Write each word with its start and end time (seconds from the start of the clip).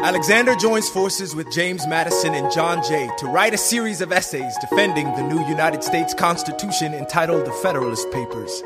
Alexander 0.00 0.54
joins 0.54 0.88
forces 0.90 1.34
with 1.34 1.50
James 1.50 1.86
Madison 1.86 2.34
and 2.34 2.52
John 2.52 2.82
Jay 2.82 3.08
to 3.18 3.26
write 3.26 3.54
a 3.54 3.58
series 3.58 4.02
of 4.02 4.12
essays 4.12 4.54
defending 4.60 5.06
the 5.14 5.22
new 5.22 5.40
United 5.48 5.82
States 5.82 6.12
Constitution 6.12 6.92
entitled 6.92 7.46
The 7.46 7.52
Federalist 7.52 8.10
Papers. 8.12 8.62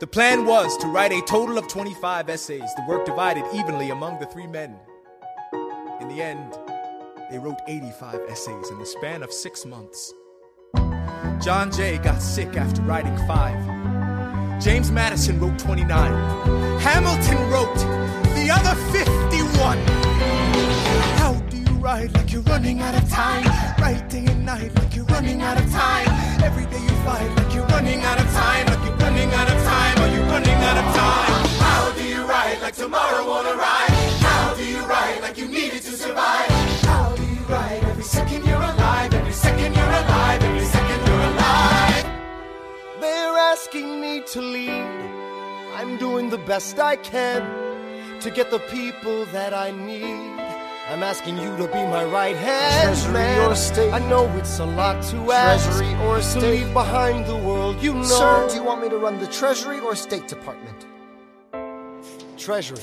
The 0.00 0.08
plan 0.08 0.44
was 0.44 0.76
to 0.78 0.88
write 0.88 1.12
a 1.12 1.22
total 1.22 1.56
of 1.56 1.68
25 1.68 2.28
essays, 2.28 2.68
the 2.74 2.84
work 2.88 3.06
divided 3.06 3.44
evenly 3.54 3.90
among 3.90 4.18
the 4.18 4.26
three 4.26 4.48
men. 4.48 4.76
In 6.00 6.08
the 6.08 6.20
end, 6.20 6.52
they 7.30 7.38
wrote 7.38 7.60
85 7.68 8.20
essays 8.28 8.70
in 8.70 8.78
the 8.78 8.86
span 8.86 9.22
of 9.22 9.32
six 9.32 9.64
months. 9.64 10.12
John 11.40 11.70
Jay 11.70 11.98
got 11.98 12.20
sick 12.20 12.56
after 12.56 12.82
writing 12.82 13.16
five. 13.28 13.60
James 14.60 14.90
Madison 14.90 15.38
wrote 15.38 15.58
29. 15.60 15.88
Hamilton 16.80 17.50
wrote 17.50 17.76
the 18.34 18.50
other 18.50 18.74
51. 18.92 20.03
Write 21.84 22.14
like 22.14 22.32
you're 22.32 22.40
running 22.44 22.80
out 22.80 22.94
of 22.94 23.06
time? 23.10 23.44
Write 23.78 24.08
day 24.08 24.24
and 24.24 24.46
night 24.46 24.74
like 24.74 24.96
you're 24.96 25.04
running 25.04 25.42
out 25.42 25.60
of 25.60 25.70
time. 25.70 26.08
Every 26.42 26.64
day 26.64 26.80
you 26.80 26.96
fight 27.04 27.28
like 27.36 27.54
you're 27.54 27.66
running 27.66 28.00
out 28.00 28.18
of 28.18 28.26
time. 28.32 28.66
Like 28.68 28.84
you're 28.86 28.96
running 28.96 29.30
out 29.30 29.48
of 29.52 29.62
time. 29.64 29.98
Are 29.98 30.08
you 30.16 30.22
running 30.22 30.60
out 30.68 30.78
of 30.78 30.94
time? 30.96 31.44
How 31.60 31.92
do 31.92 32.02
you 32.08 32.24
write 32.24 32.58
like 32.62 32.74
tomorrow 32.74 33.26
won't 33.26 33.48
arrive? 33.48 33.90
How 34.24 34.54
do 34.54 34.64
you 34.64 34.80
write 34.86 35.20
like 35.20 35.36
you 35.36 35.46
needed 35.46 35.82
to 35.82 35.94
survive? 35.94 36.48
How 36.88 37.14
do 37.14 37.22
you 37.22 37.42
write 37.50 37.84
every 37.84 38.02
second 38.02 38.46
you're 38.46 38.56
alive? 38.56 39.12
Every 39.12 39.34
second 39.34 39.74
you're 39.74 39.84
alive. 39.84 40.42
Every 40.42 40.64
second 40.64 41.06
you're 41.06 41.26
alive. 41.32 42.04
They're 43.02 43.36
asking 43.52 44.00
me 44.00 44.22
to 44.32 44.40
lead. 44.40 44.86
I'm 45.76 45.98
doing 45.98 46.30
the 46.30 46.38
best 46.38 46.78
I 46.78 46.96
can 46.96 47.42
to 48.20 48.30
get 48.30 48.50
the 48.50 48.60
people 48.70 49.26
that 49.26 49.52
I 49.52 49.70
need. 49.70 50.53
I'm 50.90 51.02
asking 51.02 51.38
you 51.38 51.56
to 51.56 51.66
be 51.68 51.82
my 51.86 52.04
right 52.04 52.36
hand 52.36 52.84
Treasury 52.84 53.12
man. 53.14 53.50
or 53.50 53.54
state? 53.56 53.92
I 53.92 53.98
know 54.08 54.28
it's 54.36 54.58
a 54.58 54.64
lot 54.66 55.02
to 55.10 55.16
ask. 55.32 55.64
Treasury 55.64 55.94
or 56.06 56.16
to 56.16 56.22
state? 56.22 56.42
leave 56.64 56.72
behind 56.74 57.26
the 57.26 57.36
world 57.36 57.82
you 57.82 57.94
know. 57.94 58.02
Sir, 58.04 58.48
do 58.50 58.54
you 58.56 58.62
want 58.64 58.82
me 58.82 58.88
to 58.90 58.98
run 58.98 59.18
the 59.18 59.26
Treasury 59.26 59.80
or 59.80 59.96
State 59.96 60.28
Department? 60.28 60.86
Treasury. 62.36 62.82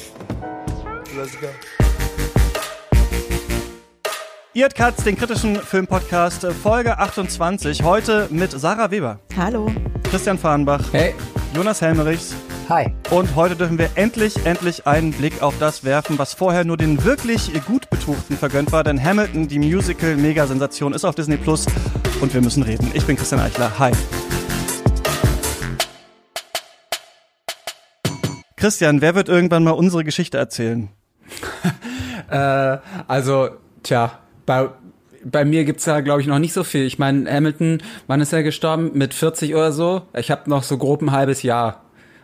Let's 1.16 1.35
go. 1.35 1.49
Ihr 4.53 4.67
Katz, 4.69 5.03
den 5.03 5.16
kritischen 5.16 5.55
Filmpodcast, 5.55 6.45
Folge 6.61 6.97
28. 6.97 7.83
Heute 7.83 8.27
mit 8.31 8.52
Sarah 8.52 8.89
Weber, 8.91 9.19
Hallo. 9.38 9.72
Christian 10.09 10.38
Fahrenbach, 10.38 10.91
Hey. 10.91 11.13
Jonas 11.53 11.79
Helmerichs. 11.81 12.33
Hi. 12.72 12.86
Und 13.09 13.36
heute 13.36 13.58
dürfen 13.58 13.77
wir 13.77 13.89
endlich, 13.95 14.45
endlich 14.45 14.88
einen 14.88 15.11
Blick 15.11 15.41
auf 15.41 15.53
das 15.59 15.83
werfen, 15.83 16.17
was 16.17 16.33
vorher 16.33 16.64
nur 16.64 16.78
den 16.78 17.03
wirklich 17.03 17.52
gut 17.66 17.89
Betuchten 17.89 18.38
vergönnt 18.38 18.72
war. 18.72 18.86
Denn 18.86 19.03
Hamilton, 19.03 19.50
die 19.50 19.59
Musical-Megasensation, 19.59 20.94
ist 20.94 21.03
auf 21.03 21.13
Disney 21.13 21.36
Plus 21.36 21.66
und 22.22 22.33
wir 22.33 22.39
müssen 22.39 22.63
reden. 22.63 22.89
Ich 22.94 23.05
bin 23.05 23.17
Christian 23.17 23.41
Eichler. 23.41 23.78
Hi. 23.78 23.91
Christian, 28.55 29.02
wer 29.02 29.16
wird 29.16 29.28
irgendwann 29.28 29.66
mal 29.66 29.72
unsere 29.72 30.06
Geschichte 30.06 30.38
erzählen? 30.38 30.88
Äh, 32.30 32.78
also, 33.09 33.50
tja, 33.83 34.19
bei, 34.45 34.69
bei 35.25 35.44
mir 35.44 35.66
gibt's 35.66 35.83
da, 35.83 36.00
glaube 36.00 36.22
ich, 36.22 36.28
noch 36.28 36.39
nicht 36.39 36.53
so 36.53 36.63
viel. 36.63 36.85
Ich 36.85 36.97
meine, 36.97 37.30
Hamilton, 37.30 37.83
wann 38.08 38.22
ist 38.22 38.31
er 38.31 38.41
gestorben? 38.41 38.91
Mit 38.94 39.13
40 39.13 39.53
oder 39.53 39.73
so? 39.73 40.03
Ich 40.13 40.31
habe 40.31 40.50
noch 40.50 40.63
so 40.63 40.78
grob 40.78 41.02
ein 41.02 41.11
halbes 41.11 41.44
Jahr. 41.44 41.81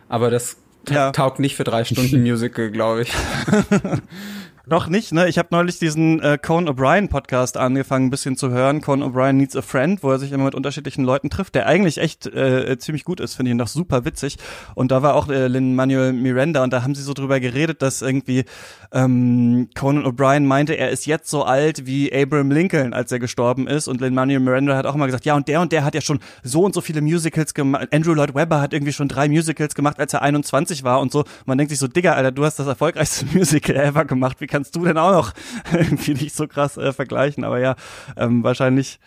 Aber 0.10 0.30
das 0.30 0.58
Ja. 0.90 1.12
taugt 1.12 1.40
nicht 1.40 1.56
für 1.56 1.64
drei 1.64 1.84
Stunden 1.84 2.22
Musical, 2.24 2.72
glaube 2.72 3.02
ich. 3.04 3.12
Noch 4.70 4.88
nicht, 4.88 5.14
ne? 5.14 5.30
Ich 5.30 5.38
habe 5.38 5.48
neulich 5.52 5.80
diesen 5.80 6.22
äh, 6.22 6.38
Conan 6.38 6.68
O'Brien 6.76 7.08
Podcast 7.08 7.56
angefangen, 7.56 8.08
ein 8.08 8.10
bisschen 8.10 8.36
zu 8.36 8.50
hören. 8.50 8.82
Conan 8.82 9.10
O'Brien 9.10 9.32
Needs 9.38 9.56
a 9.56 9.62
Friend, 9.62 10.04
wo 10.04 10.12
er 10.12 10.20
sich 10.20 10.34
immer 10.34 10.44
mit 10.44 10.56
unterschiedlichen 10.56 11.06
Leuten 11.06 11.30
trifft, 11.30 11.56
der 11.56 11.68
eigentlich 11.68 12.00
echt 12.00 12.26
äh, 12.26 12.78
ziemlich 12.78 13.06
gut 13.06 13.22
ist, 13.22 13.36
finde 13.36 13.52
ich 13.52 13.58
noch 13.58 13.70
super 13.70 14.04
witzig. 14.04 14.36
Und 14.76 14.92
da 14.92 15.02
war 15.02 15.16
auch 15.16 15.30
äh, 15.30 15.48
Lin 15.48 15.74
Manuel 15.74 16.12
Miranda 16.12 16.66
und 16.66 16.74
da 16.74 16.84
haben 16.84 16.96
sie 16.96 17.02
so 17.02 17.14
drüber 17.14 17.40
geredet, 17.40 17.82
dass 17.82 18.02
irgendwie 18.02 18.44
ähm, 18.92 19.70
Conan 19.74 20.06
O'Brien 20.06 20.42
meinte, 20.42 20.74
er 20.74 20.90
ist 20.90 21.06
jetzt 21.06 21.30
so 21.30 21.44
alt 21.44 21.86
wie 21.86 22.12
Abraham 22.14 22.52
Lincoln, 22.52 22.94
als 22.94 23.10
er 23.14 23.20
gestorben 23.20 23.68
ist. 23.68 23.88
Und 23.88 24.02
Lin 24.02 24.16
Manuel 24.16 24.42
Miranda 24.42 24.76
hat 24.76 24.86
auch 24.86 24.96
immer 24.96 25.06
gesagt, 25.06 25.24
ja, 25.24 25.38
und 25.38 25.48
der 25.48 25.62
und 25.62 25.72
der 25.72 25.86
hat 25.86 25.96
ja 25.96 26.02
schon 26.02 26.20
so 26.44 26.64
und 26.64 26.74
so 26.74 26.82
viele 26.82 27.00
Musicals 27.00 27.54
gemacht. 27.54 27.88
Andrew 27.94 28.14
Lloyd 28.14 28.36
Webber 28.36 28.60
hat 28.60 28.74
irgendwie 28.74 28.92
schon 28.92 29.08
drei 29.08 29.30
Musicals 29.30 29.76
gemacht, 29.76 29.98
als 29.98 30.12
er 30.14 30.24
21 30.24 30.84
war 30.84 31.00
und 31.00 31.10
so. 31.10 31.24
Man 31.46 31.58
denkt 31.58 31.70
sich 31.70 31.80
so, 31.80 31.88
Digga, 31.88 32.16
Alter, 32.16 32.34
du 32.34 32.44
hast 32.44 32.60
das 32.60 32.68
erfolgreichste 32.68 33.26
Musical 33.34 33.78
ever 33.78 34.04
gemacht. 34.04 34.42
Wie 34.42 34.57
kannst 34.58 34.76
du 34.76 34.84
denn 34.84 34.98
auch 34.98 35.12
noch 35.12 35.34
irgendwie 35.72 36.16
nicht 36.16 36.36
so 36.36 36.48
krass 36.48 36.78
äh, 36.78 36.92
vergleichen? 36.92 37.44
Aber 37.44 37.60
ja, 37.60 37.76
ähm, 38.16 38.44
wahrscheinlich. 38.44 39.00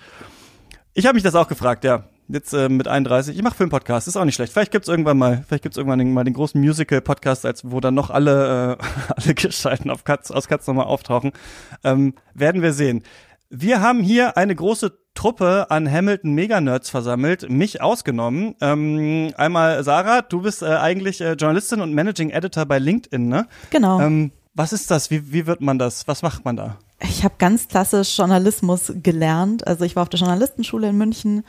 Ich 0.94 1.06
habe 1.06 1.15
mich 1.15 1.25
das 1.25 1.34
auch 1.34 1.49
gefragt, 1.49 1.83
ja. 1.83 2.05
Jetzt 2.28 2.53
äh, 2.53 2.69
mit 2.69 2.87
31. 2.87 3.37
Ich 3.37 3.43
mache 3.43 3.56
Filmpodcast, 3.56 4.06
ist 4.06 4.16
auch 4.16 4.25
nicht 4.25 4.37
schlecht. 4.37 4.53
Vielleicht 4.53 4.71
gibt's 4.71 4.87
irgendwann 4.87 5.19
mal, 5.19 5.43
vielleicht 5.44 5.65
gibt's 5.65 5.77
irgendwann 5.77 5.99
den, 5.99 6.12
mal 6.12 6.22
den 6.22 6.34
großen 6.34 6.61
Musical-Podcast, 6.61 7.44
als 7.44 7.69
wo 7.69 7.81
dann 7.81 7.94
noch 7.94 8.11
alle, 8.11 8.78
äh, 8.78 9.12
alle 9.16 9.34
Gestalten 9.34 9.91
auf 9.91 10.05
Katz, 10.05 10.31
aus 10.31 10.47
Katz 10.47 10.69
nochmal 10.69 10.87
auftauchen. 10.87 11.33
Ähm, 11.82 12.15
werden 12.34 12.62
wir 12.62 12.72
sehen. 12.72 13.03
Wir 13.49 13.81
haben 13.81 14.05
hier 14.05 14.37
eine 14.37 14.55
große 14.55 14.97
Truppe 15.15 15.67
an 15.71 15.91
Hamilton 15.91 16.32
Mega-Nerds 16.34 16.91
versammelt, 16.91 17.50
mich 17.50 17.82
ausgenommen. 17.82 18.55
Ähm, 18.61 19.32
einmal 19.37 19.82
Sarah, 19.82 20.22
du 20.22 20.43
bist 20.43 20.62
äh, 20.62 20.67
eigentlich 20.67 21.21
äh, 21.21 21.32
Journalistin 21.32 21.81
und 21.81 21.93
Managing 21.93 22.31
Editor 22.31 22.67
bei 22.67 22.78
LinkedIn, 22.78 23.27
ne? 23.27 23.49
Genau. 23.71 24.00
Ähm, 24.00 24.31
was 24.55 24.72
ist 24.72 24.91
das? 24.91 25.11
Wie, 25.11 25.33
wie 25.33 25.47
wird 25.47 25.61
man 25.61 25.78
das? 25.78 26.06
Was 26.09 26.22
macht 26.22 26.44
man 26.44 26.56
da? 26.56 26.78
ich 27.03 27.25
habe 27.25 27.34
ganz 27.38 27.69
klassisch 27.69 28.16
Journalismus 28.16 28.93
gelernt. 29.03 29.66
Also 29.66 29.84
ich 29.84 29.97
war 29.97 30.03
auf 30.03 30.09
der 30.09 30.21
Journalistenschule 30.21 30.88
in 30.88 30.99
München 30.99 31.44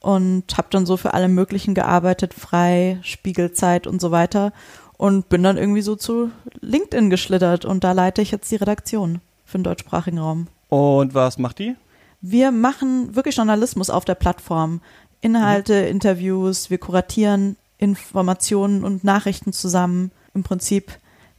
und 0.00 0.44
habe 0.56 0.68
dann 0.70 0.86
so 0.86 0.96
für 0.96 1.14
alle 1.14 1.28
möglichen 1.28 1.74
gearbeitet, 1.74 2.34
frei, 2.34 2.98
Spiegelzeit 3.02 3.86
und 3.86 4.00
so 4.00 4.10
weiter. 4.10 4.52
Und 4.96 5.28
bin 5.28 5.42
dann 5.42 5.58
irgendwie 5.58 5.82
so 5.82 5.96
zu 5.96 6.30
LinkedIn 6.60 7.10
geschlittert 7.10 7.64
und 7.64 7.84
da 7.84 7.92
leite 7.92 8.22
ich 8.22 8.30
jetzt 8.30 8.50
die 8.50 8.56
Redaktion 8.56 9.20
für 9.44 9.58
den 9.58 9.64
deutschsprachigen 9.64 10.18
Raum. 10.18 10.46
Und 10.68 11.14
was 11.14 11.38
macht 11.38 11.58
die? 11.58 11.74
Wir 12.20 12.52
machen 12.52 13.14
wirklich 13.14 13.36
Journalismus 13.36 13.90
auf 13.90 14.04
der 14.04 14.14
Plattform. 14.14 14.80
Inhalte, 15.20 15.74
Interviews, 15.74 16.70
wir 16.70 16.78
kuratieren 16.78 17.56
Informationen 17.78 18.84
und 18.84 19.04
Nachrichten 19.04 19.52
zusammen. 19.52 20.10
Im 20.32 20.42
Prinzip 20.42 20.92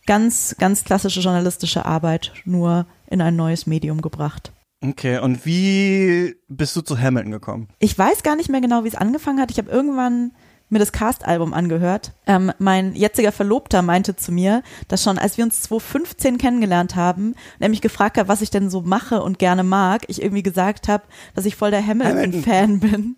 ganz, 0.05 0.55
ganz 0.57 0.83
klassische 0.83 1.19
journalistische 1.19 1.85
Arbeit, 1.85 2.33
nur 2.45 2.85
in 3.07 3.21
ein 3.21 3.35
neues 3.35 3.67
Medium 3.67 4.01
gebracht. 4.01 4.51
Okay, 4.83 5.19
und 5.19 5.45
wie 5.45 6.35
bist 6.47 6.75
du 6.75 6.81
zu 6.81 6.99
Hamilton 6.99 7.31
gekommen? 7.31 7.67
Ich 7.79 7.97
weiß 7.97 8.23
gar 8.23 8.35
nicht 8.35 8.49
mehr 8.49 8.61
genau, 8.61 8.83
wie 8.83 8.89
es 8.89 8.95
angefangen 8.95 9.39
hat. 9.39 9.51
Ich 9.51 9.57
habe 9.57 9.71
irgendwann 9.71 10.31
mir 10.69 10.79
das 10.79 10.91
Cast-Album 10.91 11.53
angehört. 11.53 12.13
Ähm, 12.25 12.51
mein 12.57 12.95
jetziger 12.95 13.31
Verlobter 13.31 13.81
meinte 13.81 14.15
zu 14.15 14.31
mir, 14.31 14.63
dass 14.87 15.03
schon 15.03 15.17
als 15.17 15.37
wir 15.37 15.45
uns 15.45 15.61
2015 15.61 16.37
kennengelernt 16.37 16.95
haben, 16.95 17.35
nämlich 17.59 17.81
gefragt 17.81 18.17
hat, 18.17 18.27
was 18.27 18.41
ich 18.41 18.49
denn 18.49 18.69
so 18.69 18.81
mache 18.81 19.21
und 19.21 19.39
gerne 19.39 19.63
mag, 19.63 20.03
ich 20.07 20.21
irgendwie 20.21 20.43
gesagt 20.43 20.87
habe, 20.87 21.03
dass 21.35 21.45
ich 21.45 21.55
voll 21.55 21.71
der 21.71 21.85
Hamilton-Fan 21.85 22.79
bin. 22.79 23.15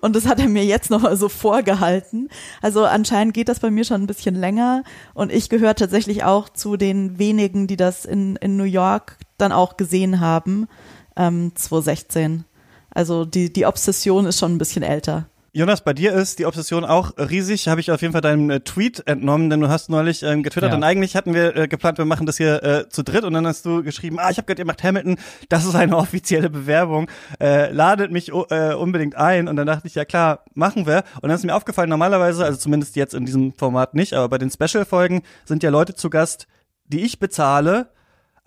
Und 0.00 0.16
das 0.16 0.26
hat 0.26 0.40
er 0.40 0.48
mir 0.48 0.64
jetzt 0.64 0.90
noch 0.90 1.02
mal 1.02 1.16
so 1.16 1.28
vorgehalten. 1.28 2.28
Also 2.62 2.84
anscheinend 2.84 3.34
geht 3.34 3.48
das 3.48 3.60
bei 3.60 3.70
mir 3.70 3.84
schon 3.84 4.02
ein 4.02 4.06
bisschen 4.06 4.34
länger. 4.34 4.82
Und 5.14 5.32
ich 5.32 5.48
gehöre 5.48 5.74
tatsächlich 5.74 6.24
auch 6.24 6.48
zu 6.48 6.76
den 6.76 7.18
wenigen, 7.18 7.66
die 7.66 7.76
das 7.76 8.04
in, 8.04 8.36
in 8.36 8.56
New 8.56 8.64
York 8.64 9.16
dann 9.38 9.52
auch 9.52 9.76
gesehen 9.76 10.20
haben, 10.20 10.68
ähm, 11.16 11.52
2016. 11.54 12.44
Also 12.90 13.24
die, 13.24 13.52
die 13.52 13.66
Obsession 13.66 14.26
ist 14.26 14.38
schon 14.38 14.54
ein 14.54 14.58
bisschen 14.58 14.82
älter. 14.82 15.26
Jonas, 15.52 15.82
bei 15.82 15.92
dir 15.92 16.12
ist 16.12 16.38
die 16.38 16.46
Obsession 16.46 16.84
auch 16.84 17.10
riesig. 17.18 17.66
Habe 17.66 17.80
ich 17.80 17.90
auf 17.90 18.00
jeden 18.02 18.12
Fall 18.12 18.20
deinen 18.20 18.50
äh, 18.50 18.60
Tweet 18.60 19.04
entnommen, 19.08 19.50
denn 19.50 19.60
du 19.60 19.68
hast 19.68 19.90
neulich 19.90 20.22
ähm, 20.22 20.44
getwittert 20.44 20.70
Ja. 20.70 20.76
und 20.76 20.84
eigentlich 20.84 21.16
hatten 21.16 21.34
wir 21.34 21.56
äh, 21.56 21.66
geplant, 21.66 21.98
wir 21.98 22.04
machen 22.04 22.24
das 22.24 22.36
hier 22.36 22.62
äh, 22.62 22.88
zu 22.88 23.02
dritt. 23.02 23.24
Und 23.24 23.32
dann 23.32 23.44
hast 23.48 23.66
du 23.66 23.82
geschrieben, 23.82 24.20
ah, 24.20 24.30
ich 24.30 24.36
habe 24.36 24.46
gehört, 24.46 24.60
ihr 24.60 24.64
macht 24.64 24.84
Hamilton, 24.84 25.16
das 25.48 25.64
ist 25.64 25.74
eine 25.74 25.96
offizielle 25.96 26.50
Bewerbung, 26.50 27.10
äh, 27.40 27.72
ladet 27.72 28.12
mich 28.12 28.28
äh, 28.28 28.74
unbedingt 28.74 29.16
ein. 29.16 29.48
Und 29.48 29.56
dann 29.56 29.66
dachte 29.66 29.88
ich, 29.88 29.96
ja 29.96 30.04
klar, 30.04 30.44
machen 30.54 30.86
wir. 30.86 31.02
Und 31.20 31.24
dann 31.30 31.32
ist 31.32 31.44
mir 31.44 31.56
aufgefallen, 31.56 31.90
normalerweise, 31.90 32.44
also 32.44 32.56
zumindest 32.56 32.94
jetzt 32.94 33.14
in 33.14 33.26
diesem 33.26 33.52
Format 33.52 33.94
nicht, 33.94 34.14
aber 34.14 34.28
bei 34.28 34.38
den 34.38 34.50
Special-Folgen 34.52 35.22
sind 35.44 35.64
ja 35.64 35.70
Leute 35.70 35.96
zu 35.96 36.10
Gast, 36.10 36.46
die 36.86 37.00
ich 37.00 37.18
bezahle, 37.18 37.88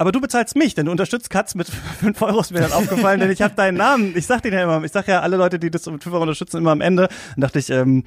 aber 0.03 0.11
du 0.11 0.19
bezahlst 0.19 0.57
mich, 0.57 0.75
denn 0.75 0.87
du 0.87 0.91
unterstützt 0.91 1.29
Katz 1.29 1.55
mit 1.55 1.69
5 2.01 2.21
Euro 2.21 2.41
ist 2.41 2.51
mir 2.51 2.59
dann 2.59 2.73
aufgefallen, 2.73 3.21
denn 3.21 3.31
ich 3.31 3.41
habe 3.41 3.55
deinen 3.55 3.77
Namen. 3.77 4.17
Ich 4.17 4.27
sag 4.27 4.41
den 4.41 4.51
ja 4.51 4.61
immer, 4.63 4.83
ich 4.83 4.91
sag 4.91 5.07
ja 5.07 5.21
alle 5.21 5.37
Leute, 5.37 5.59
die 5.59 5.71
das 5.71 5.85
mit 5.85 6.03
5 6.03 6.13
Euro 6.13 6.23
unterstützen, 6.23 6.57
immer 6.57 6.71
am 6.71 6.81
Ende. 6.81 7.07
Dann 7.35 7.41
dachte 7.41 7.59
ich, 7.59 7.69
ähm, 7.69 8.03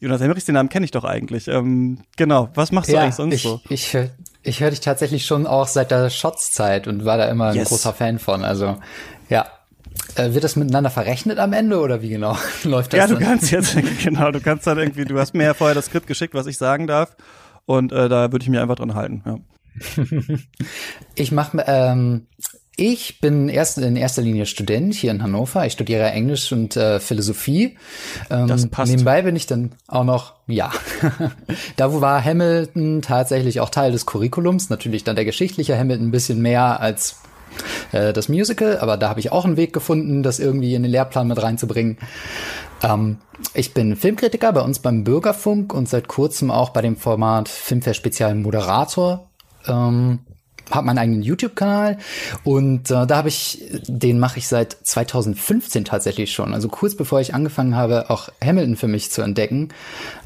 Jonas 0.00 0.20
Hemmerichs, 0.20 0.44
den 0.44 0.54
Namen 0.56 0.68
kenne 0.68 0.84
ich 0.84 0.90
doch 0.90 1.04
eigentlich. 1.04 1.46
Ähm, 1.46 1.98
genau, 2.16 2.48
was 2.54 2.72
machst 2.72 2.92
du 2.92 2.96
eigentlich 2.98 3.14
sonst 3.14 3.34
ich, 3.36 3.42
so? 3.42 3.60
Ich, 3.68 3.96
ich 4.42 4.60
höre 4.60 4.70
dich 4.70 4.80
tatsächlich 4.80 5.24
schon 5.24 5.46
auch 5.46 5.68
seit 5.68 5.92
der 5.92 6.10
Shots-Zeit 6.10 6.88
und 6.88 7.04
war 7.04 7.16
da 7.16 7.28
immer 7.28 7.50
ein 7.50 7.54
Yes. 7.54 7.68
großer 7.68 7.92
Fan 7.92 8.18
von. 8.18 8.44
Also, 8.44 8.78
ja. 9.28 9.46
Äh, 10.16 10.34
wird 10.34 10.42
das 10.42 10.56
miteinander 10.56 10.90
verrechnet 10.90 11.38
am 11.38 11.52
Ende 11.52 11.78
oder 11.80 12.02
wie 12.02 12.08
genau 12.08 12.36
läuft 12.64 12.92
das? 12.92 12.98
Ja, 12.98 13.06
du 13.06 13.14
dann? 13.14 13.22
kannst 13.22 13.50
jetzt, 13.52 13.76
genau, 14.02 14.32
du 14.32 14.40
kannst 14.40 14.66
dann 14.66 14.78
irgendwie, 14.78 15.04
du 15.04 15.18
hast 15.18 15.34
mir 15.34 15.44
ja 15.44 15.54
vorher 15.54 15.74
das 15.76 15.86
Skript 15.86 16.06
geschickt, 16.06 16.34
was 16.34 16.46
ich 16.46 16.58
sagen 16.58 16.86
darf. 16.86 17.16
Und 17.64 17.92
äh, 17.92 18.08
da 18.08 18.32
würde 18.32 18.42
ich 18.42 18.48
mir 18.48 18.60
einfach 18.62 18.76
dran 18.76 18.94
halten. 18.94 19.22
Ja. 19.24 19.38
Ich 21.14 21.32
mache, 21.32 21.64
ähm, 21.66 22.26
ich 22.76 23.20
bin 23.20 23.48
erst 23.48 23.78
in 23.78 23.96
erster 23.96 24.20
Linie 24.20 24.44
Student 24.44 24.94
hier 24.94 25.10
in 25.10 25.22
Hannover. 25.22 25.64
Ich 25.64 25.72
studiere 25.72 26.10
Englisch 26.10 26.52
und 26.52 26.76
äh, 26.76 27.00
Philosophie. 27.00 27.78
Ähm, 28.28 28.48
Das 28.48 28.66
passt. 28.66 28.90
Nebenbei 28.90 29.22
bin 29.22 29.34
ich 29.34 29.46
dann 29.46 29.72
auch 29.88 30.04
noch, 30.04 30.34
ja, 30.46 30.70
da 31.76 32.00
war 32.00 32.22
Hamilton 32.22 33.00
tatsächlich 33.00 33.60
auch 33.60 33.70
Teil 33.70 33.92
des 33.92 34.04
Curriculums. 34.04 34.68
Natürlich 34.68 35.04
dann 35.04 35.16
der 35.16 35.24
geschichtliche 35.24 35.78
Hamilton 35.78 36.08
ein 36.08 36.10
bisschen 36.10 36.42
mehr 36.42 36.78
als 36.80 37.16
äh, 37.92 38.12
das 38.12 38.28
Musical, 38.28 38.78
aber 38.78 38.98
da 38.98 39.08
habe 39.08 39.20
ich 39.20 39.32
auch 39.32 39.46
einen 39.46 39.56
Weg 39.56 39.72
gefunden, 39.72 40.22
das 40.22 40.38
irgendwie 40.38 40.74
in 40.74 40.82
den 40.82 40.92
Lehrplan 40.92 41.28
mit 41.28 41.42
reinzubringen. 41.42 41.96
Ähm, 42.82 43.18
ich 43.54 43.72
bin 43.72 43.96
Filmkritiker 43.96 44.52
bei 44.52 44.60
uns 44.60 44.80
beim 44.80 45.04
Bürgerfunk 45.04 45.72
und 45.72 45.88
seit 45.88 46.08
kurzem 46.08 46.50
auch 46.50 46.70
bei 46.70 46.82
dem 46.82 46.96
Format 46.96 47.48
Filmfair 47.48 47.94
Spezial 47.94 48.34
Moderator. 48.34 49.25
Ähm, 49.68 50.20
habe 50.70 50.86
meinen 50.86 50.98
eigenen 50.98 51.22
YouTube-Kanal 51.22 51.98
und 52.44 52.90
äh, 52.90 53.06
da 53.06 53.16
habe 53.16 53.28
ich, 53.28 53.62
den 53.86 54.18
mache 54.18 54.38
ich 54.38 54.48
seit 54.48 54.72
2015 54.82 55.84
tatsächlich 55.84 56.32
schon. 56.32 56.54
Also 56.54 56.68
kurz 56.68 56.96
bevor 56.96 57.20
ich 57.20 57.34
angefangen 57.34 57.76
habe, 57.76 58.10
auch 58.10 58.28
Hamilton 58.44 58.76
für 58.76 58.88
mich 58.88 59.10
zu 59.10 59.22
entdecken, 59.22 59.68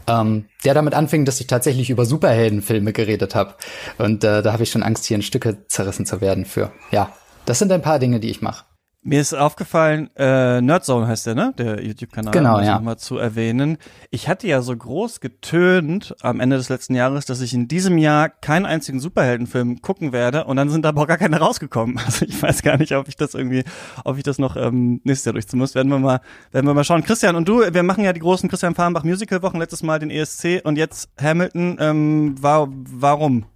ähm, 0.07 0.47
der 0.65 0.75
damit 0.75 0.95
anfing, 0.95 1.25
dass 1.25 1.41
ich 1.41 1.47
tatsächlich 1.47 1.91
über 1.91 2.07
Superheldenfilme 2.07 2.93
geredet 2.93 3.35
habe. 3.35 3.55
Und 3.99 4.25
äh, 4.25 4.43
da 4.43 4.53
habe 4.53 4.63
ich 4.63 4.71
schon 4.71 4.83
Angst, 4.83 5.05
hier 5.05 5.17
in 5.17 5.23
Stücke 5.23 5.67
zerrissen 5.69 6.07
zu 6.07 6.21
werden 6.21 6.45
für. 6.47 6.73
Ja, 6.91 7.13
das 7.45 7.59
sind 7.59 7.73
ein 7.73 7.83
paar 7.83 7.99
Dinge, 7.99 8.21
die 8.21 8.31
ich 8.31 8.41
mache. 8.41 8.65
Mir 9.03 9.23
ist 9.23 9.33
aufgefallen, 9.33 10.11
äh, 10.17 10.61
Nerdzone 10.61 11.07
heißt 11.07 11.27
der, 11.27 11.35
ne? 11.35 11.55
Der 11.57 11.83
YouTube-Kanal. 11.83 12.33
Genau, 12.33 12.53
um 12.53 12.59
das 12.59 12.67
ja. 12.67 12.75
Nochmal 12.75 12.99
zu 12.99 13.17
erwähnen. 13.17 13.79
Ich 14.11 14.29
hatte 14.29 14.47
ja 14.47 14.61
so 14.61 14.77
groß 14.77 15.21
getönt 15.21 16.15
am 16.21 16.39
Ende 16.39 16.59
des 16.59 16.69
letzten 16.69 16.95
Jahres, 16.95 17.25
dass 17.25 17.41
ich 17.41 17.55
in 17.55 17.67
diesem 17.67 17.97
Jahr 17.97 18.29
keinen 18.29 18.67
einzigen 18.67 19.01
Superheldenfilm 19.01 19.81
gucken 19.81 20.13
werde 20.13 20.45
und 20.45 20.57
dann 20.57 20.69
sind 20.69 20.85
aber 20.85 21.01
auch 21.01 21.07
gar 21.07 21.17
keine 21.17 21.39
rausgekommen. 21.39 21.99
Also 22.11 22.27
ich 22.27 22.43
weiß 22.43 22.63
gar 22.63 22.77
nicht, 22.77 22.93
ob 22.97 23.09
ich 23.09 23.17
das 23.17 23.35
irgendwie, 23.35 23.63
ob 24.05 24.17
ich 24.17 24.25
das 24.25 24.39
noch 24.39 24.57
ähm, 24.57 25.01
nächstes 25.05 25.27
Jahr 25.27 25.33
durchziehen 25.33 25.61
muss. 25.61 25.75
Werden 25.75 25.91
wir 25.91 25.99
mal, 25.99 26.21
werden 26.51 26.67
wir 26.67 26.75
mal 26.75 26.83
schauen. 26.85 27.05
Christian 27.05 27.37
und 27.37 27.49
du, 27.49 27.61
wir 27.61 27.83
machen 27.83 28.03
ja 28.03 28.13
die 28.13 28.21
großen 28.21 28.49
Christian 28.51 28.75
Farnbach 28.75 29.05
Musical 29.05 29.41
Wochen, 29.43 29.59
letztes 29.59 29.83
Mal 29.83 30.01
den 30.01 30.11
ESC 30.11 30.61
und 30.65 30.77
jetzt 30.77 31.09
Hamilton. 31.21 31.77
Ähm, 31.79 32.43
war, 32.43 32.69
warum? 32.71 33.47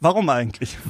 Warum 0.00 0.28
eigentlich? 0.28 0.78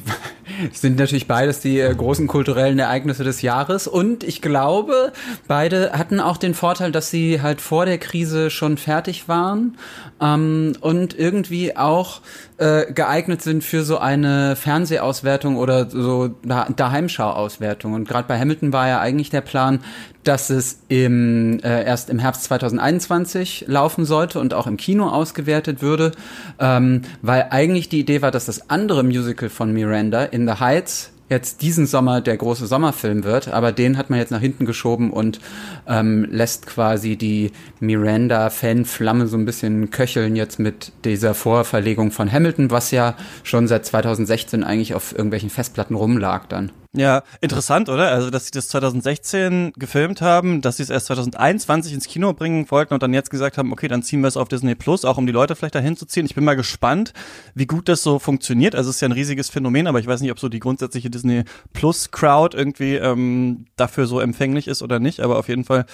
Sind 0.72 0.98
natürlich 0.98 1.26
beides 1.26 1.60
die 1.60 1.80
äh, 1.80 1.94
großen 1.94 2.26
kulturellen 2.26 2.78
Ereignisse 2.78 3.24
des 3.24 3.42
Jahres. 3.42 3.86
Und 3.86 4.24
ich 4.24 4.42
glaube, 4.42 5.12
beide 5.48 5.92
hatten 5.92 6.20
auch 6.20 6.36
den 6.36 6.54
Vorteil, 6.54 6.92
dass 6.92 7.10
sie 7.10 7.42
halt 7.42 7.60
vor 7.60 7.86
der 7.86 7.98
Krise 7.98 8.50
schon 8.50 8.76
fertig 8.76 9.28
waren 9.28 9.76
ähm, 10.20 10.72
und 10.80 11.18
irgendwie 11.18 11.76
auch 11.76 12.20
äh, 12.62 12.92
geeignet 12.92 13.42
sind 13.42 13.64
für 13.64 13.82
so 13.82 13.98
eine 13.98 14.54
Fernsehauswertung 14.54 15.56
oder 15.56 15.90
so 15.90 16.30
da 16.44 16.68
Daheimschau-Auswertung. 16.74 17.92
Und 17.92 18.06
gerade 18.06 18.28
bei 18.28 18.38
Hamilton 18.38 18.72
war 18.72 18.86
ja 18.86 19.00
eigentlich 19.00 19.30
der 19.30 19.40
Plan, 19.40 19.80
dass 20.22 20.48
es 20.48 20.78
im, 20.86 21.58
äh, 21.64 21.84
erst 21.84 22.08
im 22.08 22.20
Herbst 22.20 22.44
2021 22.44 23.64
laufen 23.66 24.04
sollte 24.04 24.38
und 24.38 24.54
auch 24.54 24.68
im 24.68 24.76
Kino 24.76 25.08
ausgewertet 25.08 25.82
würde, 25.82 26.12
ähm, 26.60 27.02
weil 27.20 27.48
eigentlich 27.50 27.88
die 27.88 27.98
Idee 27.98 28.22
war, 28.22 28.30
dass 28.30 28.46
das 28.46 28.70
andere 28.70 29.02
Musical 29.02 29.48
von 29.48 29.72
Miranda, 29.72 30.22
In 30.22 30.46
the 30.46 30.54
Heights, 30.60 31.10
jetzt 31.32 31.62
diesen 31.62 31.86
Sommer 31.86 32.20
der 32.20 32.36
große 32.36 32.66
Sommerfilm 32.66 33.24
wird, 33.24 33.48
aber 33.48 33.72
den 33.72 33.98
hat 33.98 34.10
man 34.10 34.18
jetzt 34.18 34.30
nach 34.30 34.40
hinten 34.40 34.66
geschoben 34.66 35.10
und 35.10 35.40
ähm, 35.88 36.26
lässt 36.30 36.66
quasi 36.66 37.16
die 37.16 37.50
Miranda-Fanflamme 37.80 39.26
so 39.26 39.36
ein 39.36 39.44
bisschen 39.44 39.90
köcheln 39.90 40.36
jetzt 40.36 40.58
mit 40.60 40.92
dieser 41.04 41.34
Vorverlegung 41.34 42.12
von 42.12 42.30
Hamilton, 42.30 42.70
was 42.70 42.92
ja 42.92 43.16
schon 43.42 43.66
seit 43.66 43.84
2016 43.86 44.62
eigentlich 44.62 44.94
auf 44.94 45.12
irgendwelchen 45.12 45.50
Festplatten 45.50 45.94
rumlag 45.94 46.46
dann. 46.46 46.70
Ja, 46.94 47.22
interessant, 47.40 47.88
oder? 47.88 48.10
Also, 48.10 48.28
dass 48.28 48.44
sie 48.44 48.50
das 48.50 48.68
2016 48.68 49.72
gefilmt 49.76 50.20
haben, 50.20 50.60
dass 50.60 50.76
sie 50.76 50.82
es 50.82 50.90
erst 50.90 51.06
2021 51.06 51.94
ins 51.94 52.06
Kino 52.06 52.34
bringen 52.34 52.70
wollten 52.70 52.92
und 52.92 53.02
dann 53.02 53.14
jetzt 53.14 53.30
gesagt 53.30 53.56
haben, 53.56 53.72
okay, 53.72 53.88
dann 53.88 54.02
ziehen 54.02 54.20
wir 54.20 54.28
es 54.28 54.36
auf 54.36 54.48
Disney 54.48 54.74
Plus, 54.74 55.06
auch 55.06 55.16
um 55.16 55.26
die 55.26 55.32
Leute 55.32 55.56
vielleicht 55.56 55.74
dahin 55.74 55.96
zu 55.96 56.04
ziehen. 56.04 56.26
Ich 56.26 56.34
bin 56.34 56.44
mal 56.44 56.54
gespannt, 56.54 57.14
wie 57.54 57.64
gut 57.64 57.88
das 57.88 58.02
so 58.02 58.18
funktioniert. 58.18 58.74
Also, 58.74 58.90
es 58.90 58.96
ist 58.96 59.00
ja 59.00 59.08
ein 59.08 59.12
riesiges 59.12 59.48
Phänomen, 59.48 59.86
aber 59.86 60.00
ich 60.00 60.06
weiß 60.06 60.20
nicht, 60.20 60.32
ob 60.32 60.38
so 60.38 60.50
die 60.50 60.60
grundsätzliche 60.60 61.08
Disney 61.08 61.44
Plus 61.72 62.10
Crowd 62.10 62.54
irgendwie 62.54 62.96
ähm, 62.96 63.64
dafür 63.76 64.06
so 64.06 64.20
empfänglich 64.20 64.68
ist 64.68 64.82
oder 64.82 64.98
nicht, 64.98 65.20
aber 65.20 65.38
auf 65.38 65.48
jeden 65.48 65.64
Fall 65.64 65.86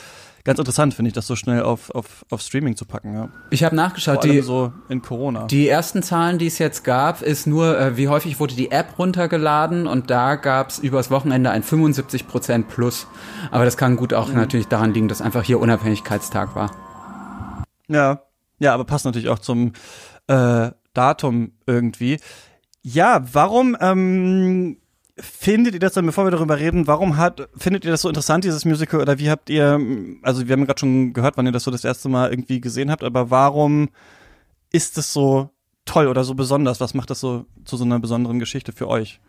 ganz 0.48 0.58
interessant, 0.58 0.94
finde 0.94 1.08
ich, 1.10 1.12
das 1.12 1.26
so 1.26 1.36
schnell 1.36 1.60
auf, 1.60 1.90
auf, 1.90 2.24
auf 2.30 2.40
Streaming 2.40 2.74
zu 2.74 2.86
packen, 2.86 3.12
ja. 3.12 3.28
Ich 3.50 3.64
habe 3.64 3.76
nachgeschaut, 3.76 4.14
Vor 4.14 4.24
allem 4.24 4.32
die, 4.32 4.40
so 4.40 4.72
in 4.88 5.02
Corona. 5.02 5.44
Die 5.44 5.68
ersten 5.68 6.02
Zahlen, 6.02 6.38
die 6.38 6.46
es 6.46 6.58
jetzt 6.58 6.84
gab, 6.84 7.20
ist 7.20 7.46
nur, 7.46 7.78
äh, 7.78 7.98
wie 7.98 8.08
häufig 8.08 8.40
wurde 8.40 8.54
die 8.54 8.70
App 8.70 8.98
runtergeladen 8.98 9.86
und 9.86 10.08
da 10.08 10.36
gab 10.36 10.70
es 10.70 10.78
übers 10.78 11.10
Wochenende 11.10 11.50
ein 11.50 11.62
75% 11.62 12.64
Plus. 12.64 13.06
Aber 13.50 13.66
das 13.66 13.76
kann 13.76 13.96
gut 13.96 14.14
auch 14.14 14.32
natürlich 14.32 14.68
daran 14.68 14.94
liegen, 14.94 15.08
dass 15.08 15.20
einfach 15.20 15.42
hier 15.42 15.60
Unabhängigkeitstag 15.60 16.56
war. 16.56 16.70
Ja, 17.88 18.22
ja, 18.58 18.72
aber 18.72 18.84
passt 18.84 19.04
natürlich 19.04 19.28
auch 19.28 19.40
zum 19.40 19.74
äh, 20.28 20.70
Datum 20.94 21.52
irgendwie. 21.66 22.20
Ja, 22.80 23.22
warum 23.34 23.76
ähm, 23.82 24.78
findet 25.20 25.74
ihr 25.74 25.80
das 25.80 25.94
dann, 25.94 26.06
bevor 26.06 26.24
wir 26.24 26.30
darüber 26.30 26.58
reden, 26.58 26.86
warum 26.86 27.16
hat, 27.16 27.48
findet 27.56 27.84
ihr 27.84 27.90
das 27.90 28.02
so 28.02 28.08
interessant, 28.08 28.44
dieses 28.44 28.64
Musical, 28.64 29.00
oder 29.00 29.18
wie 29.18 29.30
habt 29.30 29.50
ihr, 29.50 29.80
also 30.22 30.46
wir 30.46 30.52
haben 30.52 30.66
gerade 30.66 30.80
schon 30.80 31.12
gehört, 31.12 31.36
wann 31.36 31.46
ihr 31.46 31.52
das 31.52 31.64
so 31.64 31.70
das 31.70 31.84
erste 31.84 32.08
Mal 32.08 32.30
irgendwie 32.30 32.60
gesehen 32.60 32.90
habt, 32.90 33.04
aber 33.04 33.30
warum 33.30 33.88
ist 34.70 34.98
es 34.98 35.12
so 35.12 35.50
toll 35.84 36.06
oder 36.06 36.24
so 36.24 36.34
besonders? 36.34 36.80
Was 36.80 36.94
macht 36.94 37.10
das 37.10 37.20
so 37.20 37.46
zu 37.64 37.76
so 37.76 37.84
einer 37.84 37.98
besonderen 37.98 38.38
Geschichte 38.38 38.72
für 38.72 38.88
euch? 38.88 39.20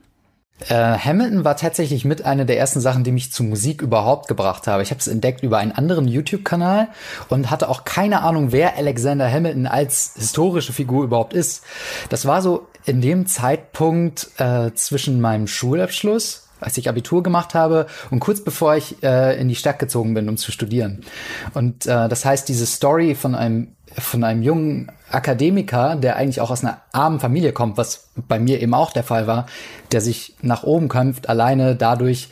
Äh, 0.68 0.74
Hamilton 0.74 1.46
war 1.46 1.56
tatsächlich 1.56 2.06
mit 2.06 2.26
einer 2.26 2.46
der 2.46 2.58
ersten 2.58 2.82
Sachen, 2.82 3.04
die 3.04 3.12
mich 3.12 3.32
zu 3.32 3.44
Musik 3.44 3.82
überhaupt 3.82 4.28
gebracht 4.28 4.68
habe. 4.68 4.84
Ich 4.84 4.92
habe 4.92 5.00
es 5.00 5.08
entdeckt 5.08 5.44
über 5.44 5.58
einen 5.58 5.72
anderen 5.72 6.08
YouTube-Kanal 6.08 6.90
und 7.30 7.50
hatte 7.50 7.70
auch 7.70 7.86
keine 7.86 8.22
Ahnung, 8.22 8.52
wer 8.52 8.78
Alexander 8.78 9.32
Hamilton 9.32 9.68
als 9.68 10.14
historische 10.18 10.74
Figur 10.74 11.04
überhaupt 11.04 11.34
ist. 11.34 11.64
Das 12.10 12.26
war 12.26 12.42
so 12.42 12.68
in 12.86 13.02
dem 13.02 13.26
Zeitpunkt 13.26 14.30
äh, 14.38 14.72
zwischen 14.74 15.22
meinem 15.22 15.48
Schulabschluss 15.48 16.46
als 16.60 16.78
ich 16.78 16.90
Abitur 16.90 17.24
gemacht 17.24 17.54
habe 17.54 17.88
und 18.12 18.20
kurz 18.20 18.44
bevor 18.44 18.76
ich 18.76 19.02
äh, 19.04 19.40
in 19.40 19.48
die 19.48 19.56
Stadt 19.56 19.80
gezogen 19.80 20.14
bin, 20.14 20.28
um 20.30 20.38
zu 20.38 20.52
studieren. 20.52 21.06
Und 21.54 21.86
äh, 21.86 22.10
das 22.10 22.26
heißt, 22.26 22.50
diese 22.50 22.66
Story 22.66 23.16
von 23.16 23.36
einem 23.36 23.76
von 23.98 24.24
einem 24.24 24.42
jungen 24.42 24.92
Akademiker, 25.10 25.96
der 25.96 26.16
eigentlich 26.16 26.42
auch 26.42 26.52
aus 26.52 26.64
einer 26.64 26.82
armen 26.92 27.20
Familie 27.20 27.52
kommt, 27.52 27.78
was 27.78 28.10
bei 28.16 28.40
mir 28.40 28.62
eben 28.62 28.74
auch 28.74 28.92
der 28.92 29.04
Fall 29.04 29.28
war, 29.28 29.48
der 29.92 30.02
sich 30.02 30.36
nach 30.42 30.64
oben 30.64 30.90
kämpft, 30.90 31.30
alleine 31.30 31.76
dadurch, 31.76 32.30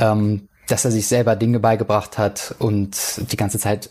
ähm, 0.00 0.48
dass 0.68 0.84
er 0.84 0.90
sich 0.90 1.06
selber 1.06 1.36
Dinge 1.36 1.60
beigebracht 1.60 2.18
hat 2.18 2.54
und 2.58 2.96
die 3.30 3.36
ganze 3.36 3.58
Zeit 3.58 3.90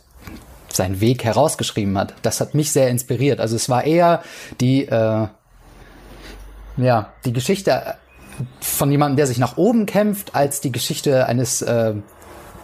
seinen 0.72 1.00
Weg 1.00 1.24
herausgeschrieben 1.24 1.98
hat. 1.98 2.14
Das 2.22 2.42
hat 2.42 2.54
mich 2.54 2.72
sehr 2.72 2.90
inspiriert. 2.90 3.40
Also 3.40 3.56
es 3.56 3.70
war 3.70 3.86
eher 3.86 4.22
die, 4.60 4.86
äh, 4.86 5.28
ja, 6.78 7.14
die 7.24 7.34
Geschichte 7.34 7.96
von 8.60 8.92
jemandem, 8.92 9.16
der 9.16 9.28
sich 9.28 9.38
nach 9.38 9.56
oben 9.56 9.86
kämpft, 9.86 10.36
als 10.36 10.60
die 10.60 10.72
Geschichte 10.72 11.28
eines 11.28 11.62
äh, 11.62 11.94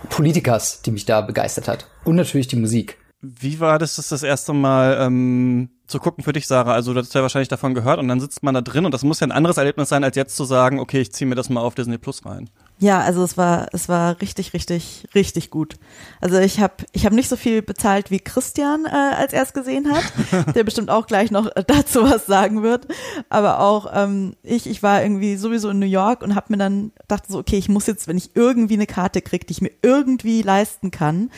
Politikers, 0.10 0.81
die 0.81 0.91
mich 0.91 1.05
da 1.05 1.22
begeistert 1.22 1.70
hat. 1.70 1.88
Und 2.03 2.15
natürlich 2.15 2.48
die 2.48 2.58
Musik. 2.58 2.98
Wie 3.22 3.60
war 3.60 3.78
das 3.78 3.98
das, 3.98 4.10
das 4.10 4.24
erste 4.24 4.51
Mal 4.51 4.98
ähm, 5.00 5.70
zu 5.86 6.00
gucken 6.00 6.24
für 6.24 6.34
dich, 6.34 6.48
Sarah? 6.48 6.74
Also 6.74 6.94
du 6.94 7.00
hast 7.00 7.13
ja 7.13 7.22
wahrscheinlich 7.22 7.50
davon 7.50 7.75
gehört 7.75 8.00
und 8.00 8.08
dann 8.08 8.20
sitzt 8.20 8.42
man 8.42 8.56
da 8.56 8.62
drin 8.62 8.84
und 8.84 8.94
das 8.94 9.04
muss 9.04 9.20
ja 9.20 9.28
ein 9.28 9.32
anderes 9.32 9.58
Erlebnis 9.58 9.90
sein, 9.90 10.04
als 10.04 10.16
jetzt 10.16 10.36
zu 10.36 10.44
sagen, 10.44 10.80
okay, 10.80 11.01
ich 11.01 11.13
ziehe 11.13 11.28
mir 11.28 11.36
das 11.36 11.50
mal 11.50 11.62
auf 11.62 11.75
Disney 11.75 12.00
Plus 12.00 12.25
rein. 12.25 12.50
Ja, 12.80 13.00
also 13.01 13.24
es 13.24 13.38
war 13.38 13.68
es 13.74 13.90
war 13.90 14.20
richtig 14.22 14.54
richtig 14.54 15.08
richtig 15.13 15.51
gut. 15.51 15.75
Also 16.20 16.40
ich 16.40 16.60
habe 16.60 16.74
ich 16.94 17.06
habe 17.06 17.13
nicht 17.13 17.30
so 17.30 17.36
viel 17.36 17.62
bezahlt 17.62 18.10
wie 18.10 18.18
Christian, 18.18 18.86
äh, 18.86 18.90
als 18.90 19.34
er 19.34 19.44
es 19.44 19.54
gesehen 19.54 19.94
hat, 19.94 20.04
der 20.56 20.63
bestimmt 20.63 20.90
auch 20.90 21.06
gleich 21.06 21.30
noch 21.30 21.48
dazu 21.68 22.01
was 22.01 22.25
sagen 22.25 22.63
wird. 22.63 22.88
Aber 23.30 23.60
auch 23.60 23.92
ähm, 23.94 24.36
ich 24.42 24.66
ich 24.66 24.82
war 24.82 25.04
irgendwie 25.04 25.36
sowieso 25.36 25.70
in 25.70 25.78
New 25.78 25.86
York 25.86 26.24
und 26.24 26.34
habe 26.34 26.48
mir 26.50 26.58
dann 26.58 26.92
dachte 27.08 27.32
so 27.32 27.38
okay, 27.38 27.60
ich 27.60 27.70
muss 27.70 27.86
jetzt, 27.86 28.08
wenn 28.08 28.18
ich 28.18 28.36
irgendwie 28.36 28.74
eine 28.74 28.88
Karte 28.88 29.22
kriege, 29.22 29.46
die 29.46 29.51
ich 29.51 29.62
mir 29.62 29.74
irgendwie 29.84 30.42
leisten 30.42 30.90
kann, 30.90 31.30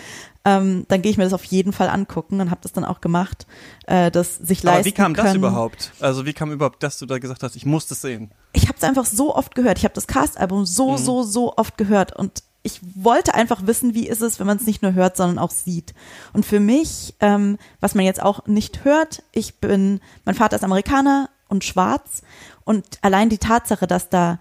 ähm, 0.46 0.86
dann 0.90 1.02
gehe 1.02 1.12
ich 1.12 1.18
mir 1.18 1.24
das 1.24 1.34
auf 1.34 1.46
jeden 1.46 1.72
Fall 1.72 1.90
angucken 1.90 2.42
und 2.42 2.52
habe 2.52 2.62
das 2.62 2.74
dann 2.74 2.84
auch 2.84 3.02
gemacht, 3.02 3.48
äh, 3.88 4.12
das 4.12 4.36
sich 4.36 4.62
leisten 4.64 4.80
Aber 4.80 4.86
wie 4.86 4.92
kam 4.92 5.14
das 5.14 5.26
können. 5.26 5.38
überhaupt? 5.38 5.92
Also 6.00 6.26
wie 6.26 6.34
kam 6.34 6.52
überhaupt, 6.52 6.84
dass 6.84 7.00
du 7.00 7.06
da 7.06 7.18
gesagt 7.18 7.44
hast, 7.44 7.56
ich 7.56 7.66
muss 7.66 7.88
das 7.88 8.02
sehen? 8.02 8.32
ich 8.54 8.68
habe 8.68 8.78
es 8.78 8.84
einfach 8.84 9.06
so 9.06 9.36
oft 9.36 9.56
gehört. 9.56 9.80
Ich 9.80 9.84
habe 9.84 9.96
das 9.96 10.08
Cast-Album 10.08 10.66
so, 10.66 10.96
so, 10.98 11.24
so 11.24 11.58
oft 11.58 11.78
gehört 11.78 12.16
und 12.16 12.44
ich 12.62 12.80
wollte 12.96 13.34
einfach 13.34 13.68
wissen, 13.68 13.94
wie 13.94 14.08
ist 14.08 14.22
es, 14.22 14.40
wenn 14.40 14.48
man 14.48 14.58
es 14.58 14.66
nicht 14.66 14.82
nur 14.82 14.94
hört, 14.94 15.18
sondern 15.18 15.38
auch 15.38 15.52
sieht. 15.52 15.94
Und 16.32 16.46
für 16.46 16.62
mich, 16.62 17.14
ähm, 17.20 17.58
was 17.82 17.94
man 17.94 18.06
jetzt 18.06 18.22
auch 18.22 18.48
nicht 18.48 18.86
hört, 18.86 19.22
ich 19.34 19.60
bin, 19.60 20.00
mein 20.24 20.36
Vater 20.36 20.56
ist 20.56 20.64
Amerikaner 20.64 21.30
und 21.50 21.66
schwarz 21.66 22.22
und 22.64 22.86
allein 23.02 23.28
die 23.30 23.38
Tatsache, 23.38 23.86
dass 23.86 24.10
da 24.10 24.40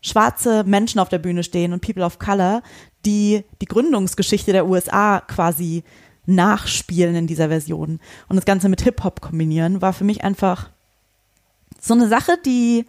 schwarze 0.00 0.62
Menschen 0.62 1.00
auf 1.00 1.08
der 1.08 1.18
Bühne 1.18 1.42
stehen 1.42 1.72
und 1.72 1.80
People 1.80 2.04
of 2.04 2.20
Color, 2.20 2.62
die 3.06 3.44
die 3.60 3.66
Gründungsgeschichte 3.66 4.52
der 4.52 4.66
USA 4.66 5.20
quasi 5.20 5.84
nachspielen 6.26 7.14
in 7.14 7.26
dieser 7.26 7.48
Version 7.48 8.00
und 8.28 8.36
das 8.36 8.44
Ganze 8.44 8.68
mit 8.68 8.82
Hip-Hop 8.82 9.20
kombinieren, 9.20 9.80
war 9.80 9.92
für 9.92 10.04
mich 10.04 10.24
einfach 10.24 10.70
so 11.80 11.94
eine 11.94 12.08
Sache, 12.08 12.36
die 12.44 12.84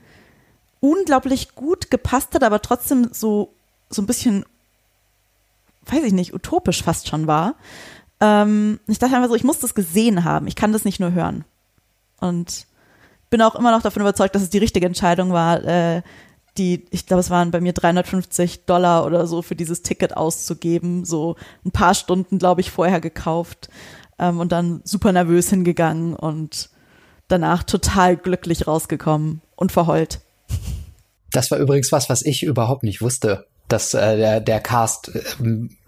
unglaublich 0.80 1.56
gut 1.56 1.92
gepasst 1.92 2.34
hat, 2.34 2.44
aber 2.44 2.62
trotzdem 2.62 3.10
so, 3.12 3.54
so 3.90 4.02
ein 4.02 4.08
bisschen, 4.08 4.46
weiß 5.86 6.04
ich 6.04 6.14
nicht, 6.14 6.34
utopisch 6.34 6.84
fast 6.84 7.08
schon 7.08 7.28
war. 7.28 7.56
Ähm, 8.20 8.80
ich 8.88 9.00
dachte 9.00 9.16
einfach 9.16 9.30
so, 9.30 9.36
ich 9.36 9.44
muss 9.44 9.60
das 9.60 9.76
gesehen 9.76 10.24
haben. 10.24 10.48
Ich 10.48 10.56
kann 10.56 10.74
das 10.74 10.86
nicht 10.86 11.00
nur 11.00 11.12
hören. 11.12 11.46
Und 12.20 12.66
bin 13.30 13.42
auch 13.42 13.56
immer 13.56 13.72
noch 13.72 13.82
davon 13.82 14.02
überzeugt, 14.02 14.34
dass 14.34 14.42
es 14.42 14.50
die 14.50 14.58
richtige 14.58 14.86
Entscheidung 14.86 15.32
war, 15.32 15.64
äh, 15.64 16.02
die, 16.58 16.86
ich 16.92 17.06
glaube, 17.06 17.22
es 17.22 17.30
waren 17.30 17.52
bei 17.52 17.62
mir 17.62 17.74
350 17.74 18.66
Dollar 18.66 19.06
oder 19.06 19.28
so 19.28 19.42
für 19.42 19.56
dieses 19.56 19.84
Ticket 19.84 20.16
auszugeben, 20.16 21.06
so 21.06 21.36
ein 21.66 21.72
paar 21.72 21.94
Stunden, 21.94 22.40
glaube 22.40 22.62
ich, 22.62 22.72
vorher 22.72 23.02
gekauft 23.02 23.70
ähm, 24.20 24.40
und 24.40 24.52
dann 24.52 24.82
super 24.84 25.12
nervös 25.12 25.50
hingegangen 25.50 26.16
und 26.16 26.70
danach 27.28 27.64
total 27.64 28.18
glücklich 28.18 28.68
rausgekommen 28.68 29.42
und 29.56 29.72
verheult. 29.72 30.22
Das 31.32 31.52
war 31.52 31.60
übrigens 31.60 31.92
was, 31.92 32.10
was 32.10 32.22
ich 32.22 32.44
überhaupt 32.44 32.84
nicht 32.84 33.02
wusste, 33.02 33.46
dass 33.68 33.94
äh, 33.94 34.18
der, 34.18 34.40
der 34.40 34.60
Cast 34.60 35.14
äh, 35.14 35.22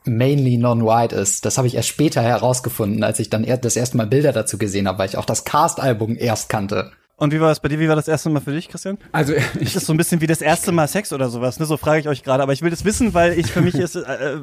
mainly 0.05 0.57
non-white 0.57 1.15
ist. 1.15 1.45
Das 1.45 1.57
habe 1.57 1.67
ich 1.67 1.75
erst 1.75 1.88
später 1.88 2.21
herausgefunden, 2.21 3.03
als 3.03 3.19
ich 3.19 3.29
dann 3.29 3.43
er 3.43 3.57
das 3.57 3.75
erste 3.75 3.97
Mal 3.97 4.07
Bilder 4.07 4.33
dazu 4.33 4.57
gesehen 4.57 4.88
habe, 4.88 4.99
weil 4.99 5.09
ich 5.09 5.17
auch 5.17 5.25
das 5.25 5.45
Cast-Album 5.45 6.17
erst 6.17 6.49
kannte. 6.49 6.91
Und 7.19 7.33
wie 7.33 7.41
war 7.41 7.49
das 7.49 7.59
bei 7.59 7.67
dir? 7.67 7.79
Wie 7.79 7.89
war 7.89 7.95
das 7.97 8.07
erste 8.07 8.29
Mal 8.29 8.39
für 8.39 8.51
dich, 8.51 8.69
Christian? 8.69 8.97
Also 9.11 9.33
Ist 9.59 9.75
das 9.75 9.85
so 9.85 9.93
ein 9.93 9.97
bisschen 9.97 10.21
wie 10.21 10.27
das 10.27 10.41
erste 10.41 10.71
Mal 10.71 10.88
Sex 10.88 11.11
oder 11.11 11.29
sowas? 11.29 11.59
Ne? 11.59 11.65
So 11.65 11.75
frage 11.75 11.99
ich 11.99 12.07
euch 12.07 12.23
gerade. 12.23 12.41
Aber 12.41 12.53
ich 12.53 12.61
will 12.61 12.69
das 12.69 12.85
wissen, 12.85 13.13
weil 13.13 13.38
ich 13.38 13.51
für 13.51 13.61
mich 13.61 13.75
ist, 13.75 13.95
äh, 13.97 14.38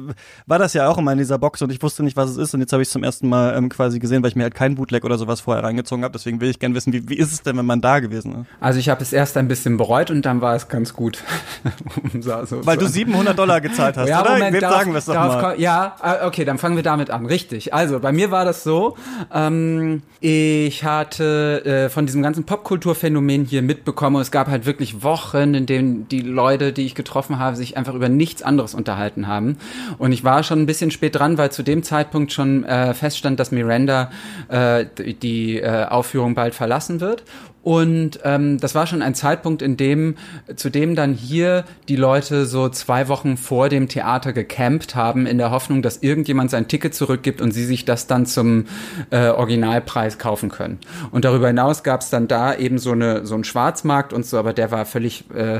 war 0.45 0.59
das 0.59 0.73
ja 0.73 0.87
auch 0.87 0.97
immer 0.99 1.11
in 1.11 1.17
dieser 1.17 1.39
Box 1.39 1.61
und 1.63 1.71
ich 1.71 1.81
wusste 1.81 2.03
nicht, 2.03 2.15
was 2.15 2.29
es 2.29 2.37
ist. 2.37 2.53
Und 2.53 2.59
jetzt 2.61 2.71
habe 2.73 2.83
ich 2.83 2.87
es 2.89 2.91
zum 2.93 3.03
ersten 3.03 3.27
Mal 3.29 3.55
ähm, 3.57 3.69
quasi 3.69 3.97
gesehen, 3.97 4.21
weil 4.21 4.29
ich 4.29 4.35
mir 4.35 4.43
halt 4.43 4.53
kein 4.55 4.75
Bootleg 4.75 5.03
oder 5.03 5.17
sowas 5.17 5.41
vorher 5.41 5.63
reingezogen 5.63 6.03
habe. 6.03 6.11
Deswegen 6.13 6.39
will 6.39 6.49
ich 6.49 6.59
gerne 6.59 6.75
wissen, 6.75 6.93
wie, 6.93 7.09
wie 7.09 7.17
ist 7.17 7.31
es 7.33 7.41
denn, 7.41 7.57
wenn 7.57 7.65
man 7.65 7.81
da 7.81 7.99
gewesen 7.99 8.41
ist? 8.41 8.47
Also 8.59 8.79
ich 8.79 8.89
habe 8.89 9.01
es 9.01 9.11
erst 9.11 9.37
ein 9.37 9.47
bisschen 9.47 9.77
bereut 9.77 10.11
und 10.11 10.23
dann 10.25 10.41
war 10.41 10.55
es 10.55 10.67
ganz 10.67 10.93
gut. 10.93 11.23
so, 12.19 12.31
Weil 12.65 12.77
du 12.77 12.87
700 12.87 13.37
Dollar 13.37 13.59
gezahlt 13.59 13.97
hast, 13.97 14.07
ja, 14.09 14.21
oder? 14.21 14.33
Moment, 14.33 14.53
Wem 14.53 14.61
darauf- 14.61 14.77
sagen 14.77 14.91
wir 14.91 14.99
es 14.99 15.05
doch 15.05 15.15
mal. 15.15 15.59
Ja, 15.59 15.95
äh, 16.03 16.25
okay, 16.25 16.45
dann 16.45 16.57
fangen 16.59 16.75
wir 16.75 16.83
damit 16.83 17.09
an. 17.09 17.25
Richtig. 17.25 17.73
Also 17.73 17.99
bei 17.99 18.11
mir 18.11 18.29
war 18.29 18.45
das 18.45 18.63
so, 18.63 18.95
ähm, 19.33 20.03
ich 20.19 20.83
hatte 20.83 21.65
äh, 21.65 21.89
von 21.89 22.05
diesem 22.05 22.21
ganzen 22.21 22.43
Popkulturphänomen 22.67 23.45
hier 23.45 23.61
mitbekommen. 23.61 24.17
und 24.17 24.23
Es 24.23 24.31
gab 24.31 24.49
halt 24.49 24.65
wirklich 24.65 25.01
Wochen, 25.01 25.53
in 25.53 25.65
denen 25.65 26.09
die 26.09 26.19
Leute, 26.19 26.73
die 26.73 26.85
ich 26.85 26.95
getroffen 26.95 27.39
habe, 27.39 27.55
sich 27.55 27.77
einfach 27.77 27.93
über 27.93 28.09
nichts 28.09 28.43
anderes 28.43 28.73
unterhalten 28.75 29.25
haben. 29.25 29.57
Und 29.97 30.11
ich 30.11 30.25
war 30.25 30.43
schon 30.43 30.59
ein 30.59 30.65
bisschen 30.65 30.91
spät 30.91 31.15
dran, 31.15 31.37
weil 31.37 31.49
zu 31.49 31.63
dem 31.63 31.81
Zeitpunkt 31.81 32.33
schon 32.33 32.65
äh, 32.65 32.93
feststand, 32.93 33.39
dass 33.39 33.51
Miranda 33.51 34.11
äh, 34.49 34.85
die, 34.97 35.13
die 35.13 35.59
äh, 35.59 35.85
Aufführung 35.85 36.35
bald 36.35 36.55
verlassen 36.55 36.99
wird. 36.99 37.23
Und 37.67 38.21
ähm, 38.23 38.59
das 38.59 38.75
war 38.75 38.87
schon 38.87 39.01
ein 39.01 39.13
Zeitpunkt, 39.13 39.61
in 39.61 39.75
dem, 39.75 40.15
zu 40.55 40.69
dem 40.69 40.95
dann 40.95 41.13
hier 41.13 41.65
die 41.89 41.97
Leute 41.97 42.45
so 42.45 42.69
zwei 42.69 43.09
Wochen 43.09 43.35
vor 43.35 43.67
dem 43.67 43.89
Theater 43.89 44.31
gecampt 44.31 44.95
haben, 44.95 45.25
in 45.25 45.37
der 45.37 45.51
Hoffnung, 45.51 45.81
dass 45.81 45.97
irgendjemand 45.97 46.49
sein 46.49 46.69
Ticket 46.69 46.95
zurückgibt 46.95 47.41
und 47.41 47.51
sie 47.51 47.65
sich 47.65 47.83
das 47.83 48.07
dann 48.07 48.25
zum 48.25 48.67
äh, 49.09 49.27
Originalpreis 49.27 50.17
kaufen 50.17 50.47
können. 50.47 50.79
Und 51.11 51.25
darüber 51.25 51.47
hinaus 51.47 51.83
gab 51.83 51.99
es 51.99 52.09
dann 52.09 52.29
da 52.29 52.55
eben 52.55 52.77
so 52.77 52.93
eine 52.93 53.25
so 53.25 53.33
einen 53.33 53.43
Schwarzmarkt 53.43 54.13
und 54.13 54.25
so, 54.25 54.37
aber 54.39 54.53
der 54.53 54.71
war 54.71 54.85
völlig 54.85 55.25
äh, 55.35 55.59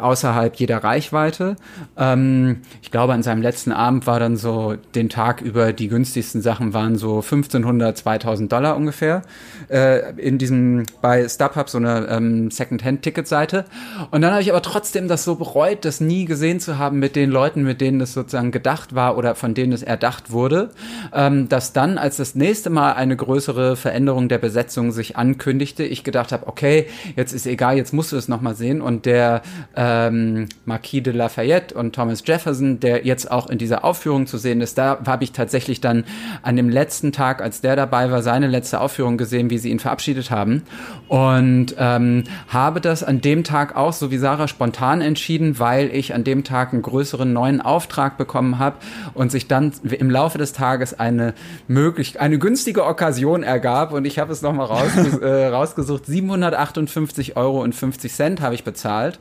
außerhalb 0.00 0.54
jeder 0.56 0.82
Reichweite. 0.82 1.56
Ähm, 1.96 2.62
ich 2.82 2.90
glaube, 2.90 3.12
an 3.12 3.22
seinem 3.22 3.42
letzten 3.42 3.72
Abend 3.72 4.06
war 4.06 4.20
dann 4.20 4.36
so 4.36 4.74
den 4.94 5.08
Tag 5.08 5.40
über 5.40 5.72
die 5.72 5.88
günstigsten 5.88 6.42
Sachen 6.42 6.74
waren 6.74 6.96
so 6.96 7.16
1500, 7.16 7.96
2000 7.96 8.52
Dollar 8.52 8.76
ungefähr 8.76 9.22
äh, 9.68 10.12
in 10.20 10.38
diesem 10.38 10.84
bei 11.00 11.28
StubHub 11.28 11.68
so 11.68 11.78
eine 11.78 12.06
ähm, 12.08 12.50
Second-Hand-Ticketseite. 12.50 13.64
Und 14.10 14.22
dann 14.22 14.32
habe 14.32 14.42
ich 14.42 14.50
aber 14.50 14.62
trotzdem 14.62 15.08
das 15.08 15.24
so 15.24 15.36
bereut, 15.36 15.84
das 15.84 16.00
nie 16.00 16.24
gesehen 16.24 16.60
zu 16.60 16.78
haben 16.78 16.98
mit 16.98 17.16
den 17.16 17.30
Leuten, 17.30 17.62
mit 17.62 17.80
denen 17.80 18.00
es 18.00 18.12
sozusagen 18.12 18.50
gedacht 18.50 18.94
war 18.94 19.16
oder 19.16 19.34
von 19.34 19.54
denen 19.54 19.72
es 19.72 19.82
erdacht 19.82 20.30
wurde, 20.30 20.70
ähm, 21.12 21.48
dass 21.48 21.72
dann, 21.72 21.98
als 21.98 22.16
das 22.16 22.34
nächste 22.34 22.70
Mal 22.70 22.92
eine 22.92 23.16
größere 23.16 23.76
Veränderung 23.76 24.28
der 24.28 24.38
Besetzung 24.38 24.92
sich 24.92 25.16
ankündigte, 25.16 25.84
ich 25.84 26.04
gedacht 26.04 26.32
habe, 26.32 26.46
okay, 26.46 26.86
jetzt 27.16 27.32
ist 27.32 27.46
egal, 27.46 27.76
jetzt 27.76 27.92
musst 27.92 28.12
du 28.12 28.16
es 28.16 28.28
nochmal 28.28 28.54
sehen. 28.54 28.80
Und 28.80 29.06
der 29.06 29.42
ähm, 29.86 30.48
Marquis 30.64 31.02
de 31.02 31.12
Lafayette 31.12 31.74
und 31.74 31.94
Thomas 31.94 32.22
Jefferson, 32.26 32.80
der 32.80 33.06
jetzt 33.06 33.30
auch 33.30 33.48
in 33.48 33.58
dieser 33.58 33.84
Aufführung 33.84 34.26
zu 34.26 34.36
sehen 34.36 34.60
ist, 34.60 34.76
da 34.78 34.98
habe 35.06 35.22
ich 35.22 35.30
tatsächlich 35.30 35.80
dann 35.80 36.04
an 36.42 36.56
dem 36.56 36.68
letzten 36.68 37.12
Tag, 37.12 37.40
als 37.40 37.60
der 37.60 37.76
dabei 37.76 38.10
war, 38.10 38.22
seine 38.22 38.48
letzte 38.48 38.80
Aufführung 38.80 39.16
gesehen, 39.16 39.48
wie 39.48 39.58
sie 39.58 39.70
ihn 39.70 39.78
verabschiedet 39.78 40.32
haben. 40.32 40.62
Und 41.06 41.76
ähm, 41.78 42.24
habe 42.48 42.80
das 42.80 43.04
an 43.04 43.20
dem 43.20 43.44
Tag 43.44 43.76
auch, 43.76 43.92
so 43.92 44.10
wie 44.10 44.18
Sarah, 44.18 44.48
spontan 44.48 45.00
entschieden, 45.00 45.60
weil 45.60 45.94
ich 45.94 46.14
an 46.14 46.24
dem 46.24 46.42
Tag 46.42 46.72
einen 46.72 46.82
größeren 46.82 47.32
neuen 47.32 47.60
Auftrag 47.60 48.18
bekommen 48.18 48.58
habe 48.58 48.76
und 49.14 49.30
sich 49.30 49.46
dann 49.46 49.72
im 49.84 50.10
Laufe 50.10 50.38
des 50.38 50.52
Tages 50.52 50.98
eine 50.98 51.34
möglich, 51.68 52.20
eine 52.20 52.38
günstige 52.38 52.84
Okkasion 52.84 53.44
ergab 53.44 53.92
und 53.92 54.04
ich 54.04 54.18
habe 54.18 54.32
es 54.32 54.42
nochmal 54.42 54.66
rausges 54.66 55.18
äh, 55.20 55.46
rausgesucht. 55.46 56.06
758 56.06 57.36
Euro 57.36 57.62
und 57.62 57.74
50 57.74 58.12
Cent 58.12 58.40
habe 58.40 58.56
ich 58.56 58.64
bezahlt. 58.64 59.20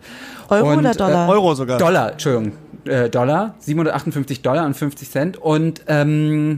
Euro 0.55 0.71
und, 0.71 0.79
oder 0.79 0.93
Dollar? 0.93 1.27
Äh, 1.27 1.31
Euro 1.31 1.55
sogar. 1.55 1.77
Dollar, 1.77 2.12
Entschuldigung. 2.13 2.53
Äh, 2.85 3.09
Dollar, 3.09 3.55
758 3.59 4.41
Dollar 4.41 4.65
und 4.65 4.75
50 4.75 5.09
Cent. 5.09 5.38
Und 5.38 5.81
ähm, 5.88 6.57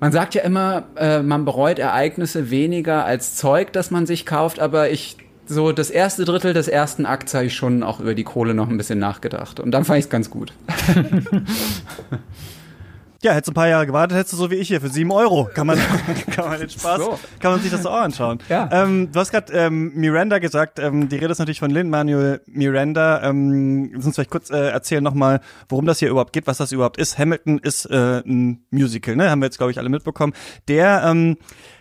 man 0.00 0.12
sagt 0.12 0.34
ja 0.34 0.42
immer, 0.42 0.84
äh, 0.96 1.22
man 1.22 1.44
bereut 1.44 1.78
Ereignisse 1.78 2.50
weniger 2.50 3.04
als 3.04 3.36
Zeug, 3.36 3.72
das 3.72 3.90
man 3.90 4.06
sich 4.06 4.26
kauft, 4.26 4.60
aber 4.60 4.90
ich 4.90 5.16
so 5.46 5.72
das 5.72 5.90
erste 5.90 6.24
Drittel 6.24 6.52
des 6.52 6.68
ersten 6.68 7.06
Akts 7.06 7.34
habe 7.34 7.46
ich 7.46 7.54
schon 7.54 7.82
auch 7.82 8.00
über 8.00 8.14
die 8.14 8.24
Kohle 8.24 8.54
noch 8.54 8.68
ein 8.68 8.76
bisschen 8.76 8.98
nachgedacht. 8.98 9.60
Und 9.60 9.72
dann 9.72 9.84
fand 9.84 9.98
ich 9.98 10.06
es 10.06 10.10
ganz 10.10 10.30
gut. 10.30 10.52
Ja, 13.24 13.32
hättest 13.32 13.48
du 13.48 13.52
ein 13.52 13.54
paar 13.54 13.68
Jahre 13.68 13.86
gewartet, 13.86 14.18
hättest 14.18 14.34
du 14.34 14.36
so 14.36 14.50
wie 14.50 14.56
ich 14.56 14.68
hier 14.68 14.82
für 14.82 14.90
sieben 14.90 15.10
Euro. 15.10 15.48
Kann 15.54 15.66
man, 15.66 15.78
kann 16.30 16.46
man 16.46 16.60
den 16.60 16.68
Spaß, 16.68 16.98
So. 16.98 17.18
kann 17.40 17.52
man 17.52 17.60
sich 17.62 17.70
das 17.70 17.86
auch 17.86 17.96
anschauen. 17.96 18.38
Ja. 18.50 18.68
Ähm, 18.70 19.10
du 19.10 19.18
hast 19.18 19.30
gerade 19.30 19.50
ähm, 19.54 19.92
Miranda 19.94 20.38
gesagt, 20.40 20.78
ähm, 20.78 21.08
die 21.08 21.16
Rede 21.16 21.32
ist 21.32 21.38
natürlich 21.38 21.58
von 21.58 21.70
Lin-Manuel 21.70 22.42
Miranda. 22.46 23.22
Ähm, 23.22 23.90
lass 23.94 24.04
uns 24.04 24.16
vielleicht 24.16 24.28
kurz 24.28 24.50
äh, 24.50 24.68
erzählen 24.68 25.02
nochmal, 25.02 25.40
worum 25.70 25.86
das 25.86 26.00
hier 26.00 26.10
überhaupt 26.10 26.34
geht, 26.34 26.46
was 26.46 26.58
das 26.58 26.70
überhaupt 26.70 26.98
ist. 26.98 27.18
Hamilton 27.18 27.60
ist 27.60 27.86
äh, 27.86 28.20
ein 28.26 28.66
Musical, 28.70 29.16
ne? 29.16 29.30
Haben 29.30 29.40
wir 29.40 29.46
jetzt, 29.46 29.56
glaube 29.56 29.70
ich, 29.70 29.78
alle 29.78 29.88
mitbekommen. 29.88 30.34
Der 30.68 31.04
ähm, 31.06 31.38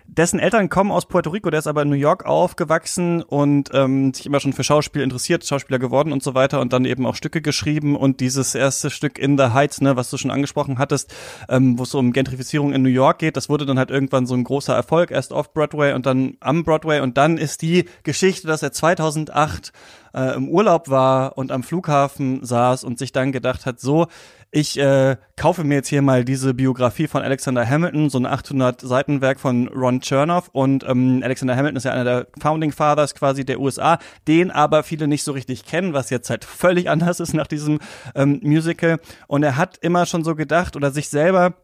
dessen 0.08 0.40
Eltern 0.40 0.70
kommen 0.70 0.92
aus 0.92 1.06
Puerto 1.06 1.30
Rico, 1.30 1.50
der 1.50 1.60
ist 1.60 1.68
aber 1.68 1.84
in 1.84 1.90
New 1.90 1.96
York 1.96 2.26
aufgewachsen 2.26 3.22
und 3.22 3.70
ähm, 3.74 4.14
sich 4.14 4.26
immer 4.26 4.40
schon 4.40 4.54
für 4.54 4.64
Schauspiel 4.64 5.02
interessiert, 5.02 5.46
Schauspieler 5.46 5.80
geworden 5.80 6.12
und 6.12 6.24
so 6.24 6.34
weiter 6.34 6.62
und 6.62 6.74
dann 6.74 6.86
eben 6.86 7.06
auch 7.06 7.16
Stücke 7.16 7.42
geschrieben 7.42 7.96
und 7.96 8.20
dieses 8.20 8.56
erste 8.56 8.90
Stück 8.90 9.18
In 9.18 9.38
the 9.38 9.46
Heights, 9.54 9.82
ne, 9.82 9.96
was 9.96 10.10
du 10.10 10.18
schon 10.18 10.32
angesprochen 10.32 10.78
hattest, 10.78 11.14
ähm, 11.50 11.78
wo 11.80 11.84
es 11.84 11.94
um 11.94 12.14
Gentrifizierung 12.14 12.74
in 12.74 12.82
New 12.82 12.90
York 12.90 13.20
geht, 13.20 13.38
das 13.38 13.50
wurde 13.50 13.66
dann 13.66 13.78
halt 13.78 13.92
irgendwann 13.92 14.26
so 14.26 14.36
ein 14.36 14.44
großer 14.44 14.76
Erfolg, 14.76 15.12
erst 15.12 15.34
auf 15.34 15.54
Broadway 15.54 15.94
und 15.94 16.06
dann 16.06 16.36
am 16.40 16.64
Broadway 16.64 17.00
und 17.00 17.18
dann 17.18 17.38
ist 17.38 17.62
die 17.62 17.86
Geschichte, 18.04 18.48
dass 18.48 18.64
er 18.64 18.72
2008 18.72 19.72
äh, 20.14 20.36
im 20.36 20.50
Urlaub 20.50 20.90
war 20.90 21.38
und 21.38 21.52
am 21.52 21.64
Flughafen 21.64 22.46
saß 22.46 22.84
und 22.84 23.00
sich 23.00 23.12
dann 23.12 23.32
gedacht 23.32 23.66
hat, 23.66 23.80
so, 23.80 24.08
ich 24.56 24.78
äh, 24.78 25.18
kaufe 25.36 25.64
mir 25.64 25.74
jetzt 25.74 25.88
hier 25.88 26.04
mal 26.04 26.24
diese 26.24 26.54
Biografie 26.54 27.08
von 27.08 27.24
Alexander 27.24 27.68
Hamilton, 27.68 28.12
so 28.12 28.20
ein 28.20 28.28
800 28.28 28.82
Seitenwerk 28.82 29.40
von 29.40 29.68
Ron 29.68 30.00
Chernoff. 30.00 30.50
Und 30.52 30.86
ähm, 30.88 31.22
Alexander 31.24 31.56
Hamilton 31.56 31.78
ist 31.78 31.86
ja 31.86 31.92
einer 31.92 32.04
der 32.04 32.28
Founding 32.40 32.72
Fathers 32.72 33.16
quasi 33.16 33.46
der 33.46 33.60
USA, 33.60 33.98
den 34.28 34.52
aber 34.52 34.84
viele 34.84 35.08
nicht 35.08 35.24
so 35.24 35.32
richtig 35.32 35.66
kennen, 35.66 35.94
was 35.94 36.12
jetzt 36.12 36.30
halt 36.30 36.46
völlig 36.46 36.88
anders 36.92 37.20
ist 37.20 37.34
nach 37.34 37.48
diesem 37.48 37.80
ähm, 38.14 38.42
Musical. 38.44 39.00
Und 39.26 39.42
er 39.42 39.58
hat 39.58 39.80
immer 39.82 40.06
schon 40.06 40.24
so 40.24 40.36
gedacht 40.36 40.76
oder 40.76 40.92
sich 40.92 41.10
selber 41.10 41.56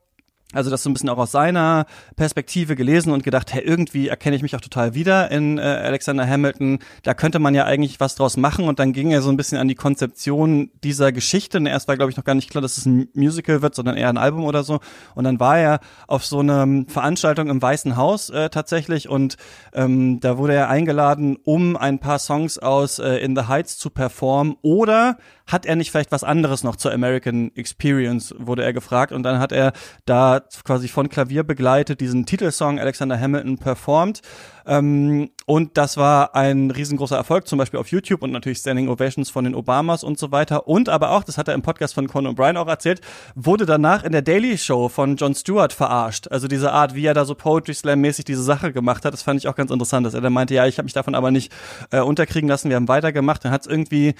also 0.51 0.71
das 0.71 0.81
so 0.81 0.89
ein 0.89 0.93
bisschen 0.93 1.09
auch 1.09 1.19
aus 1.19 1.31
seiner 1.31 1.85
Perspektive 2.15 2.75
gelesen 2.75 3.13
und 3.13 3.23
gedacht, 3.23 3.53
hey, 3.53 3.61
irgendwie 3.61 4.07
erkenne 4.07 4.35
ich 4.35 4.41
mich 4.41 4.55
auch 4.55 4.61
total 4.61 4.95
wieder 4.95 5.29
in 5.29 5.59
äh, 5.59 5.61
Alexander 5.61 6.27
Hamilton. 6.27 6.79
Da 7.03 7.13
könnte 7.13 7.37
man 7.37 7.53
ja 7.53 7.65
eigentlich 7.65 7.99
was 7.99 8.15
draus 8.15 8.35
machen. 8.35 8.67
Und 8.67 8.79
dann 8.79 8.91
ging 8.91 9.11
er 9.11 9.21
so 9.21 9.29
ein 9.29 9.37
bisschen 9.37 9.59
an 9.59 9.67
die 9.67 9.75
Konzeption 9.75 10.71
dieser 10.83 11.11
Geschichte. 11.11 11.59
Und 11.59 11.67
erst 11.67 11.87
war, 11.87 11.97
glaube 11.97 12.09
ich, 12.09 12.17
noch 12.17 12.23
gar 12.23 12.33
nicht 12.33 12.49
klar, 12.49 12.63
dass 12.63 12.77
es 12.77 12.87
ein 12.87 13.09
Musical 13.13 13.61
wird, 13.61 13.75
sondern 13.75 13.95
eher 13.95 14.09
ein 14.09 14.17
Album 14.17 14.43
oder 14.43 14.63
so. 14.63 14.79
Und 15.13 15.25
dann 15.25 15.39
war 15.39 15.59
er 15.59 15.79
auf 16.07 16.25
so 16.25 16.39
einer 16.39 16.65
Veranstaltung 16.87 17.49
im 17.49 17.61
Weißen 17.61 17.95
Haus 17.95 18.31
äh, 18.31 18.49
tatsächlich. 18.49 19.07
Und 19.07 19.37
ähm, 19.73 20.19
da 20.19 20.39
wurde 20.39 20.55
er 20.55 20.69
eingeladen, 20.69 21.37
um 21.43 21.77
ein 21.77 21.99
paar 21.99 22.17
Songs 22.17 22.57
aus 22.57 22.97
äh, 22.97 23.17
In 23.17 23.35
the 23.35 23.43
Heights 23.43 23.77
zu 23.77 23.91
performen. 23.91 24.55
Oder 24.63 25.17
hat 25.49 25.65
er 25.65 25.75
nicht 25.75 25.91
vielleicht 25.91 26.11
was 26.11 26.23
anderes 26.23 26.63
noch 26.63 26.75
zur 26.75 26.93
American 26.93 27.51
Experience, 27.55 28.33
wurde 28.37 28.63
er 28.63 28.71
gefragt. 28.71 29.11
Und 29.11 29.23
dann 29.23 29.39
hat 29.39 29.51
er 29.51 29.73
da 30.05 30.41
quasi 30.63 30.87
von 30.87 31.09
Klavier 31.09 31.43
begleitet 31.43 32.01
diesen 32.01 32.25
Titelsong 32.25 32.79
Alexander 32.79 33.19
Hamilton 33.19 33.57
performt. 33.57 34.21
Ähm, 34.67 35.31
und 35.47 35.77
das 35.77 35.97
war 35.97 36.35
ein 36.35 36.69
riesengroßer 36.69 37.17
Erfolg, 37.17 37.47
zum 37.47 37.57
Beispiel 37.57 37.79
auf 37.79 37.87
YouTube 37.87 38.21
und 38.21 38.31
natürlich 38.31 38.59
Standing 38.59 38.87
Ovations 38.87 39.31
von 39.31 39.43
den 39.43 39.55
Obamas 39.55 40.03
und 40.03 40.19
so 40.19 40.31
weiter. 40.31 40.67
Und 40.67 40.89
aber 40.89 41.11
auch, 41.11 41.23
das 41.23 41.39
hat 41.39 41.47
er 41.47 41.55
im 41.55 41.63
Podcast 41.63 41.95
von 41.95 42.07
Conan 42.07 42.35
O'Brien 42.35 42.55
auch 42.55 42.67
erzählt, 42.67 43.01
wurde 43.33 43.65
danach 43.65 44.03
in 44.03 44.11
der 44.11 44.21
Daily 44.21 44.59
Show 44.59 44.87
von 44.87 45.15
Jon 45.15 45.33
Stewart 45.33 45.73
verarscht. 45.73 46.27
Also 46.27 46.47
diese 46.47 46.71
Art, 46.71 46.93
wie 46.93 47.05
er 47.05 47.15
da 47.15 47.25
so 47.25 47.33
Poetry 47.33 47.73
Slam 47.73 48.01
mäßig 48.01 48.25
diese 48.25 48.43
Sache 48.43 48.71
gemacht 48.71 49.05
hat, 49.05 49.13
das 49.13 49.23
fand 49.23 49.39
ich 49.39 49.47
auch 49.47 49.55
ganz 49.55 49.71
interessant, 49.71 50.05
dass 50.05 50.13
er 50.13 50.21
dann 50.21 50.33
meinte, 50.33 50.53
ja, 50.53 50.67
ich 50.67 50.77
habe 50.77 50.85
mich 50.85 50.93
davon 50.93 51.15
aber 51.15 51.31
nicht 51.31 51.51
äh, 51.89 52.01
unterkriegen 52.01 52.47
lassen, 52.47 52.69
wir 52.69 52.75
haben 52.75 52.87
weitergemacht. 52.87 53.43
Dann 53.43 53.51
hat 53.51 53.61
es 53.61 53.67
irgendwie 53.67 54.13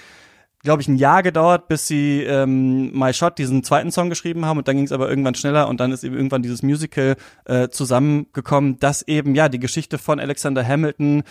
glaube 0.62 0.82
ich, 0.82 0.88
ein 0.88 0.98
Jahr 0.98 1.24
gedauert, 1.24 1.68
bis 1.68 1.88
sie 1.88 2.22
ähm, 2.24 2.92
My 2.98 3.14
Shot 3.14 3.38
diesen 3.38 3.64
zweiten 3.64 3.92
Song 3.92 4.10
geschrieben 4.10 4.46
haben. 4.46 4.58
Und 4.58 4.68
dann 4.68 4.76
ging 4.76 4.86
es 4.86 4.92
aber 4.92 5.10
irgendwann 5.10 5.36
schneller. 5.36 5.68
Und 5.68 5.80
dann 5.80 5.92
ist 5.92 6.04
eben 6.04 6.16
irgendwann 6.16 6.42
dieses 6.42 6.64
Musical 6.64 7.16
äh, 7.46 7.70
zusammengekommen, 7.70 8.78
das 8.80 9.02
eben 9.04 9.36
ja 9.36 9.48
die 9.48 9.60
Geschichte 9.60 9.98
von 9.98 10.20
Alexander 10.20 10.66
Hamilton 10.66 11.24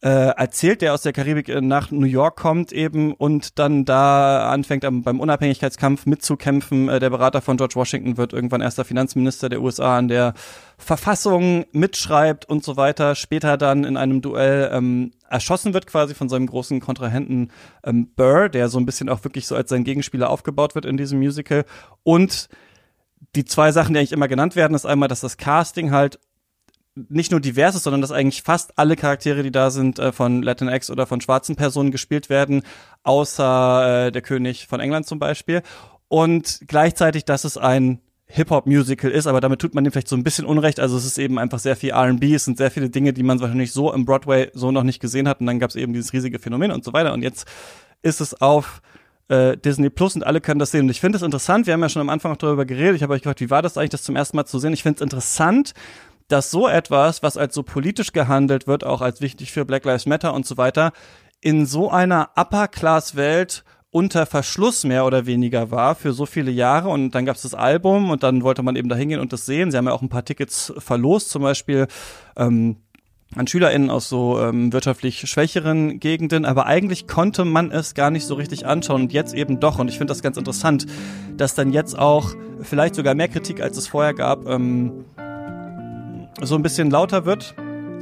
äh, 0.00 0.08
erzählt, 0.08 0.80
der 0.80 0.94
aus 0.94 1.02
der 1.02 1.12
Karibik 1.12 1.48
äh, 1.48 1.60
nach 1.60 1.90
New 1.90 2.06
York 2.06 2.36
kommt 2.36 2.70
eben 2.70 3.12
und 3.12 3.58
dann 3.58 3.84
da 3.84 4.48
anfängt 4.48 4.84
am, 4.84 5.02
beim 5.02 5.18
Unabhängigkeitskampf 5.18 6.06
mitzukämpfen. 6.06 6.88
Äh, 6.88 7.00
der 7.00 7.10
Berater 7.10 7.40
von 7.40 7.56
George 7.56 7.74
Washington 7.74 8.16
wird 8.16 8.32
irgendwann 8.32 8.60
erster 8.60 8.84
Finanzminister 8.84 9.48
der 9.48 9.60
USA 9.60 9.98
an 9.98 10.06
der 10.06 10.34
Verfassung 10.76 11.64
mitschreibt 11.72 12.48
und 12.48 12.62
so 12.62 12.76
weiter. 12.76 13.16
Später 13.16 13.56
dann 13.56 13.82
in 13.82 13.96
einem 13.96 14.22
Duell 14.22 14.70
ähm, 14.72 15.10
erschossen 15.28 15.74
wird 15.74 15.88
quasi 15.88 16.14
von 16.14 16.28
seinem 16.28 16.46
großen 16.46 16.78
Kontrahenten 16.78 17.50
ähm, 17.82 18.08
Burr, 18.14 18.48
der 18.48 18.68
so 18.68 18.78
ein 18.78 18.86
bisschen 18.86 19.08
auch 19.08 19.24
wirklich 19.24 19.48
so 19.48 19.56
als 19.56 19.68
sein 19.68 19.82
Gegenspieler 19.82 20.30
aufgebaut 20.30 20.76
wird 20.76 20.84
in 20.84 20.96
diesem 20.96 21.18
Musical. 21.18 21.64
Und 22.04 22.48
die 23.34 23.44
zwei 23.44 23.72
Sachen, 23.72 23.94
die 23.94 23.98
eigentlich 23.98 24.12
immer 24.12 24.28
genannt 24.28 24.54
werden, 24.54 24.74
ist 24.74 24.86
einmal, 24.86 25.08
dass 25.08 25.20
das 25.20 25.36
Casting 25.36 25.90
halt 25.90 26.20
nicht 27.08 27.30
nur 27.30 27.40
divers 27.40 27.74
ist, 27.74 27.84
sondern 27.84 28.00
dass 28.00 28.12
eigentlich 28.12 28.42
fast 28.42 28.78
alle 28.78 28.96
Charaktere, 28.96 29.42
die 29.42 29.50
da 29.50 29.70
sind, 29.70 29.98
äh, 29.98 30.12
von 30.12 30.42
Latinx 30.42 30.90
oder 30.90 31.06
von 31.06 31.20
schwarzen 31.20 31.56
Personen 31.56 31.90
gespielt 31.90 32.28
werden, 32.28 32.62
außer 33.02 34.06
äh, 34.06 34.12
der 34.12 34.22
König 34.22 34.66
von 34.66 34.80
England 34.80 35.06
zum 35.06 35.18
Beispiel. 35.18 35.62
Und 36.08 36.60
gleichzeitig, 36.66 37.24
dass 37.24 37.44
es 37.44 37.58
ein 37.58 38.00
Hip-Hop-Musical 38.26 39.10
ist, 39.10 39.26
aber 39.26 39.40
damit 39.40 39.60
tut 39.60 39.74
man 39.74 39.84
dem 39.84 39.92
vielleicht 39.92 40.08
so 40.08 40.16
ein 40.16 40.24
bisschen 40.24 40.44
Unrecht. 40.44 40.80
Also 40.80 40.96
es 40.96 41.06
ist 41.06 41.18
eben 41.18 41.38
einfach 41.38 41.58
sehr 41.58 41.76
viel 41.76 41.90
R&B, 41.90 42.34
es 42.34 42.44
sind 42.44 42.58
sehr 42.58 42.70
viele 42.70 42.90
Dinge, 42.90 43.12
die 43.12 43.22
man 43.22 43.40
wahrscheinlich 43.40 43.72
so 43.72 43.92
im 43.92 44.04
Broadway 44.04 44.50
so 44.52 44.70
noch 44.70 44.82
nicht 44.82 45.00
gesehen 45.00 45.28
hat. 45.28 45.40
Und 45.40 45.46
dann 45.46 45.58
gab 45.58 45.70
es 45.70 45.76
eben 45.76 45.94
dieses 45.94 46.12
riesige 46.12 46.38
Phänomen 46.38 46.70
und 46.70 46.84
so 46.84 46.92
weiter. 46.92 47.14
Und 47.14 47.22
jetzt 47.22 47.46
ist 48.02 48.20
es 48.20 48.38
auf 48.40 48.82
äh, 49.28 49.56
Disney 49.56 49.90
Plus 49.90 50.14
und 50.14 50.24
alle 50.24 50.40
können 50.40 50.58
das 50.58 50.70
sehen. 50.70 50.82
Und 50.82 50.90
ich 50.90 51.00
finde 51.00 51.16
es 51.16 51.22
interessant, 51.22 51.66
wir 51.66 51.74
haben 51.74 51.80
ja 51.80 51.88
schon 51.88 52.02
am 52.02 52.10
Anfang 52.10 52.32
auch 52.32 52.36
darüber 52.36 52.66
geredet, 52.66 52.96
ich 52.96 53.02
habe 53.02 53.14
euch 53.14 53.22
gefragt, 53.22 53.40
wie 53.40 53.50
war 53.50 53.62
das 53.62 53.76
eigentlich, 53.76 53.90
das 53.90 54.02
zum 54.02 54.16
ersten 54.16 54.36
Mal 54.36 54.44
zu 54.44 54.58
sehen? 54.58 54.72
Ich 54.72 54.82
finde 54.82 54.96
es 54.96 55.02
interessant, 55.02 55.72
dass 56.28 56.50
so 56.50 56.68
etwas, 56.68 57.22
was 57.22 57.36
als 57.36 57.54
so 57.54 57.62
politisch 57.62 58.12
gehandelt 58.12 58.66
wird, 58.66 58.84
auch 58.84 59.00
als 59.00 59.20
wichtig 59.20 59.52
für 59.52 59.64
Black 59.64 59.84
Lives 59.84 60.06
Matter 60.06 60.34
und 60.34 60.46
so 60.46 60.56
weiter, 60.56 60.92
in 61.40 61.66
so 61.66 61.90
einer 61.90 62.30
Upper-Class-Welt 62.36 63.64
unter 63.90 64.26
Verschluss 64.26 64.84
mehr 64.84 65.06
oder 65.06 65.24
weniger 65.24 65.70
war 65.70 65.94
für 65.94 66.12
so 66.12 66.26
viele 66.26 66.50
Jahre 66.50 66.90
und 66.90 67.12
dann 67.12 67.24
gab 67.24 67.36
es 67.36 67.42
das 67.42 67.54
Album 67.54 68.10
und 68.10 68.22
dann 68.22 68.42
wollte 68.42 68.62
man 68.62 68.76
eben 68.76 68.90
da 68.90 68.96
hingehen 68.96 69.20
und 69.20 69.32
das 69.32 69.46
sehen. 69.46 69.70
Sie 69.70 69.78
haben 69.78 69.86
ja 69.86 69.92
auch 69.92 70.02
ein 70.02 70.10
paar 70.10 70.24
Tickets 70.24 70.72
verlost, 70.76 71.30
zum 71.30 71.42
Beispiel 71.42 71.86
ähm, 72.36 72.76
an 73.34 73.46
SchülerInnen 73.46 73.88
aus 73.88 74.08
so 74.08 74.40
ähm, 74.40 74.72
wirtschaftlich 74.72 75.20
schwächeren 75.28 76.00
Gegenden, 76.00 76.44
aber 76.44 76.66
eigentlich 76.66 77.06
konnte 77.06 77.44
man 77.44 77.70
es 77.70 77.94
gar 77.94 78.10
nicht 78.10 78.24
so 78.24 78.34
richtig 78.34 78.66
anschauen 78.66 79.02
und 79.02 79.12
jetzt 79.12 79.34
eben 79.34 79.60
doch. 79.60 79.78
Und 79.78 79.88
ich 79.88 79.96
finde 79.98 80.12
das 80.12 80.22
ganz 80.22 80.36
interessant, 80.36 80.86
dass 81.36 81.54
dann 81.54 81.72
jetzt 81.72 81.98
auch 81.98 82.34
vielleicht 82.60 82.94
sogar 82.94 83.14
mehr 83.14 83.28
Kritik, 83.28 83.62
als 83.62 83.76
es 83.76 83.86
vorher 83.86 84.14
gab, 84.14 84.46
ähm, 84.46 85.04
so 86.42 86.54
ein 86.54 86.62
bisschen 86.62 86.90
lauter 86.90 87.24
wird. 87.24 87.54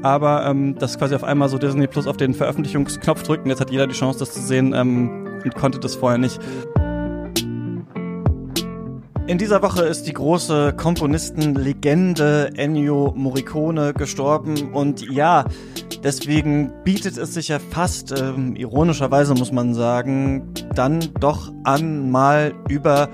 Aber 0.03 0.47
ähm, 0.47 0.79
dass 0.79 0.99
quasi 0.99 1.15
auf 1.15 1.25
einmal 1.25 1.49
so 1.49 1.59
Disney 1.59 1.87
Plus 1.87 2.07
auf 2.07 2.17
den 2.17 2.35
Veröffentlichungsknopf 2.35 3.23
drückt 3.23 3.45
und 3.45 3.51
jetzt 3.51 3.61
hat 3.61 3.71
jeder 3.71 3.87
die 3.87 3.95
Chance, 3.95 4.19
das 4.19 4.33
zu 4.33 4.41
sehen 4.41 4.75
ähm, 4.75 5.41
und 5.43 5.55
konnte 5.55 5.81
das 5.81 5.95
vorher 5.95 6.19
nicht. 6.19 6.39
In 9.27 9.39
dieser 9.39 9.61
Woche 9.61 9.83
ist 9.83 10.05
die 10.05 10.13
große 10.13 10.75
Komponistenlegende 10.77 12.53
Ennio 12.55 13.13
Morricone 13.17 13.93
gestorben 13.93 14.73
und 14.73 15.11
ja, 15.11 15.47
deswegen 16.05 16.73
bietet 16.85 17.17
es 17.17 17.35
sich 17.35 17.49
ja 17.49 17.59
fast, 17.59 18.13
ähm, 18.17 18.55
ironischerweise 18.55 19.35
muss 19.35 19.51
man 19.51 19.75
sagen, 19.75 20.55
dann 20.77 21.01
doch 21.19 21.53
an, 21.65 22.09
mal 22.09 22.55
über 22.69 23.09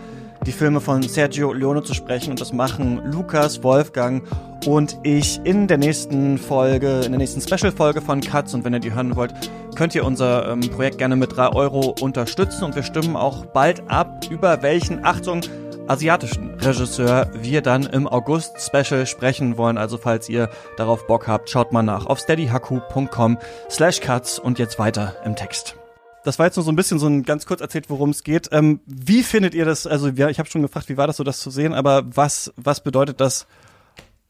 die 0.45 0.53
Filme 0.53 0.83
von 0.83 1.03
Sergio 1.03 1.55
Leone 1.55 1.83
zu 1.83 1.95
sprechen 1.95 2.33
und 2.33 2.41
das 2.43 2.53
machen 2.53 3.01
Lukas, 3.11 3.63
Wolfgang 3.63 4.23
und 4.67 4.99
ich 5.03 5.41
in 5.45 5.67
der 5.67 5.79
nächsten 5.79 6.39
Folge, 6.39 7.01
in 7.05 7.13
der 7.13 7.19
nächsten 7.19 7.41
Special-Folge 7.41 8.01
von 8.01 8.21
Katz. 8.21 8.55
Und 8.55 8.65
wenn 8.65 8.73
ihr 8.73 8.81
die 8.81 8.95
hören 8.95 9.17
wollt, 9.17 9.33
könnt 9.75 9.95
ihr 9.95 10.05
unser 10.05 10.51
ähm, 10.51 10.61
Projekt 10.61 10.99
gerne 10.99 11.17
mit 11.17 11.37
drei 11.37 11.49
Euro 11.49 11.95
unterstützen. 12.01 12.65
Und 12.65 12.77
wir 12.77 12.83
stimmen 12.83 13.17
auch 13.17 13.47
bald 13.47 13.83
ab, 13.91 14.27
über 14.31 14.63
welchen, 14.63 15.05
Achtung, 15.05 15.41
asiatischen 15.89 16.55
Regisseur 16.55 17.31
wir 17.35 17.61
dann 17.61 17.85
im 17.85 18.07
August 18.07 18.53
Special 18.61 19.07
sprechen 19.07 19.57
wollen. 19.57 19.79
Also 19.79 19.99
falls 19.99 20.29
ihr 20.29 20.49
darauf 20.77 21.07
Bock 21.07 21.27
habt, 21.27 21.51
schaut 21.51 21.73
mal 21.73 21.83
nach 21.83 22.07
auf 22.07 22.21
steadyhaku.com 22.21 23.39
slash 23.71 24.01
cuts 24.01 24.39
und 24.39 24.59
jetzt 24.59 24.79
weiter 24.79 25.17
im 25.25 25.37
Text. 25.37 25.77
Das 26.25 26.39
war 26.39 26.47
jetzt 26.47 26.57
nur 26.57 26.65
so 26.65 26.71
ein 26.71 26.77
bisschen 26.77 27.01
so 27.01 27.09
ein 27.09 27.25
ganz 27.25 27.47
kurz 27.47 27.61
erzählt, 27.61 27.91
worum 27.91 28.11
es 28.11 28.23
geht. 28.23 28.49
Ähm, 28.53 28.81
wie 28.87 29.25
findet 29.25 29.55
ihr 29.55 29.65
das? 29.65 29.89
Also 29.89 30.09
ja, 30.09 30.29
ich 30.29 30.39
habe 30.39 30.49
schon 30.49 30.63
gefragt, 30.63 30.89
wie 30.89 30.97
war 30.97 31.09
das 31.09 31.17
so, 31.17 31.25
das 31.25 31.41
zu 31.41 31.51
sehen, 31.51 31.75
aber 31.75 32.05
was 32.07 32.53
was 32.57 32.81
bedeutet 32.81 33.21
das 33.21 33.47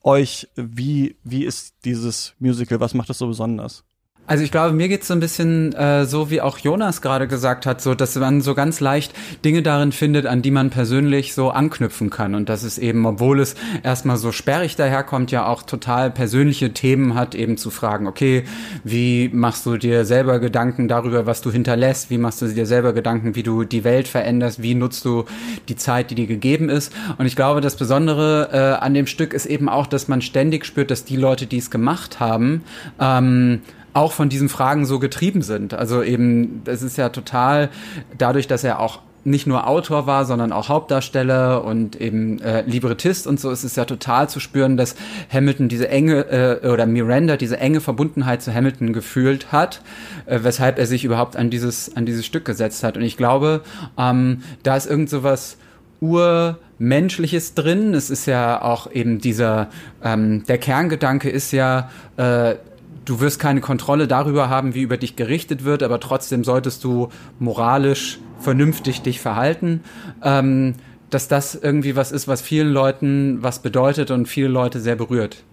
euch? 0.05 0.49
Wie 0.57 1.17
wie 1.25 1.45
ist 1.45 1.75
dieses 1.85 2.35
Musical? 2.38 2.81
Was 2.81 2.95
macht 2.95 3.11
es 3.11 3.19
so 3.19 3.27
besonders? 3.27 3.85
Also 4.25 4.45
ich 4.45 4.53
glaube, 4.53 4.73
mir 4.73 4.89
geht's 4.89 5.09
so 5.09 5.15
ein 5.15 5.21
bisschen 5.21 5.73
äh, 5.73 6.05
so, 6.07 6.31
wie 6.31 6.41
auch 6.41 6.57
Jonas 6.59 7.03
gerade 7.03 7.27
gesagt 7.27 7.67
hat, 7.67 7.81
so 7.81 7.97
dass 7.97 8.15
man 8.15 8.41
so 8.41 8.55
ganz 8.55 8.79
leicht 8.79 9.13
Dinge 9.45 9.63
darin 9.63 9.91
findet, 9.91 10.27
an 10.27 10.43
die 10.43 10.53
man 10.53 10.71
persönlich 10.71 11.35
so 11.35 11.51
anknüpfen 11.51 12.09
kann. 12.09 12.37
Und 12.37 12.49
dass 12.49 12.63
es 12.63 12.79
eben, 12.79 13.05
obwohl 13.05 13.41
es 13.41 13.57
erstmal 13.83 14.17
so 14.19 14.31
sperrig 14.31 14.77
daherkommt, 14.77 15.33
ja 15.33 15.47
auch 15.47 15.65
total 15.65 16.13
persönliche 16.13 16.73
Themen 16.73 17.17
hat, 17.17 17.35
eben 17.35 17.57
zu 17.57 17.71
fragen, 17.71 18.07
okay, 18.07 18.45
wie 18.85 19.29
machst 19.33 19.67
du 19.67 19.77
dir 19.77 20.05
selber 20.05 20.39
Gedanken 20.39 20.87
darüber, 20.87 21.27
was 21.27 21.41
du 21.41 21.51
hinterlässt, 21.51 22.09
wie 22.09 22.19
machst 22.19 22.41
du 22.43 22.47
dir 22.47 22.67
selber 22.67 22.93
Gedanken, 22.93 23.35
wie 23.35 23.43
du 23.43 23.65
die 23.65 23.83
Welt 23.83 24.07
veränderst, 24.07 24.63
wie 24.63 24.77
nutzt 24.77 25.05
du 25.05 25.25
die 25.69 25.77
Zeit, 25.77 26.13
die 26.13 26.15
dir 26.15 26.29
gegeben 26.29 26.69
ist. 26.69 26.93
Und 27.19 27.27
ich 27.27 27.35
glaube, 27.35 27.61
das 27.61 27.75
Besondere 27.75 28.51
äh, 28.53 28.85
an 28.85 28.95
dem 28.95 29.09
Stück 29.09 29.35
ist 29.35 29.47
eben 29.47 29.69
auch, 29.69 29.89
dass 29.89 30.07
man 30.07 30.23
ständig 30.23 30.65
spürt, 30.65 30.93
dass 30.93 31.05
die 31.05 31.17
Leute, 31.17 31.47
die 31.47 31.59
es 31.59 31.73
gemacht 31.73 32.21
haben, 32.21 32.63
ähm, 33.01 33.63
auch 33.93 34.13
von 34.13 34.29
diesen 34.29 34.49
Fragen 34.49 34.87
so 34.87 34.99
getrieben 34.99 35.43
sind. 35.43 35.75
Also 35.75 36.03
eben, 36.03 36.63
es 36.65 36.83
ist 36.83 36.97
ja 36.97 37.11
total 37.11 37.71
dadurch, 38.17 38.47
dass 38.47 38.65
er 38.65 38.81
auch 38.81 39.01
nicht 39.25 39.47
nur 39.47 39.69
Autor 39.69 40.07
war, 40.07 40.25
sondern 40.25 40.53
auch 40.53 40.69
Hauptdarsteller 40.69 41.65
und 41.65 42.01
eben 42.01 42.41
äh, 42.41 42.63
Librettist 42.63 43.27
und 43.27 43.39
so 43.39 43.51
ist 43.51 43.63
es 43.63 43.77
ja 43.77 43.85
total 43.85 44.29
zu 44.29 44.41
spüren, 44.41 44.77
dass 44.77 44.97
Hamilton 45.33 45.69
diese 45.69 45.89
enge 45.89 46.61
äh, 46.63 46.69
oder 46.69 46.87
Miranda 46.87 47.37
diese 47.37 47.59
enge 47.59 47.81
Verbundenheit 47.81 48.43
zu 48.43 48.53
Hamilton 48.53 48.93
gefühlt 48.93 49.53
hat, 49.53 49.83
äh, 50.27 50.41
weshalb 50.43 50.79
er 50.79 50.87
sich 50.87 51.05
überhaupt 51.05 51.37
an 51.37 51.51
dieses 51.51 51.95
an 51.97 52.05
dieses 52.05 52.27
Stück 52.27 52.45
gesetzt 52.45 52.83
hat. 52.83 52.97
Und 52.97 53.05
ich 53.05 53.17
glaube, 53.17 53.63
ähm, 53.97 54.43
da 54.65 54.77
ist 54.77 54.87
irgend 54.87 55.09
so 55.09 55.23
was 55.23 55.57
urmenschliches 56.01 57.55
drin. 57.55 57.95
Es 57.95 58.11
ist 58.11 58.27
ja 58.27 58.61
auch 58.61 58.91
eben 58.91 59.21
dieser 59.21 59.69
ähm, 60.03 60.45
der 60.47 60.59
Kerngedanke 60.59 61.31
ist 61.31 61.53
ja 61.53 61.91
äh, 62.17 62.57
du 63.05 63.21
wirst 63.21 63.38
keine 63.38 63.61
Kontrolle 63.61 64.07
darüber 64.07 64.49
haben, 64.49 64.75
wie 64.75 64.83
über 64.83 64.97
dich 64.97 65.17
gerichtet 65.17 65.65
wird, 65.65 65.83
aber 65.83 66.01
trotzdem 66.01 66.45
solltest 66.45 66.85
du 66.85 67.09
moralisch 67.38 68.19
vernünftig 68.38 69.03
dich 69.03 69.21
verhalten. 69.21 69.83
Ähm, 70.23 70.75
dass 71.12 71.29
das 71.29 71.55
irgendwie 71.55 71.95
was 71.95 72.11
ist, 72.11 72.27
was 72.27 72.41
vielen 72.41 72.73
Leuten 72.73 73.38
was 73.43 73.59
bedeutet 73.59 74.11
und 74.11 74.29
viele 74.29 74.49
Leute 74.49 74.81
sehr 74.81 74.97
berührt. 74.97 75.45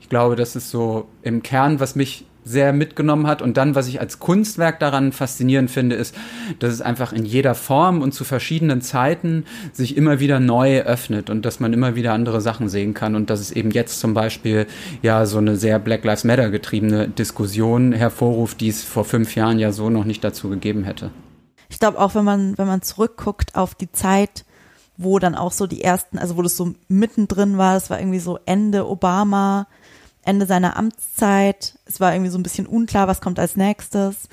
Ich 0.00 0.08
glaube, 0.08 0.36
das 0.36 0.54
ist 0.54 0.70
so 0.70 1.08
im 1.22 1.42
Kern, 1.42 1.80
was 1.80 1.96
mich 1.96 2.26
sehr 2.44 2.72
mitgenommen 2.72 3.26
hat. 3.26 3.42
Und 3.42 3.56
dann, 3.56 3.74
was 3.74 3.88
ich 3.88 4.00
als 4.00 4.18
Kunstwerk 4.18 4.80
daran 4.80 5.12
faszinierend 5.12 5.70
finde, 5.70 5.96
ist, 5.96 6.14
dass 6.58 6.72
es 6.72 6.80
einfach 6.80 7.12
in 7.12 7.24
jeder 7.24 7.54
Form 7.54 8.02
und 8.02 8.12
zu 8.12 8.24
verschiedenen 8.24 8.82
Zeiten 8.82 9.44
sich 9.72 9.96
immer 9.96 10.20
wieder 10.20 10.40
neu 10.40 10.80
öffnet 10.80 11.30
und 11.30 11.44
dass 11.44 11.60
man 11.60 11.72
immer 11.72 11.94
wieder 11.94 12.12
andere 12.12 12.40
Sachen 12.40 12.68
sehen 12.68 12.94
kann 12.94 13.14
und 13.14 13.30
dass 13.30 13.40
es 13.40 13.52
eben 13.52 13.70
jetzt 13.70 14.00
zum 14.00 14.14
Beispiel 14.14 14.66
ja 15.02 15.26
so 15.26 15.38
eine 15.38 15.56
sehr 15.56 15.78
Black 15.78 16.04
Lives 16.04 16.24
Matter 16.24 16.50
getriebene 16.50 17.08
Diskussion 17.08 17.92
hervorruft, 17.92 18.60
die 18.60 18.68
es 18.68 18.82
vor 18.82 19.04
fünf 19.04 19.34
Jahren 19.34 19.58
ja 19.58 19.72
so 19.72 19.90
noch 19.90 20.04
nicht 20.04 20.24
dazu 20.24 20.48
gegeben 20.48 20.84
hätte. 20.84 21.10
Ich 21.68 21.78
glaube 21.78 21.98
auch, 21.98 22.14
wenn 22.14 22.24
man, 22.24 22.58
wenn 22.58 22.66
man 22.66 22.82
zurückguckt 22.82 23.54
auf 23.54 23.74
die 23.74 23.90
Zeit, 23.90 24.44
wo 24.98 25.18
dann 25.18 25.34
auch 25.34 25.52
so 25.52 25.66
die 25.66 25.82
ersten, 25.82 26.18
also 26.18 26.36
wo 26.36 26.42
das 26.42 26.56
so 26.56 26.74
mittendrin 26.88 27.56
war, 27.56 27.74
das 27.74 27.88
war 27.88 27.98
irgendwie 27.98 28.18
so 28.18 28.38
Ende 28.44 28.86
Obama, 28.86 29.66
Ende 30.24 30.46
seiner 30.46 30.76
Amtszeit. 30.76 31.78
Es 31.84 32.00
war 32.00 32.14
irgendwie 32.14 32.30
so 32.30 32.38
ein 32.38 32.42
bisschen 32.42 32.66
unklar, 32.66 33.08
was 33.08 33.20
kommt 33.20 33.38
als 33.38 33.56
nächstes. 33.56 34.28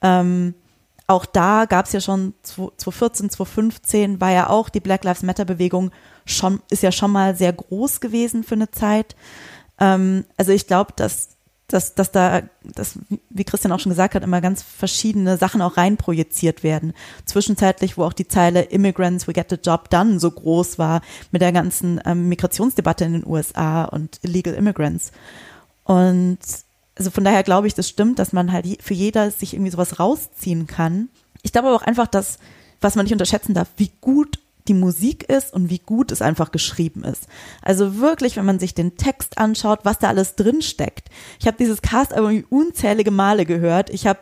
Ähm, 0.00 0.54
auch 1.06 1.26
da 1.26 1.66
gab 1.66 1.86
es 1.86 1.92
ja 1.92 2.00
schon 2.00 2.34
2014, 2.42 3.30
2015 3.30 4.20
war 4.20 4.30
ja 4.30 4.48
auch 4.48 4.68
die 4.68 4.80
Black 4.80 5.04
Lives 5.04 5.22
Matter 5.22 5.44
Bewegung 5.44 5.90
schon, 6.24 6.60
ist 6.70 6.82
ja 6.82 6.92
schon 6.92 7.10
mal 7.10 7.34
sehr 7.34 7.52
groß 7.52 8.00
gewesen 8.00 8.44
für 8.44 8.54
eine 8.54 8.70
Zeit. 8.70 9.16
Ähm, 9.78 10.24
also 10.36 10.52
ich 10.52 10.66
glaube, 10.66 10.92
dass, 10.96 11.31
dass, 11.68 11.94
dass 11.94 12.12
da, 12.12 12.42
dass, 12.64 12.98
wie 13.30 13.44
Christian 13.44 13.72
auch 13.72 13.80
schon 13.80 13.90
gesagt 13.90 14.14
hat, 14.14 14.22
immer 14.22 14.40
ganz 14.40 14.62
verschiedene 14.62 15.38
Sachen 15.38 15.62
auch 15.62 15.76
reinprojiziert 15.76 16.62
werden. 16.62 16.92
Zwischenzeitlich, 17.24 17.96
wo 17.96 18.04
auch 18.04 18.12
die 18.12 18.28
Zeile 18.28 18.62
Immigrants, 18.62 19.26
we 19.26 19.32
get 19.32 19.48
the 19.48 19.56
job 19.56 19.88
done 19.88 20.20
so 20.20 20.30
groß 20.30 20.78
war 20.78 21.00
mit 21.30 21.40
der 21.40 21.52
ganzen 21.52 22.00
ähm, 22.04 22.28
Migrationsdebatte 22.28 23.04
in 23.04 23.12
den 23.12 23.26
USA 23.26 23.84
und 23.84 24.18
Illegal 24.22 24.54
Immigrants. 24.54 25.12
Und 25.84 26.38
also 26.96 27.10
von 27.10 27.24
daher 27.24 27.42
glaube 27.42 27.66
ich, 27.66 27.74
das 27.74 27.88
stimmt, 27.88 28.18
dass 28.18 28.32
man 28.32 28.52
halt 28.52 28.66
für 28.82 28.94
jeder 28.94 29.30
sich 29.30 29.54
irgendwie 29.54 29.70
sowas 29.70 29.98
rausziehen 29.98 30.66
kann. 30.66 31.08
Ich 31.42 31.52
glaube 31.52 31.68
aber 31.68 31.76
auch 31.76 31.82
einfach, 31.82 32.06
dass, 32.06 32.38
was 32.80 32.96
man 32.96 33.04
nicht 33.04 33.12
unterschätzen 33.12 33.54
darf, 33.54 33.68
wie 33.76 33.90
gut 34.00 34.38
die 34.68 34.74
Musik 34.74 35.28
ist 35.28 35.52
und 35.52 35.70
wie 35.70 35.78
gut 35.78 36.12
es 36.12 36.22
einfach 36.22 36.52
geschrieben 36.52 37.04
ist. 37.04 37.26
Also 37.62 37.98
wirklich, 37.98 38.36
wenn 38.36 38.44
man 38.44 38.58
sich 38.58 38.74
den 38.74 38.96
Text 38.96 39.38
anschaut, 39.38 39.80
was 39.84 39.98
da 39.98 40.08
alles 40.08 40.36
drin 40.36 40.62
steckt. 40.62 41.08
Ich 41.40 41.46
habe 41.46 41.56
dieses 41.58 41.82
Cast 41.82 42.12
irgendwie 42.12 42.46
unzählige 42.48 43.10
Male 43.10 43.44
gehört. 43.46 43.90
Ich 43.90 44.06
habe 44.06 44.20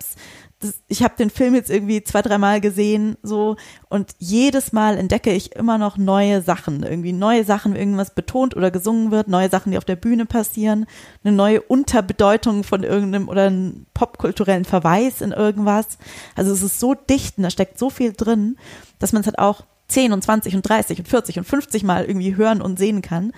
ich 0.88 1.02
habe 1.02 1.14
den 1.18 1.30
Film 1.30 1.54
jetzt 1.54 1.70
irgendwie 1.70 2.02
zwei, 2.04 2.20
dreimal 2.20 2.60
gesehen, 2.60 3.16
so, 3.22 3.56
und 3.88 4.14
jedes 4.18 4.72
Mal 4.72 4.98
entdecke 4.98 5.32
ich 5.32 5.56
immer 5.56 5.78
noch 5.78 5.96
neue 5.96 6.42
Sachen, 6.42 6.82
irgendwie 6.82 7.12
neue 7.14 7.44
Sachen, 7.44 7.74
irgendwas 7.74 8.14
betont 8.14 8.56
oder 8.56 8.70
gesungen 8.70 9.10
wird, 9.10 9.28
neue 9.28 9.48
Sachen, 9.48 9.72
die 9.72 9.78
auf 9.78 9.86
der 9.86 9.96
Bühne 9.96 10.26
passieren, 10.26 10.86
eine 11.24 11.34
neue 11.34 11.62
Unterbedeutung 11.62 12.62
von 12.62 12.82
irgendeinem 12.82 13.28
oder 13.28 13.44
einen 13.44 13.86
popkulturellen 13.94 14.66
Verweis 14.66 15.22
in 15.22 15.32
irgendwas. 15.32 15.98
Also 16.36 16.52
es 16.52 16.62
ist 16.62 16.78
so 16.78 16.94
dicht 16.94 17.38
und 17.38 17.44
da 17.44 17.50
steckt 17.50 17.78
so 17.78 17.88
viel 17.88 18.12
drin, 18.12 18.58
dass 18.98 19.12
man 19.12 19.20
es 19.20 19.26
halt 19.26 19.38
auch 19.38 19.64
10 19.90 20.12
und 20.12 20.22
20 20.22 20.56
und 20.56 20.62
30 20.62 20.98
und 21.00 21.08
40 21.08 21.38
und 21.38 21.44
50 21.44 21.84
Mal 21.84 22.04
irgendwie 22.04 22.36
hören 22.36 22.62
und 22.62 22.78
sehen 22.78 23.02
kann 23.02 23.32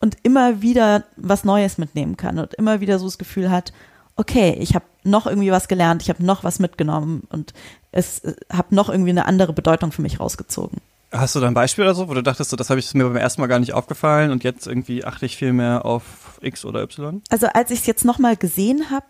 und 0.00 0.16
immer 0.22 0.62
wieder 0.62 1.04
was 1.16 1.44
Neues 1.44 1.78
mitnehmen 1.78 2.16
kann 2.16 2.38
und 2.38 2.54
immer 2.54 2.80
wieder 2.80 2.98
so 2.98 3.06
das 3.06 3.18
Gefühl 3.18 3.50
hat, 3.50 3.72
okay, 4.16 4.56
ich 4.58 4.74
habe 4.74 4.84
noch 5.04 5.26
irgendwie 5.26 5.50
was 5.50 5.68
gelernt, 5.68 6.02
ich 6.02 6.08
habe 6.08 6.24
noch 6.24 6.44
was 6.44 6.58
mitgenommen 6.58 7.24
und 7.30 7.52
es 7.92 8.20
äh, 8.20 8.34
habe 8.52 8.74
noch 8.74 8.88
irgendwie 8.88 9.10
eine 9.10 9.26
andere 9.26 9.52
Bedeutung 9.52 9.92
für 9.92 10.02
mich 10.02 10.20
rausgezogen. 10.20 10.80
Hast 11.12 11.34
du 11.34 11.40
da 11.40 11.46
ein 11.46 11.54
Beispiel 11.54 11.84
oder 11.84 11.94
so, 11.94 12.08
wo 12.08 12.14
du 12.14 12.22
dachtest, 12.22 12.58
das 12.58 12.70
habe 12.70 12.80
ich 12.80 12.92
mir 12.92 13.04
beim 13.04 13.16
ersten 13.16 13.40
Mal 13.40 13.46
gar 13.46 13.60
nicht 13.60 13.72
aufgefallen 13.72 14.30
und 14.30 14.42
jetzt 14.42 14.66
irgendwie 14.66 15.04
achte 15.04 15.26
ich 15.26 15.36
viel 15.36 15.52
mehr 15.52 15.84
auf 15.84 16.38
X 16.40 16.64
oder 16.64 16.82
Y? 16.82 17.22
Also 17.30 17.46
als 17.46 17.70
ich 17.70 17.80
es 17.80 17.86
jetzt 17.86 18.04
nochmal 18.04 18.36
gesehen 18.36 18.90
habe, 18.90 19.06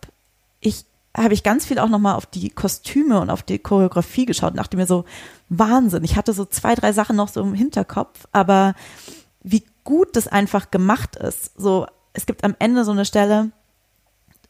ich 0.61 0.85
habe 1.17 1.35
ich 1.35 1.43
ganz 1.43 1.65
viel 1.65 1.79
auch 1.79 1.89
nochmal 1.89 2.15
auf 2.15 2.27
die 2.27 2.51
Kostüme 2.51 3.21
und 3.21 3.31
auf 3.31 3.43
die 3.43 3.59
Choreografie 3.59 4.27
geschaut 4.27 4.51
und 4.53 4.59
dachte 4.59 4.77
mir 4.77 4.87
so, 4.87 5.05
Wahnsinn. 5.49 6.05
Ich 6.05 6.17
hatte 6.17 6.33
so 6.33 6.45
zwei, 6.45 6.75
drei 6.75 6.93
Sachen 6.93 7.17
noch 7.17 7.29
so 7.29 7.41
im 7.41 7.55
Hinterkopf, 7.55 8.27
aber 8.33 8.75
wie 9.43 9.65
gut 9.85 10.17
das 10.17 10.29
einfach 10.29 10.71
gemacht 10.71 11.17
ist. 11.17 11.59
So, 11.59 11.87
es 12.13 12.27
gibt 12.27 12.45
am 12.45 12.55
Ende 12.59 12.85
so 12.85 12.93
eine 12.93 13.05
Stelle, 13.05 13.51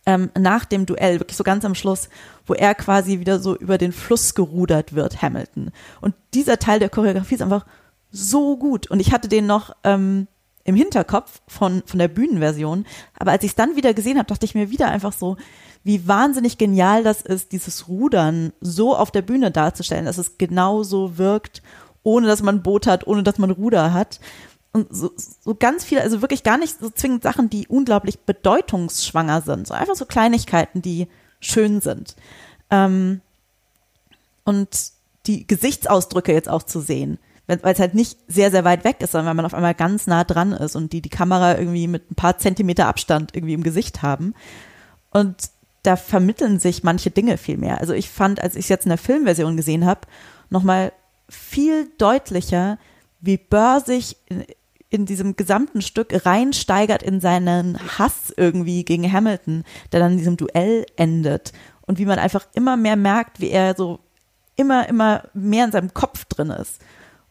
ähm, 0.06 0.30
nach 0.38 0.64
dem 0.64 0.86
Duell, 0.86 1.20
wirklich 1.20 1.36
so 1.36 1.44
ganz 1.44 1.64
am 1.64 1.74
Schluss, 1.74 2.08
wo 2.46 2.54
er 2.54 2.74
quasi 2.74 3.18
wieder 3.18 3.40
so 3.40 3.56
über 3.56 3.76
den 3.76 3.92
Fluss 3.92 4.34
gerudert 4.34 4.94
wird, 4.94 5.20
Hamilton. 5.20 5.72
Und 6.00 6.14
dieser 6.32 6.58
Teil 6.58 6.78
der 6.78 6.88
Choreografie 6.88 7.34
ist 7.34 7.42
einfach 7.42 7.66
so 8.12 8.56
gut. 8.56 8.88
Und 8.88 9.00
ich 9.00 9.12
hatte 9.12 9.28
den 9.28 9.46
noch 9.46 9.74
ähm, 9.82 10.28
im 10.64 10.76
Hinterkopf 10.76 11.40
von, 11.48 11.82
von 11.86 11.98
der 11.98 12.08
Bühnenversion. 12.08 12.86
Aber 13.18 13.32
als 13.32 13.44
ich 13.44 13.50
es 13.50 13.56
dann 13.56 13.76
wieder 13.76 13.94
gesehen 13.94 14.18
habe, 14.18 14.28
dachte 14.28 14.46
ich 14.46 14.54
mir 14.54 14.70
wieder 14.70 14.88
einfach 14.88 15.12
so, 15.12 15.36
wie 15.86 16.08
wahnsinnig 16.08 16.58
genial 16.58 17.04
das 17.04 17.22
ist, 17.22 17.52
dieses 17.52 17.86
Rudern 17.86 18.52
so 18.60 18.96
auf 18.96 19.12
der 19.12 19.22
Bühne 19.22 19.52
darzustellen, 19.52 20.06
dass 20.06 20.18
es 20.18 20.36
genauso 20.36 21.16
wirkt, 21.16 21.62
ohne 22.02 22.26
dass 22.26 22.42
man 22.42 22.64
Boot 22.64 22.88
hat, 22.88 23.06
ohne 23.06 23.22
dass 23.22 23.38
man 23.38 23.52
Ruder 23.52 23.92
hat 23.92 24.18
und 24.72 24.88
so, 24.90 25.12
so 25.16 25.54
ganz 25.54 25.84
viele, 25.84 26.02
also 26.02 26.22
wirklich 26.22 26.42
gar 26.42 26.58
nicht 26.58 26.80
so 26.80 26.90
zwingend 26.90 27.22
Sachen, 27.22 27.48
die 27.50 27.68
unglaublich 27.68 28.18
bedeutungsschwanger 28.18 29.42
sind, 29.42 29.68
so 29.68 29.74
einfach 29.74 29.94
so 29.94 30.06
Kleinigkeiten, 30.06 30.82
die 30.82 31.06
schön 31.38 31.80
sind. 31.80 32.16
Ähm, 32.68 33.20
und 34.44 34.90
die 35.26 35.46
Gesichtsausdrücke 35.46 36.32
jetzt 36.32 36.48
auch 36.48 36.64
zu 36.64 36.80
sehen, 36.80 37.18
weil 37.46 37.60
es 37.62 37.78
halt 37.78 37.94
nicht 37.94 38.18
sehr, 38.26 38.50
sehr 38.50 38.64
weit 38.64 38.82
weg 38.82 38.96
ist, 39.02 39.12
sondern 39.12 39.28
weil 39.28 39.34
man 39.34 39.46
auf 39.46 39.54
einmal 39.54 39.74
ganz 39.74 40.08
nah 40.08 40.24
dran 40.24 40.50
ist 40.50 40.74
und 40.74 40.92
die 40.92 41.00
die 41.00 41.10
Kamera 41.10 41.56
irgendwie 41.56 41.86
mit 41.86 42.10
ein 42.10 42.16
paar 42.16 42.38
Zentimeter 42.38 42.88
Abstand 42.88 43.36
irgendwie 43.36 43.54
im 43.54 43.62
Gesicht 43.62 44.02
haben. 44.02 44.34
Und 45.10 45.50
da 45.86 45.96
vermitteln 45.96 46.58
sich 46.58 46.82
manche 46.82 47.10
Dinge 47.10 47.38
viel 47.38 47.56
mehr. 47.56 47.80
Also 47.80 47.92
ich 47.92 48.10
fand, 48.10 48.42
als 48.42 48.56
ich 48.56 48.64
es 48.64 48.68
jetzt 48.68 48.86
in 48.86 48.90
der 48.90 48.98
Filmversion 48.98 49.56
gesehen 49.56 49.86
habe, 49.86 50.00
nochmal 50.50 50.92
viel 51.28 51.88
deutlicher, 51.98 52.78
wie 53.20 53.36
Burr 53.36 53.80
sich 53.84 54.16
in 54.90 55.06
diesem 55.06 55.36
gesamten 55.36 55.82
Stück 55.82 56.26
reinsteigert 56.26 57.02
in 57.02 57.20
seinen 57.20 57.78
Hass 57.98 58.32
irgendwie 58.36 58.84
gegen 58.84 59.10
Hamilton, 59.10 59.64
der 59.92 60.00
dann 60.00 60.12
in 60.12 60.18
diesem 60.18 60.36
Duell 60.36 60.86
endet. 60.96 61.52
Und 61.82 61.98
wie 61.98 62.06
man 62.06 62.18
einfach 62.18 62.46
immer 62.54 62.76
mehr 62.76 62.96
merkt, 62.96 63.40
wie 63.40 63.50
er 63.50 63.74
so 63.76 64.00
immer, 64.56 64.88
immer 64.88 65.24
mehr 65.34 65.64
in 65.66 65.72
seinem 65.72 65.94
Kopf 65.94 66.24
drin 66.24 66.50
ist. 66.50 66.80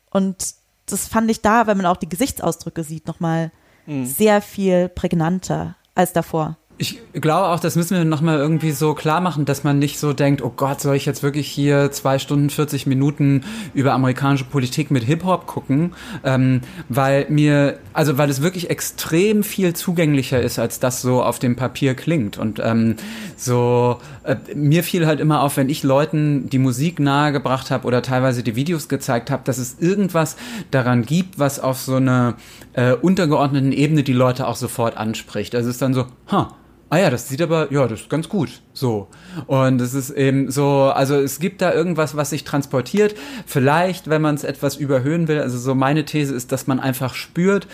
Und 0.09 0.55
das 0.85 1.07
fand 1.07 1.29
ich 1.31 1.41
da, 1.41 1.67
wenn 1.67 1.77
man 1.77 1.87
auch 1.87 1.97
die 1.97 2.09
Gesichtsausdrücke 2.09 2.83
sieht, 2.83 3.07
nochmal 3.07 3.51
mhm. 3.85 4.05
sehr 4.05 4.41
viel 4.41 4.87
prägnanter 4.89 5.75
als 5.95 6.13
davor. 6.13 6.57
Ich 6.77 6.99
glaube 7.13 7.47
auch, 7.47 7.61
das 7.61 7.77
müssen 7.77 7.95
wir 7.95 8.03
nochmal 8.03 8.37
irgendwie 8.37 8.71
so 8.71 8.93
klar 8.93 9.21
machen, 9.21 9.45
dass 9.45 9.63
man 9.63 9.79
nicht 9.79 9.97
so 9.97 10.11
denkt, 10.11 10.41
oh 10.41 10.51
Gott, 10.53 10.81
soll 10.81 10.97
ich 10.97 11.05
jetzt 11.05 11.23
wirklich 11.23 11.47
hier 11.47 11.89
zwei 11.93 12.19
Stunden 12.19 12.49
40 12.49 12.85
Minuten 12.85 13.45
über 13.73 13.93
amerikanische 13.93 14.43
Politik 14.43 14.91
mit 14.91 15.05
Hip-Hop 15.05 15.47
gucken? 15.47 15.93
Ähm, 16.25 16.59
weil 16.89 17.27
mir, 17.29 17.79
also 17.93 18.17
weil 18.17 18.29
es 18.29 18.41
wirklich 18.41 18.69
extrem 18.69 19.43
viel 19.43 19.73
zugänglicher 19.73 20.41
ist, 20.41 20.59
als 20.59 20.81
das 20.81 21.01
so 21.01 21.23
auf 21.23 21.39
dem 21.39 21.55
Papier 21.55 21.95
klingt. 21.95 22.37
Und 22.37 22.59
ähm, 22.61 22.97
so, 23.37 23.99
äh, 24.23 24.35
mir 24.53 24.83
fiel 24.83 25.07
halt 25.07 25.21
immer 25.21 25.43
auf, 25.43 25.55
wenn 25.55 25.69
ich 25.69 25.81
Leuten 25.83 26.49
die 26.49 26.59
Musik 26.59 26.99
nahegebracht 26.99 27.71
habe 27.71 27.87
oder 27.87 28.01
teilweise 28.01 28.43
die 28.43 28.57
Videos 28.57 28.89
gezeigt 28.89 29.31
habe, 29.31 29.43
dass 29.45 29.59
es 29.59 29.77
irgendwas 29.79 30.35
daran 30.71 31.03
gibt, 31.03 31.39
was 31.39 31.61
auf 31.61 31.79
so 31.79 31.95
einer 31.95 32.35
äh, 32.73 32.91
untergeordneten 32.91 33.71
Ebene 33.71 34.03
die 34.03 34.13
Leute 34.13 34.45
auch 34.45 34.57
sofort 34.57 34.97
anspricht. 34.97 35.55
Also 35.55 35.69
es 35.69 35.75
ist 35.75 35.81
dann 35.81 35.93
so, 35.93 36.07
ha, 36.29 36.49
huh, 36.49 36.55
ah 36.95 36.99
ja, 36.99 37.09
das 37.09 37.27
sieht 37.27 37.41
aber, 37.41 37.73
ja, 37.73 37.87
das 37.87 38.01
ist 38.01 38.09
ganz 38.09 38.29
gut. 38.29 38.61
So. 38.71 39.09
Und 39.47 39.81
es 39.81 39.93
ist 39.93 40.11
eben 40.11 40.49
so, 40.49 40.83
also 40.83 41.15
es 41.15 41.39
gibt 41.39 41.61
da 41.61 41.73
irgendwas, 41.73 42.15
was 42.15 42.29
sich 42.29 42.45
transportiert. 42.45 43.15
Vielleicht, 43.45 44.09
wenn 44.09 44.21
man 44.21 44.35
es 44.35 44.45
etwas 44.45 44.77
überhöhen 44.77 45.27
will, 45.27 45.41
also 45.41 45.57
so 45.57 45.75
meine 45.75 46.05
These 46.05 46.33
ist, 46.33 46.53
dass 46.53 46.67
man 46.67 46.79
einfach 46.79 47.13
spürt, 47.13 47.67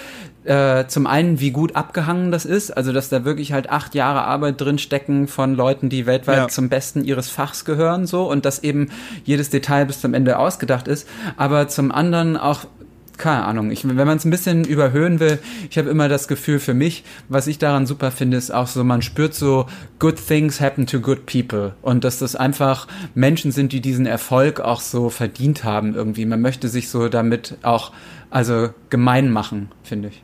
äh, 0.43 0.87
zum 0.87 1.05
einen, 1.05 1.39
wie 1.39 1.51
gut 1.51 1.75
abgehangen 1.75 2.31
das 2.31 2.45
ist, 2.45 2.71
also 2.71 2.91
dass 2.91 3.09
da 3.09 3.23
wirklich 3.23 3.53
halt 3.53 3.69
acht 3.69 3.93
Jahre 3.93 4.23
Arbeit 4.23 4.59
drin 4.59 4.79
stecken 4.79 5.27
von 5.27 5.53
Leuten, 5.53 5.89
die 5.89 6.07
weltweit 6.07 6.37
ja. 6.37 6.47
zum 6.47 6.69
Besten 6.69 7.03
ihres 7.03 7.29
Fachs 7.29 7.63
gehören, 7.63 8.07
so 8.07 8.27
und 8.27 8.43
dass 8.43 8.63
eben 8.63 8.89
jedes 9.23 9.51
Detail 9.51 9.85
bis 9.85 10.01
zum 10.01 10.15
Ende 10.15 10.39
ausgedacht 10.39 10.87
ist, 10.87 11.07
aber 11.37 11.67
zum 11.67 11.91
anderen 11.91 12.37
auch 12.37 12.65
keine 13.21 13.45
Ahnung, 13.45 13.71
ich, 13.71 13.87
wenn 13.87 13.95
man 13.95 14.17
es 14.17 14.25
ein 14.25 14.31
bisschen 14.31 14.65
überhöhen 14.65 15.19
will, 15.19 15.39
ich 15.69 15.77
habe 15.77 15.89
immer 15.89 16.09
das 16.09 16.27
Gefühl 16.27 16.59
für 16.59 16.73
mich, 16.73 17.03
was 17.29 17.47
ich 17.47 17.59
daran 17.59 17.85
super 17.85 18.11
finde, 18.11 18.35
ist 18.35 18.51
auch 18.51 18.67
so, 18.67 18.83
man 18.83 19.01
spürt 19.01 19.33
so, 19.33 19.67
good 19.99 20.17
things 20.17 20.59
happen 20.59 20.87
to 20.87 20.99
good 20.99 21.25
people 21.25 21.73
und 21.81 22.03
dass 22.03 22.19
das 22.19 22.35
einfach 22.35 22.87
Menschen 23.13 23.51
sind, 23.51 23.71
die 23.71 23.79
diesen 23.79 24.05
Erfolg 24.05 24.59
auch 24.59 24.81
so 24.81 25.09
verdient 25.09 25.63
haben 25.63 25.95
irgendwie. 25.95 26.25
Man 26.25 26.41
möchte 26.41 26.67
sich 26.67 26.89
so 26.89 27.07
damit 27.07 27.57
auch, 27.61 27.91
also 28.29 28.71
gemein 28.89 29.31
machen, 29.31 29.69
finde 29.83 30.09
ich. 30.09 30.23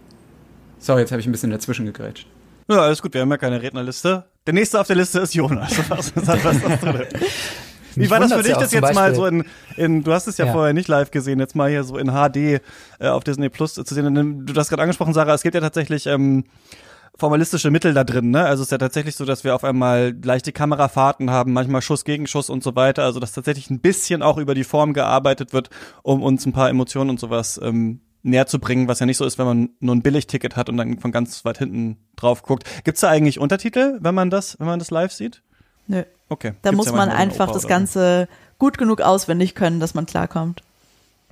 Sorry, 0.80 1.02
jetzt 1.02 1.12
habe 1.12 1.22
ich 1.22 1.28
ein 1.28 1.32
bisschen 1.32 1.52
dazwischen 1.52 1.86
gegrätscht. 1.86 2.28
Ja, 2.68 2.82
alles 2.82 3.02
gut, 3.02 3.14
wir 3.14 3.22
haben 3.22 3.32
ja 3.32 3.38
keine 3.38 3.62
Rednerliste. 3.62 4.26
Der 4.46 4.54
nächste 4.54 4.80
auf 4.82 4.88
der 4.88 4.96
Liste 4.96 5.20
ist 5.20 5.34
Jonas. 5.34 5.76
Das 5.90 6.28
hat 6.28 6.44
was 6.44 6.80
drin. 6.80 7.04
Wie 8.00 8.10
war 8.10 8.20
das 8.20 8.34
für 8.34 8.44
dich, 8.44 8.56
das 8.56 8.72
jetzt 8.72 8.94
mal 8.94 9.14
so 9.16 9.26
in, 9.26 9.44
in, 9.76 10.04
du 10.04 10.12
hast 10.14 10.28
es 10.28 10.38
ja, 10.38 10.46
ja, 10.46 10.52
vorher 10.52 10.74
nicht 10.74 10.88
live 10.88 11.12
gesehen, 11.12 11.40
jetzt 11.40 11.56
mal 11.56 11.70
hier 11.70 11.84
so 11.84 11.98
in 11.98 12.08
HD 12.08 12.62
äh, 13.00 13.08
auf 13.08 13.24
Disney 13.24 13.50
Plus 13.50 13.74
zu 13.74 13.84
sehen. 13.84 14.46
Du 14.46 14.54
hast 14.56 14.70
gerade 14.70 14.84
angesprochen, 14.84 15.14
Sarah, 15.14 15.34
es 15.34 15.44
gibt 15.44 15.56
ja 15.56 15.62
tatsächlich 15.62 16.06
ähm, 16.08 16.46
formalistische 17.18 17.72
Mittel 17.72 17.94
da 17.94 18.04
drin, 18.04 18.30
ne? 18.30 18.46
Also 18.46 18.62
es 18.62 18.68
ist 18.68 18.72
ja 18.72 18.78
tatsächlich 18.78 19.16
so, 19.16 19.26
dass 19.26 19.44
wir 19.44 19.56
auf 19.56 19.64
einmal 19.64 20.16
leichte 20.24 20.52
Kamerafahrten 20.52 21.32
haben, 21.32 21.54
manchmal 21.54 21.82
Schuss 21.82 22.06
gegen 22.06 22.28
Schuss 22.28 22.50
und 22.50 22.64
so 22.64 22.76
weiter. 22.76 23.04
Also 23.04 23.20
dass 23.20 23.32
tatsächlich 23.32 23.70
ein 23.70 23.80
bisschen 23.80 24.22
auch 24.22 24.38
über 24.38 24.54
die 24.54 24.64
Form 24.64 24.94
gearbeitet 24.94 25.54
wird, 25.54 25.70
um 26.04 26.22
uns 26.22 26.46
ein 26.46 26.54
paar 26.54 26.70
Emotionen 26.70 27.10
und 27.10 27.20
sowas 27.20 27.60
ähm, 27.64 28.02
näher 28.24 28.46
zu 28.46 28.60
bringen, 28.60 28.88
was 28.88 29.00
ja 29.00 29.06
nicht 29.06 29.18
so 29.18 29.26
ist, 29.26 29.38
wenn 29.38 29.46
man 29.46 29.70
nur 29.80 29.96
ein 29.96 30.02
Billigticket 30.02 30.56
hat 30.56 30.70
und 30.70 30.78
dann 30.78 31.00
von 31.00 31.12
ganz 31.12 31.44
weit 31.46 31.58
hinten 31.58 31.98
drauf 32.16 32.44
guckt. 32.44 32.66
Gibt's 32.84 33.02
da 33.02 33.10
eigentlich 33.10 33.40
Untertitel, 33.40 33.98
wenn 34.02 34.16
man 34.16 34.30
das, 34.30 34.60
wenn 34.60 34.68
man 34.68 34.80
das 34.80 34.92
live 34.92 35.12
sieht? 35.12 35.44
Nö. 35.88 36.04
Okay. 36.30 36.54
Da 36.62 36.70
Gibt's 36.70 36.78
muss 36.78 36.86
ja 36.88 36.98
man 36.98 37.10
einfach 37.10 37.52
das 37.52 37.68
Ganze 37.68 38.28
gut 38.60 38.78
genug 38.78 39.02
auswendig 39.02 39.56
können, 39.56 39.80
dass 39.80 39.94
man 39.94 40.06
klarkommt. 40.06 40.62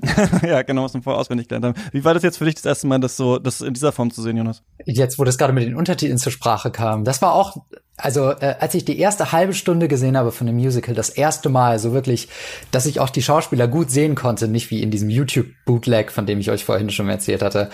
ja, 0.41 0.61
genau, 0.61 0.83
was 0.83 0.93
man 0.93 1.03
vorher 1.03 1.19
auswendig 1.19 1.47
gelernt 1.47 1.65
haben. 1.65 1.89
Wie 1.91 2.03
war 2.03 2.13
das 2.13 2.23
jetzt 2.23 2.37
für 2.37 2.45
dich 2.45 2.55
das 2.55 2.65
erste 2.65 2.87
Mal, 2.87 2.99
das 2.99 3.15
so, 3.15 3.39
das 3.39 3.61
in 3.61 3.73
dieser 3.73 3.91
Form 3.91 4.11
zu 4.11 4.21
sehen, 4.21 4.35
Jonas? 4.35 4.61
Jetzt, 4.85 5.17
wo 5.17 5.23
das 5.23 5.37
gerade 5.37 5.53
mit 5.53 5.63
den 5.63 5.75
Untertiteln 5.75 6.17
zur 6.17 6.31
Sprache 6.31 6.69
kam, 6.69 7.05
das 7.05 7.21
war 7.21 7.33
auch 7.33 7.57
also 7.97 8.31
äh, 8.31 8.55
als 8.60 8.73
ich 8.75 8.84
die 8.84 8.99
erste 8.99 9.31
halbe 9.31 9.53
Stunde 9.53 9.88
gesehen 9.88 10.17
habe 10.17 10.34
von 10.34 10.47
dem 10.47 10.58
Musical, 10.58 10.93
das 10.93 11.10
erste 11.10 11.49
Mal, 11.49 11.79
so 11.79 11.93
wirklich, 11.93 12.27
dass 12.71 12.86
ich 12.86 12.99
auch 12.99 13.10
die 13.10 13.21
Schauspieler 13.21 13.69
gut 13.69 13.89
sehen 13.89 14.15
konnte, 14.15 14.49
nicht 14.49 14.69
wie 14.69 14.81
in 14.84 14.91
diesem 14.91 15.10
YouTube-Bootleg, 15.10 16.12
von 16.12 16.25
dem 16.25 16.39
ich 16.39 16.51
euch 16.51 16.65
vorhin 16.65 16.89
schon 16.89 17.08
erzählt 17.08 17.41
hatte. 17.41 17.69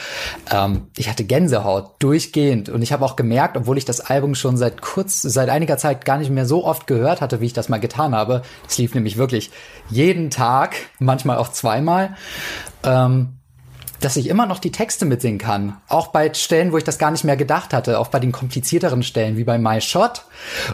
Ähm, 0.52 0.88
ich 0.96 1.10
hatte 1.10 1.24
Gänsehaut 1.24 1.96
durchgehend 2.00 2.70
und 2.70 2.84
ich 2.84 2.94
habe 2.94 3.04
auch 3.04 3.16
gemerkt, 3.16 3.58
obwohl 3.58 3.80
ich 3.80 3.86
das 3.86 4.00
Album 4.00 4.36
schon 4.36 4.58
seit 4.58 4.82
kurz, 4.82 5.22
seit 5.22 5.50
einiger 5.50 5.78
Zeit 5.78 6.06
gar 6.06 6.18
nicht 6.20 6.30
mehr 6.30 6.46
so 6.46 6.66
oft 6.66 6.86
gehört 6.86 7.22
hatte, 7.22 7.42
wie 7.42 7.48
ich 7.48 7.54
das 7.54 7.70
mal 7.70 7.80
getan 7.80 8.14
habe. 8.14 8.44
Es 8.68 8.78
lief 8.78 8.94
nämlich 8.94 9.18
wirklich 9.18 9.50
jeden 9.90 10.30
Tag, 10.30 10.76
manchmal 11.00 11.38
auch 11.38 11.50
zweimal. 11.50 12.16
Ähm, 12.84 13.41
dass 14.02 14.18
ich 14.18 14.28
immer 14.28 14.46
noch 14.46 14.60
die 14.60 14.72
Texte 14.72 15.06
mitsingen 15.06 15.38
kann. 15.38 15.78
Auch 15.88 16.08
bei 16.08 16.34
Stellen, 16.34 16.72
wo 16.72 16.78
ich 16.78 16.84
das 16.84 16.98
gar 16.98 17.12
nicht 17.12 17.24
mehr 17.24 17.38
gedacht 17.38 17.74
hatte, 17.74 18.00
auch 18.00 18.08
bei 18.08 18.20
den 18.20 18.32
komplizierteren 18.32 19.04
Stellen, 19.04 19.38
wie 19.38 19.44
bei 19.44 19.58
My 19.58 19.80
Shot. 19.80 20.26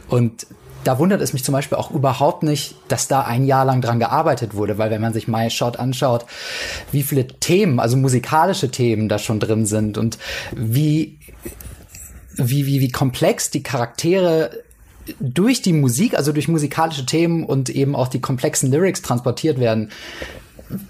Und 0.08 0.48
da 0.84 0.98
wundert 1.00 1.22
es 1.22 1.34
mich 1.34 1.44
zum 1.44 1.52
Beispiel 1.52 1.78
auch 1.78 1.92
überhaupt 1.92 2.44
nicht, 2.44 2.76
dass 2.88 3.10
da 3.10 3.22
ein 3.22 3.46
Jahr 3.46 3.66
lang 3.66 3.82
dran 3.82 4.00
gearbeitet 4.00 4.54
wurde, 4.54 4.78
weil 4.78 4.90
wenn 4.90 5.02
man 5.02 5.14
sich 5.14 5.28
My 5.28 5.50
Shot 5.50 5.78
anschaut, 5.78 6.26
wie 6.94 7.04
viele 7.04 7.28
Themen, 7.28 7.80
also 7.82 7.98
musikalische 7.98 8.72
Themen 8.72 9.10
da 9.10 9.20
schon 9.20 9.42
drin 9.42 9.66
sind 9.66 9.98
und 9.98 10.18
wie, 10.56 11.20
wie, 12.36 12.66
wie, 12.66 12.80
wie 12.80 12.92
komplex 12.92 13.52
die 13.52 13.64
Charaktere 13.64 14.52
durch 15.20 15.62
die 15.62 15.74
Musik, 15.74 16.16
also 16.16 16.32
durch 16.32 16.48
musikalische 16.48 17.06
Themen 17.06 17.44
und 17.44 17.70
eben 17.70 17.96
auch 17.96 18.08
die 18.08 18.22
komplexen 18.22 18.72
Lyrics 18.72 19.02
transportiert 19.02 19.60
werden, 19.60 19.92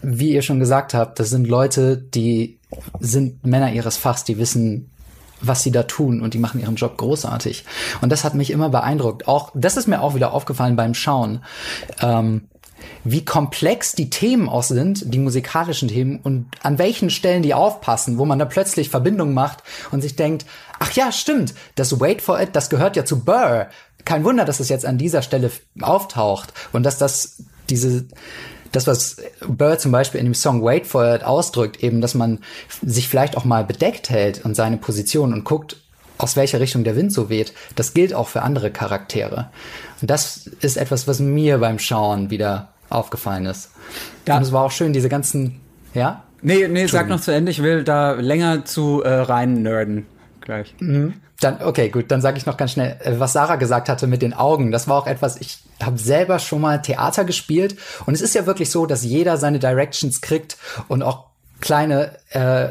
wie 0.02 0.34
ihr 0.34 0.42
schon 0.42 0.60
gesagt 0.60 0.94
habt, 0.94 1.20
das 1.20 1.30
sind 1.30 1.48
Leute, 1.48 1.98
die 1.98 2.60
sind 3.00 3.46
Männer 3.46 3.72
ihres 3.72 3.98
Fachs, 3.98 4.24
die 4.24 4.38
wissen, 4.38 4.90
was 5.42 5.63
sie 5.63 5.72
da 5.72 5.84
tun 5.84 6.22
und 6.22 6.34
die 6.34 6.40
machen 6.40 6.60
ihren 6.60 6.76
Job 6.76 6.98
großartig. 6.98 7.63
Und 8.02 8.12
das 8.12 8.24
hat 8.24 8.34
mich 8.34 8.50
immer 8.50 8.70
beeindruckt. 8.70 9.28
Auch 9.28 9.52
das 9.54 9.78
ist 9.78 9.88
mir 9.88 10.02
auch 10.02 10.16
wieder 10.16 10.34
aufgefallen 10.34 10.76
beim 10.76 10.94
Schauen. 10.94 11.44
Ähm, 12.02 12.48
wie 13.04 13.26
komplex 13.26 13.94
die 13.94 14.10
Themen 14.10 14.50
auch 14.50 14.63
sind, 14.63 15.13
die 15.13 15.20
musikalischen 15.20 15.88
Themen 15.88 16.20
und 16.20 16.48
an 16.62 16.78
welchen 16.78 17.10
Stellen 17.10 17.42
die 17.42 17.54
aufpassen, 17.54 18.18
wo 18.18 18.26
man 18.26 18.40
da 18.40 18.46
plötzlich 18.46 18.90
Verbindungen 18.90 19.34
macht 19.34 19.63
und 19.92 20.02
sich 20.02 20.16
denkt, 20.16 20.46
ach 20.80 20.92
ja, 20.92 21.12
stimmt, 21.12 21.54
das 21.76 22.00
Wait 22.00 22.22
for 22.22 22.40
It, 22.40 22.50
das 22.54 22.70
gehört 22.70 22.96
ja 22.96 23.06
zu 23.06 23.24
Burr. 23.24 23.68
Kein 24.06 24.24
Wunder, 24.24 24.46
dass 24.46 24.60
es 24.60 24.70
jetzt 24.70 24.86
an 24.86 24.98
dieser 24.98 25.22
Stelle 25.22 25.52
auftaucht 25.82 26.54
und 26.72 26.84
dass 26.84 26.98
das 26.98 27.44
diese 27.70 28.08
das, 28.78 28.88
was 28.88 29.18
Burr 29.48 29.78
zum 29.80 29.92
Beispiel 29.92 30.20
in 30.20 30.26
dem 30.26 30.34
Song 30.34 30.63
Wait 30.63 30.88
for 30.88 31.16
It 31.16 31.24
ausdrückt, 31.24 31.84
eben, 31.84 32.02
dass 32.02 32.13
man 32.13 32.40
sich 32.86 33.08
vielleicht 33.08 33.36
auch 33.38 33.46
mal 33.46 33.63
bedeckt 33.63 34.10
hält 34.10 34.46
und 34.46 34.56
seine 34.56 34.78
Position 34.78 35.34
und 35.34 35.44
guckt, 35.44 35.78
aus 36.18 36.36
welcher 36.36 36.60
Richtung 36.60 36.84
der 36.84 36.96
Wind 36.96 37.13
so 37.13 37.30
weht, 37.30 37.54
das 37.76 37.94
gilt 37.94 38.13
auch 38.13 38.28
für 38.28 38.42
andere 38.42 38.72
Charaktere. 38.72 39.50
Und 40.02 40.10
das 40.10 40.48
ist 40.62 40.78
etwas, 40.78 41.08
was 41.08 41.20
mir 41.20 41.60
beim 41.60 41.80
Schauen 41.80 42.30
wieder 42.30 42.70
aufgefallen 42.90 43.46
ist. 43.46 43.72
Ja. 44.28 44.38
Und 44.38 44.44
es 44.44 44.52
war 44.52 44.63
auch 44.63 44.72
schön, 44.72 44.94
diese 44.94 45.10
ganzen, 45.10 45.60
ja? 45.94 46.24
Nee, 46.42 46.68
nee, 46.68 46.86
sag 46.86 47.10
noch 47.10 47.22
zu 47.22 47.32
Ende, 47.32 47.52
ich 47.52 47.62
will 47.62 47.84
da 47.84 48.13
länger 48.13 48.66
zu 48.66 49.02
äh, 49.04 49.10
rein 49.10 49.62
nerden 49.62 50.06
gleich. 50.42 50.74
Mhm. 50.80 51.16
Dann, 51.39 51.62
okay, 51.62 51.89
gut, 51.89 52.10
dann 52.10 52.21
sage 52.21 52.38
ich 52.38 52.45
noch 52.45 52.58
ganz 52.58 52.71
schnell, 52.71 52.97
äh, 53.04 53.19
was 53.19 53.34
Sarah 53.34 53.58
gesagt 53.58 53.89
hatte 53.89 54.08
mit 54.08 54.21
den 54.21 54.34
Augen. 54.34 54.71
Das 54.71 54.88
war 54.88 54.97
auch 54.97 55.08
etwas, 55.08 55.39
ich 55.39 55.60
habe 55.82 55.97
selber 55.97 56.39
schon 56.39 56.62
mal 56.62 56.82
Theater 56.82 57.26
gespielt 57.26 57.78
und 58.06 58.13
es 58.13 58.21
ist 58.21 58.34
ja 58.34 58.45
wirklich 58.45 58.71
so, 58.71 58.86
dass 58.86 59.04
jeder 59.04 59.38
seine 59.38 59.60
Directions 59.60 60.21
kriegt 60.21 60.58
und 60.88 61.04
auch 61.04 61.28
kleine 61.60 62.12
äh, 62.30 62.69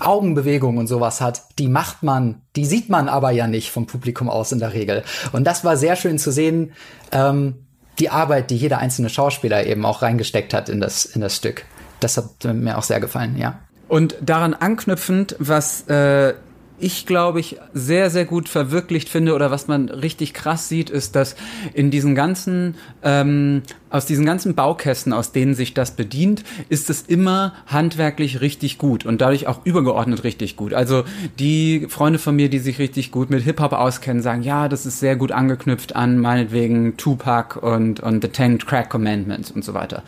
Augenbewegungen 0.00 0.78
und 0.78 0.86
sowas 0.86 1.20
hat, 1.20 1.42
die 1.58 1.68
macht 1.68 2.02
man, 2.02 2.42
die 2.56 2.66
sieht 2.66 2.88
man 2.88 3.08
aber 3.08 3.30
ja 3.30 3.46
nicht 3.46 3.70
vom 3.70 3.86
Publikum 3.86 4.28
aus 4.28 4.52
in 4.52 4.58
der 4.58 4.72
Regel. 4.72 5.04
Und 5.32 5.44
das 5.44 5.64
war 5.64 5.76
sehr 5.76 5.96
schön 5.96 6.18
zu 6.18 6.32
sehen, 6.32 6.72
ähm, 7.12 7.66
die 7.98 8.10
Arbeit, 8.10 8.50
die 8.50 8.56
jeder 8.56 8.78
einzelne 8.78 9.08
Schauspieler 9.08 9.66
eben 9.66 9.84
auch 9.84 10.02
reingesteckt 10.02 10.54
hat 10.54 10.68
in 10.68 10.80
das, 10.80 11.04
in 11.04 11.20
das 11.20 11.36
Stück. 11.36 11.64
Das 12.00 12.16
hat 12.16 12.44
mir 12.44 12.78
auch 12.78 12.82
sehr 12.82 13.00
gefallen, 13.00 13.36
ja. 13.36 13.58
Und 13.88 14.16
daran 14.20 14.54
anknüpfend, 14.54 15.34
was 15.38 15.88
äh, 15.88 16.34
ich 16.80 17.06
glaube 17.06 17.40
ich 17.40 17.56
sehr 17.72 18.10
sehr 18.10 18.24
gut 18.24 18.48
verwirklicht 18.48 19.08
finde 19.08 19.34
oder 19.34 19.50
was 19.50 19.68
man 19.68 19.88
richtig 19.88 20.34
krass 20.34 20.68
sieht 20.68 20.90
ist 20.90 21.16
dass 21.16 21.36
in 21.74 21.90
diesen 21.90 22.14
ganzen 22.14 22.76
ähm, 23.02 23.62
aus 23.90 24.06
diesen 24.06 24.24
ganzen 24.24 24.54
Baukästen 24.54 25.12
aus 25.12 25.32
denen 25.32 25.54
sich 25.54 25.74
das 25.74 25.92
bedient 25.92 26.44
ist 26.68 26.90
es 26.90 27.02
immer 27.02 27.54
handwerklich 27.66 28.40
richtig 28.40 28.78
gut 28.78 29.06
und 29.06 29.20
dadurch 29.20 29.46
auch 29.46 29.64
übergeordnet 29.64 30.24
richtig 30.24 30.56
gut. 30.56 30.74
Also 30.74 31.04
die 31.38 31.86
Freunde 31.88 32.18
von 32.18 32.36
mir 32.36 32.48
die 32.48 32.58
sich 32.58 32.78
richtig 32.78 33.10
gut 33.10 33.30
mit 33.30 33.42
Hip 33.42 33.60
Hop 33.60 33.72
auskennen 33.72 34.22
sagen 34.22 34.42
ja 34.42 34.68
das 34.68 34.86
ist 34.86 35.00
sehr 35.00 35.16
gut 35.16 35.32
angeknüpft 35.32 35.96
an 35.96 36.18
meinetwegen 36.18 36.96
Tupac 36.96 37.58
und 37.60 38.00
und 38.00 38.22
The 38.22 38.28
Ten 38.28 38.58
Crack 38.58 38.90
Commandments 38.90 39.50
und 39.50 39.64
so 39.64 39.74
weiter. 39.74 40.02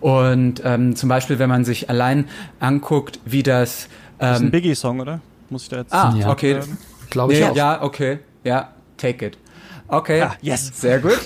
Und 0.00 0.62
ähm, 0.64 0.94
zum 0.94 1.08
Beispiel 1.08 1.38
wenn 1.38 1.48
man 1.48 1.64
sich 1.64 1.90
allein 1.90 2.26
anguckt 2.60 3.18
wie 3.24 3.42
das 3.42 3.88
ähm, 4.18 4.18
das 4.18 4.36
ist 4.36 4.40
ein 4.40 4.46
ähm, 4.46 4.50
Biggie 4.50 4.74
Song 4.74 5.00
oder 5.00 5.20
muss 5.52 5.64
ich 5.64 5.68
da 5.68 5.78
jetzt 5.78 5.92
Ah, 5.92 6.14
okay. 6.26 6.60
Glaube 7.10 7.34
ich 7.34 7.40
nee, 7.40 7.46
auch. 7.46 7.56
Ja, 7.56 7.82
okay. 7.82 8.18
Ja, 8.42 8.72
take 8.96 9.26
it. 9.26 9.38
Okay. 9.86 10.22
Ah, 10.22 10.36
yes. 10.40 10.72
Sehr 10.74 10.98
gut. 11.00 11.18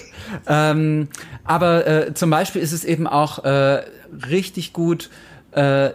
ähm, 0.48 1.08
aber 1.44 1.86
äh, 1.86 2.14
zum 2.14 2.30
Beispiel 2.30 2.60
ist 2.60 2.72
es 2.72 2.84
eben 2.84 3.06
auch 3.06 3.44
äh, 3.44 3.84
richtig 4.28 4.72
gut, 4.72 5.08
äh, 5.52 5.90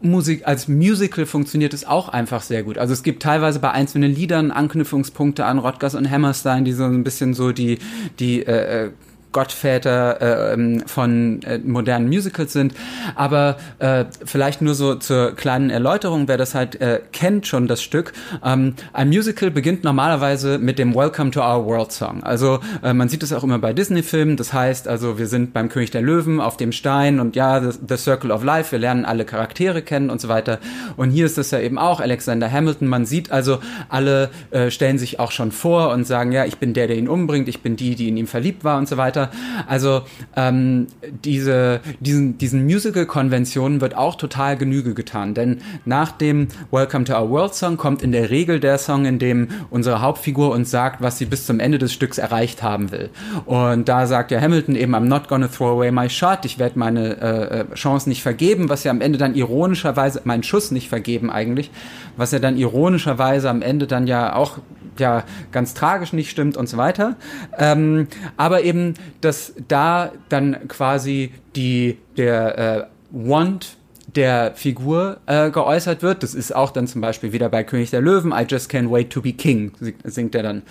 Musik 0.00 0.46
als 0.46 0.68
Musical 0.68 1.26
funktioniert 1.26 1.74
es 1.74 1.84
auch 1.84 2.08
einfach 2.08 2.42
sehr 2.42 2.62
gut. 2.62 2.78
Also 2.78 2.92
es 2.92 3.02
gibt 3.02 3.22
teilweise 3.22 3.58
bei 3.58 3.72
einzelnen 3.72 4.14
Liedern 4.14 4.52
Anknüpfungspunkte 4.52 5.44
an 5.44 5.58
Rodgers 5.58 5.94
und 5.96 6.08
Hammerstein, 6.08 6.64
die 6.64 6.72
so 6.72 6.84
ein 6.84 7.02
bisschen 7.02 7.34
so 7.34 7.50
die 7.50 7.78
die 8.18 8.44
äh, 8.44 8.86
äh 8.86 8.90
Gottväter 9.38 10.20
äh, 10.20 10.54
ähm, 10.54 10.82
von 10.84 11.40
äh, 11.44 11.58
modernen 11.58 12.08
Musicals 12.08 12.52
sind. 12.52 12.74
Aber 13.14 13.56
äh, 13.78 14.04
vielleicht 14.24 14.62
nur 14.62 14.74
so 14.74 14.96
zur 14.96 15.36
kleinen 15.36 15.70
Erläuterung, 15.70 16.26
wer 16.26 16.36
das 16.36 16.56
halt 16.56 16.80
äh, 16.80 17.00
kennt 17.12 17.46
schon 17.46 17.68
das 17.68 17.80
Stück. 17.80 18.14
Ähm, 18.44 18.74
ein 18.92 19.10
Musical 19.10 19.52
beginnt 19.52 19.84
normalerweise 19.84 20.58
mit 20.58 20.80
dem 20.80 20.92
Welcome 20.92 21.30
to 21.30 21.40
Our 21.40 21.64
World 21.66 21.92
Song. 21.92 22.24
Also 22.24 22.58
äh, 22.82 22.92
man 22.92 23.08
sieht 23.08 23.22
es 23.22 23.32
auch 23.32 23.44
immer 23.44 23.60
bei 23.60 23.72
Disney-Filmen. 23.72 24.36
Das 24.36 24.52
heißt, 24.52 24.88
also 24.88 25.20
wir 25.20 25.28
sind 25.28 25.52
beim 25.52 25.68
König 25.68 25.92
der 25.92 26.02
Löwen 26.02 26.40
auf 26.40 26.56
dem 26.56 26.72
Stein 26.72 27.20
und 27.20 27.36
ja, 27.36 27.60
the, 27.60 27.78
the 27.88 27.96
Circle 27.96 28.32
of 28.32 28.42
Life. 28.42 28.72
Wir 28.72 28.80
lernen 28.80 29.04
alle 29.04 29.24
Charaktere 29.24 29.82
kennen 29.82 30.10
und 30.10 30.20
so 30.20 30.26
weiter. 30.26 30.58
Und 30.96 31.10
hier 31.10 31.26
ist 31.26 31.38
das 31.38 31.52
ja 31.52 31.60
eben 31.60 31.78
auch 31.78 32.00
Alexander 32.00 32.50
Hamilton. 32.50 32.88
Man 32.88 33.06
sieht 33.06 33.30
also, 33.30 33.60
alle 33.88 34.30
äh, 34.50 34.72
stellen 34.72 34.98
sich 34.98 35.20
auch 35.20 35.30
schon 35.30 35.52
vor 35.52 35.92
und 35.92 36.08
sagen, 36.08 36.32
ja, 36.32 36.44
ich 36.44 36.58
bin 36.58 36.74
der, 36.74 36.88
der 36.88 36.96
ihn 36.96 37.06
umbringt. 37.06 37.46
Ich 37.46 37.62
bin 37.62 37.76
die, 37.76 37.94
die 37.94 38.08
in 38.08 38.16
ihm 38.16 38.26
verliebt 38.26 38.64
war 38.64 38.78
und 38.78 38.88
so 38.88 38.96
weiter 38.96 39.27
Also 39.66 40.02
ähm, 40.36 40.86
diese, 41.24 41.80
diesen, 42.00 42.38
diesen 42.38 42.64
Musical-Konventionen 42.64 43.80
wird 43.80 43.96
auch 43.96 44.16
total 44.16 44.56
Genüge 44.56 44.94
getan, 44.94 45.34
denn 45.34 45.58
nach 45.84 46.12
dem 46.12 46.48
Welcome 46.70 47.04
to 47.04 47.14
Our 47.14 47.30
World 47.30 47.54
Song 47.54 47.76
kommt 47.76 48.02
in 48.02 48.12
der 48.12 48.30
Regel 48.30 48.60
der 48.60 48.78
Song, 48.78 49.04
in 49.04 49.18
dem 49.18 49.48
unsere 49.70 50.00
Hauptfigur 50.00 50.50
uns 50.50 50.70
sagt, 50.70 51.02
was 51.02 51.18
sie 51.18 51.26
bis 51.26 51.46
zum 51.46 51.60
Ende 51.60 51.78
des 51.78 51.92
Stücks 51.92 52.18
erreicht 52.18 52.62
haben 52.62 52.90
will. 52.90 53.10
Und 53.46 53.88
da 53.88 54.06
sagt 54.06 54.30
ja 54.30 54.40
Hamilton 54.40 54.74
eben, 54.74 54.94
I'm 54.94 55.06
not 55.06 55.28
gonna 55.28 55.48
throw 55.48 55.70
away 55.70 55.90
my 55.90 56.08
shot, 56.08 56.44
ich 56.44 56.58
werde 56.58 56.78
meine 56.78 57.20
äh, 57.20 57.60
äh, 57.60 57.74
Chance 57.74 58.08
nicht 58.08 58.22
vergeben, 58.22 58.68
was 58.68 58.84
ja 58.84 58.90
am 58.90 59.00
Ende 59.00 59.18
dann 59.18 59.34
ironischerweise, 59.34 60.22
meinen 60.24 60.42
Schuss 60.42 60.70
nicht 60.70 60.88
vergeben 60.88 61.30
eigentlich, 61.30 61.70
was 62.16 62.32
ja 62.32 62.38
dann 62.38 62.56
ironischerweise 62.56 63.48
am 63.48 63.62
Ende 63.62 63.86
dann 63.86 64.06
ja 64.06 64.34
auch 64.34 64.58
ja 65.00 65.24
ganz 65.52 65.74
tragisch 65.74 66.12
nicht 66.12 66.30
stimmt 66.30 66.56
und 66.56 66.68
so 66.68 66.76
weiter. 66.76 67.16
Ähm, 67.56 68.08
aber 68.36 68.62
eben, 68.62 68.94
dass 69.20 69.54
da 69.68 70.12
dann 70.28 70.68
quasi 70.68 71.32
die 71.56 71.98
der 72.16 72.58
äh, 72.58 72.86
Want 73.10 73.77
der 74.18 74.50
Figur 74.56 75.18
äh, 75.26 75.48
geäußert 75.52 76.02
wird. 76.02 76.24
Das 76.24 76.34
ist 76.34 76.52
auch 76.52 76.72
dann 76.72 76.88
zum 76.88 77.00
Beispiel 77.00 77.32
wieder 77.32 77.48
bei 77.48 77.62
König 77.62 77.90
der 77.90 78.00
Löwen, 78.00 78.32
I 78.32 78.44
just 78.48 78.68
can't 78.68 78.90
wait 78.90 79.10
to 79.10 79.22
be 79.22 79.32
king, 79.32 79.70
singt 80.02 80.34
er 80.34 80.42
dann. 80.42 80.62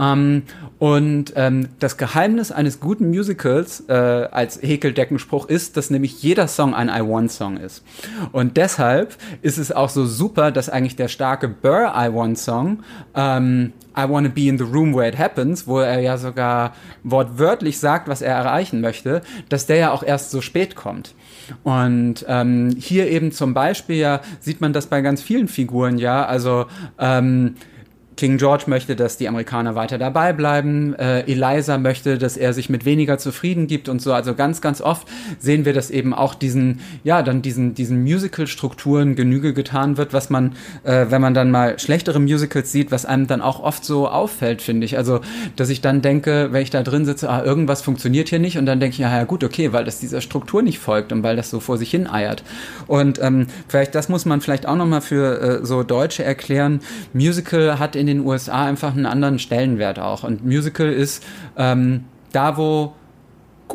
Ähm, 0.00 0.44
und 0.78 1.34
ähm, 1.36 1.68
das 1.78 1.98
Geheimnis 1.98 2.52
eines 2.52 2.80
guten 2.80 3.10
Musicals 3.10 3.84
äh, 3.88 3.92
als 3.92 4.62
Häkeldeckenspruch 4.62 5.46
ist, 5.46 5.76
dass 5.76 5.90
nämlich 5.90 6.22
jeder 6.22 6.48
Song 6.48 6.72
ein 6.72 6.88
I 6.88 7.06
Want 7.06 7.30
Song 7.30 7.58
ist. 7.58 7.84
Und 8.32 8.56
deshalb 8.56 9.14
ist 9.42 9.58
es 9.58 9.72
auch 9.72 9.90
so 9.90 10.06
super, 10.06 10.50
dass 10.50 10.70
eigentlich 10.70 10.96
der 10.96 11.08
starke 11.08 11.48
Burr 11.48 11.92
I 11.94 12.10
Want 12.14 12.38
Song 12.38 12.78
ähm, 13.14 13.74
I 13.94 14.08
wanna 14.08 14.28
be 14.28 14.48
in 14.48 14.56
the 14.56 14.64
room 14.64 14.94
where 14.94 15.06
it 15.06 15.18
happens, 15.18 15.66
wo 15.66 15.80
er 15.80 16.00
ja 16.00 16.16
sogar 16.16 16.74
wortwörtlich 17.02 17.78
sagt, 17.78 18.08
was 18.08 18.22
er 18.22 18.34
erreichen 18.34 18.80
möchte, 18.80 19.20
dass 19.50 19.66
der 19.66 19.76
ja 19.76 19.90
auch 19.90 20.02
erst 20.02 20.30
so 20.30 20.40
spät 20.40 20.76
kommt. 20.76 21.14
Und 21.62 22.24
ähm, 22.28 22.74
hier 22.78 23.08
eben 23.08 23.32
zum 23.32 23.54
Beispiel 23.54 23.96
ja 23.96 24.20
sieht 24.40 24.60
man 24.60 24.72
das 24.72 24.86
bei 24.86 25.00
ganz 25.00 25.22
vielen 25.22 25.48
Figuren 25.48 25.98
ja. 25.98 26.24
Also 26.24 26.66
ähm, 26.98 27.56
King 28.16 28.38
George 28.38 28.64
möchte, 28.66 28.96
dass 28.96 29.18
die 29.18 29.28
Amerikaner 29.28 29.74
weiter 29.74 29.98
dabei 29.98 30.32
bleiben. 30.32 30.94
Äh, 30.94 31.20
Eliza 31.30 31.78
möchte, 31.78 32.16
dass 32.16 32.36
er 32.36 32.52
sich 32.52 32.70
mit 32.70 32.84
weniger 32.84 33.18
zufrieden 33.18 33.66
gibt 33.66 33.88
und 33.88 34.00
so. 34.00 34.12
Also 34.12 34.34
ganz, 34.34 34.60
ganz 34.60 34.80
oft 34.80 35.06
sehen 35.38 35.64
wir, 35.64 35.74
dass 35.74 35.90
eben 35.90 36.14
auch 36.14 36.34
diesen, 36.34 36.80
ja, 37.04 37.22
dann 37.22 37.42
diesen, 37.42 37.74
diesen 37.74 38.02
Musical-Strukturen 38.02 39.16
Genüge 39.16 39.52
getan 39.52 39.98
wird, 39.98 40.12
was 40.12 40.30
man, 40.30 40.52
äh, 40.84 41.06
wenn 41.10 41.20
man 41.20 41.34
dann 41.34 41.50
mal 41.50 41.78
schlechtere 41.78 42.18
Musicals 42.18 42.72
sieht, 42.72 42.90
was 42.90 43.04
einem 43.04 43.26
dann 43.26 43.42
auch 43.42 43.60
oft 43.60 43.84
so 43.84 44.08
auffällt, 44.08 44.62
finde 44.62 44.86
ich. 44.86 44.96
Also, 44.96 45.20
dass 45.56 45.68
ich 45.68 45.82
dann 45.82 46.00
denke, 46.00 46.48
wenn 46.52 46.62
ich 46.62 46.70
da 46.70 46.82
drin 46.82 47.04
sitze, 47.04 47.28
ah, 47.28 47.44
irgendwas 47.44 47.82
funktioniert 47.82 48.30
hier 48.30 48.38
nicht 48.38 48.56
und 48.56 48.66
dann 48.66 48.80
denke 48.80 48.94
ich, 48.94 48.98
ja, 48.98 49.14
ja 49.14 49.24
gut, 49.24 49.44
okay, 49.44 49.72
weil 49.72 49.84
das 49.84 50.00
dieser 50.00 50.22
Struktur 50.22 50.62
nicht 50.62 50.78
folgt 50.78 51.12
und 51.12 51.22
weil 51.22 51.36
das 51.36 51.50
so 51.50 51.60
vor 51.60 51.76
sich 51.76 51.90
hin 51.90 52.08
eiert. 52.08 52.42
Und 52.86 53.20
ähm, 53.22 53.46
vielleicht, 53.68 53.94
das 53.94 54.08
muss 54.08 54.24
man 54.24 54.40
vielleicht 54.40 54.66
auch 54.66 54.76
nochmal 54.76 55.02
für 55.02 55.40
äh, 55.40 55.66
so 55.66 55.82
Deutsche 55.82 56.24
erklären. 56.24 56.80
Musical 57.12 57.78
hat 57.78 57.94
in 57.94 58.05
den 58.06 58.24
USA 58.24 58.64
einfach 58.66 58.92
einen 58.92 59.06
anderen 59.06 59.38
Stellenwert 59.38 59.98
auch. 59.98 60.24
Und 60.24 60.44
Musical 60.44 60.92
ist 60.92 61.24
ähm, 61.56 62.04
da, 62.32 62.56
wo 62.56 62.94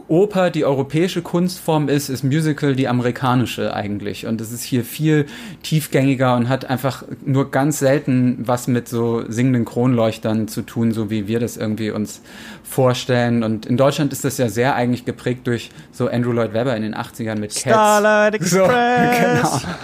Oper 0.08 0.50
die 0.50 0.66
europäische 0.66 1.22
Kunstform 1.22 1.90
ist, 1.90 2.10
ist 2.10 2.24
Musical 2.24 2.76
die 2.76 2.88
amerikanische 2.88 3.74
eigentlich. 3.74 4.26
Und 4.26 4.40
es 4.40 4.52
ist 4.52 4.64
hier 4.64 4.84
viel 4.84 5.26
tiefgängiger 5.64 6.36
und 6.36 6.50
hat 6.50 6.66
einfach 6.66 7.04
nur 7.26 7.52
ganz 7.52 7.80
selten 7.80 8.38
was 8.40 8.68
mit 8.68 8.88
so 8.88 9.24
singenden 9.30 9.66
Kronleuchtern 9.66 10.48
zu 10.48 10.62
tun, 10.62 10.92
so 10.92 11.10
wie 11.10 11.28
wir 11.28 11.40
das 11.40 11.58
irgendwie 11.58 11.92
uns 11.92 12.22
vorstellen. 12.64 13.44
Und 13.44 13.66
in 13.66 13.78
Deutschland 13.78 14.14
ist 14.14 14.24
das 14.24 14.38
ja 14.38 14.50
sehr 14.50 14.76
eigentlich 14.76 15.06
geprägt 15.06 15.48
durch 15.48 15.72
so 15.92 16.08
Andrew 16.08 16.32
Lloyd 16.32 16.54
Webber 16.54 16.76
in 16.76 16.84
den 16.84 16.96
80ern 16.96 17.40
mit 17.40 17.54
Cats. 17.54 17.62
Starlight 17.62 18.34
Express. 18.36 18.52
So, 18.52 18.68
genau. 18.68 19.76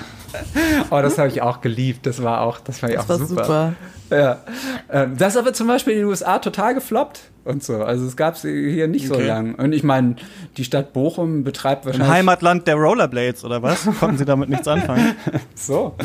Oh, 0.90 1.02
das 1.02 1.18
habe 1.18 1.30
ich 1.30 1.42
auch 1.42 1.62
geliebt. 1.62 2.06
Das 2.06 2.22
war 2.22 2.42
auch, 2.42 2.60
das 2.60 2.82
war 2.82 2.92
ja 2.92 3.02
auch 3.02 3.10
war 3.10 3.18
super. 3.18 3.44
super. 3.44 3.74
Ja. 4.10 4.40
Ähm, 4.92 5.16
Das 5.18 5.34
ist 5.34 5.38
aber 5.40 5.54
zum 5.54 5.68
Beispiel 5.68 5.94
in 5.94 6.00
den 6.00 6.08
USA 6.08 6.40
total 6.40 6.74
gefloppt 6.74 7.22
und 7.48 7.64
so. 7.64 7.84
Also 7.84 8.06
es 8.06 8.16
gab 8.16 8.36
es 8.36 8.42
hier 8.42 8.88
nicht 8.88 9.08
so 9.08 9.16
Okay. 9.16 9.28
lang. 9.28 9.56
Und 9.56 9.74
ich 9.74 9.84
meine, 9.84 10.16
die 10.58 10.64
Stadt 10.64 10.94
Bochum 10.94 11.44
betreibt 11.44 11.86
Im 11.86 11.88
wahrscheinlich 11.88 12.12
Heimatland 12.12 12.68
der 12.68 12.76
Rollerblades 12.76 13.44
oder 13.44 13.64
was? 13.64 13.88
Konnten 14.00 14.18
Sie 14.18 14.26
damit 14.26 14.50
nichts 14.50 14.68
anfangen? 14.68 15.16
so. 15.56 15.96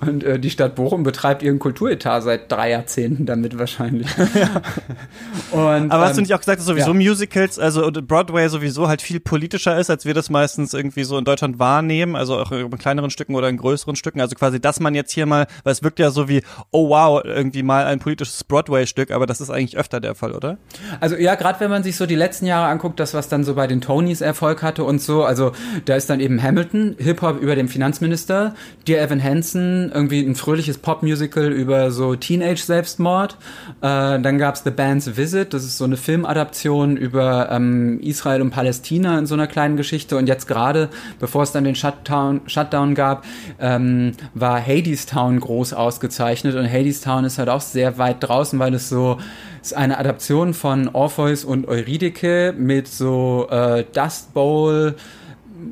Und 0.00 0.24
äh, 0.24 0.38
die 0.38 0.50
Stadt 0.50 0.74
Bochum 0.74 1.02
betreibt 1.02 1.42
ihren 1.42 1.58
Kulturetat 1.58 2.22
seit 2.22 2.50
drei 2.50 2.70
Jahrzehnten 2.70 3.26
damit 3.26 3.58
wahrscheinlich. 3.58 4.08
und, 5.50 5.90
Aber 5.90 6.04
hast 6.04 6.14
du 6.14 6.20
ähm, 6.20 6.22
nicht 6.22 6.34
auch 6.34 6.38
gesagt, 6.38 6.60
dass 6.60 6.66
sowieso 6.66 6.92
ja. 6.92 6.94
Musicals, 6.94 7.58
also 7.58 7.86
und 7.86 8.06
Broadway 8.06 8.48
sowieso 8.48 8.88
halt 8.88 9.02
viel 9.02 9.20
politischer 9.20 9.78
ist, 9.78 9.90
als 9.90 10.04
wir 10.04 10.14
das 10.14 10.30
meistens 10.30 10.72
irgendwie 10.74 11.04
so 11.04 11.18
in 11.18 11.24
Deutschland 11.24 11.58
wahrnehmen, 11.58 12.16
also 12.16 12.38
auch 12.38 12.52
in 12.52 12.70
kleineren 12.78 13.10
Stücken 13.10 13.34
oder 13.34 13.48
in 13.48 13.56
größeren 13.56 13.96
Stücken. 13.96 14.20
Also 14.20 14.34
quasi, 14.34 14.60
dass 14.60 14.80
man 14.80 14.94
jetzt 14.94 15.12
hier 15.12 15.26
mal, 15.26 15.46
weil 15.64 15.72
es 15.72 15.82
wirkt 15.82 15.98
ja 15.98 16.10
so 16.10 16.28
wie, 16.28 16.42
oh 16.70 16.88
wow, 16.88 17.22
irgendwie 17.24 17.62
mal 17.62 17.86
ein 17.86 17.98
politisches 17.98 18.44
Broadway-Stück, 18.44 19.10
aber 19.10 19.26
das 19.26 19.40
ist 19.40 19.50
eigentlich 19.50 19.76
öfter 19.76 20.00
der 20.00 20.14
Fall, 20.14 20.32
oder? 20.32 20.58
Also 21.00 21.16
ja, 21.16 21.34
gerade 21.34 21.60
wenn 21.60 21.70
man 21.70 21.82
sich 21.82 21.96
so 21.96 22.06
die 22.06 22.14
letzten 22.14 22.46
Jahre 22.46 22.68
anguckt, 22.68 23.00
das 23.00 23.14
was 23.14 23.28
dann 23.28 23.44
so 23.44 23.54
bei 23.54 23.66
den 23.66 23.80
Tonys 23.80 24.20
Erfolg 24.20 24.62
hatte 24.62 24.84
und 24.84 25.00
so, 25.00 25.24
also 25.24 25.52
da 25.84 25.96
ist 25.96 26.10
dann 26.10 26.20
eben 26.20 26.42
Hamilton, 26.42 26.96
Hip-Hop 26.98 27.40
über 27.40 27.54
dem 27.54 27.68
Finanzminister, 27.68 28.54
Dear 28.86 29.02
Evan 29.02 29.22
Hansen, 29.22 29.90
irgendwie 29.92 30.20
ein 30.20 30.34
fröhliches 30.34 30.78
Pop-Musical 30.78 31.52
über 31.52 31.90
so 31.90 32.14
Teenage-Selbstmord. 32.14 33.36
Äh, 33.80 34.20
dann 34.20 34.38
gab's 34.38 34.62
The 34.64 34.70
Band's 34.70 35.16
Visit, 35.16 35.54
das 35.54 35.64
ist 35.64 35.78
so 35.78 35.84
eine 35.84 35.96
Filmadaption 35.96 36.96
über 36.96 37.48
ähm, 37.50 38.00
Israel 38.00 38.42
und 38.42 38.50
Palästina 38.50 39.18
in 39.18 39.26
so 39.26 39.34
einer 39.34 39.46
kleinen 39.46 39.76
Geschichte. 39.76 40.16
Und 40.16 40.28
jetzt 40.28 40.46
gerade, 40.46 40.88
bevor 41.18 41.42
es 41.42 41.52
dann 41.52 41.64
den 41.64 41.74
Shutdown, 41.74 42.42
Shutdown 42.46 42.94
gab, 42.94 43.24
ähm, 43.60 44.12
war 44.34 44.60
Hadestown 44.60 45.40
groß 45.40 45.72
ausgezeichnet. 45.72 46.54
Und 46.54 46.70
Hadestown 46.70 47.24
ist 47.24 47.38
halt 47.38 47.48
auch 47.48 47.60
sehr 47.60 47.98
weit 47.98 48.16
draußen, 48.20 48.58
weil 48.58 48.74
es 48.74 48.88
so 48.88 49.18
ist 49.66 49.74
eine 49.74 49.98
Adaption 49.98 50.54
von 50.54 50.65
Orpheus 50.66 51.44
und 51.44 51.68
Eurydike 51.68 52.54
mit 52.56 52.88
so 52.88 53.46
äh, 53.50 53.84
Dust 53.92 54.34
Bowl 54.34 54.96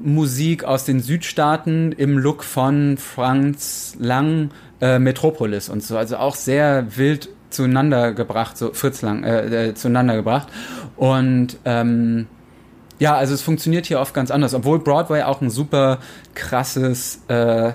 Musik 0.03 0.65
aus 0.65 0.85
den 0.85 1.01
Südstaaten 1.01 1.93
im 1.93 2.19
Look 2.19 2.45
von 2.45 2.97
Franz 2.97 3.97
Lang 3.99 4.51
äh, 4.81 4.99
Metropolis 4.99 5.69
und 5.69 5.83
so. 5.83 5.97
Also 5.97 6.17
auch 6.17 6.37
sehr 6.37 6.97
wild 6.97 7.29
zueinander 7.51 8.13
gebracht, 8.13 8.57
so 8.57 8.73
Fritz 8.73 9.03
Lang 9.03 9.25
äh, 9.25 9.69
äh, 9.69 9.75
zueinander 9.75 10.17
gebracht. 10.17 10.49
Und 10.97 11.59
ähm, 11.65 12.27
ja, 12.99 13.17
also 13.17 13.35
es 13.35 13.43
funktioniert 13.43 13.87
hier 13.87 14.01
oft 14.01 14.15
ganz 14.15 14.31
anders, 14.31 14.55
obwohl 14.55 14.79
Broadway 14.79 15.23
auch 15.23 15.41
ein 15.41 15.51
super 15.51 15.99
krasses 16.35 17.21
äh, 17.29 17.73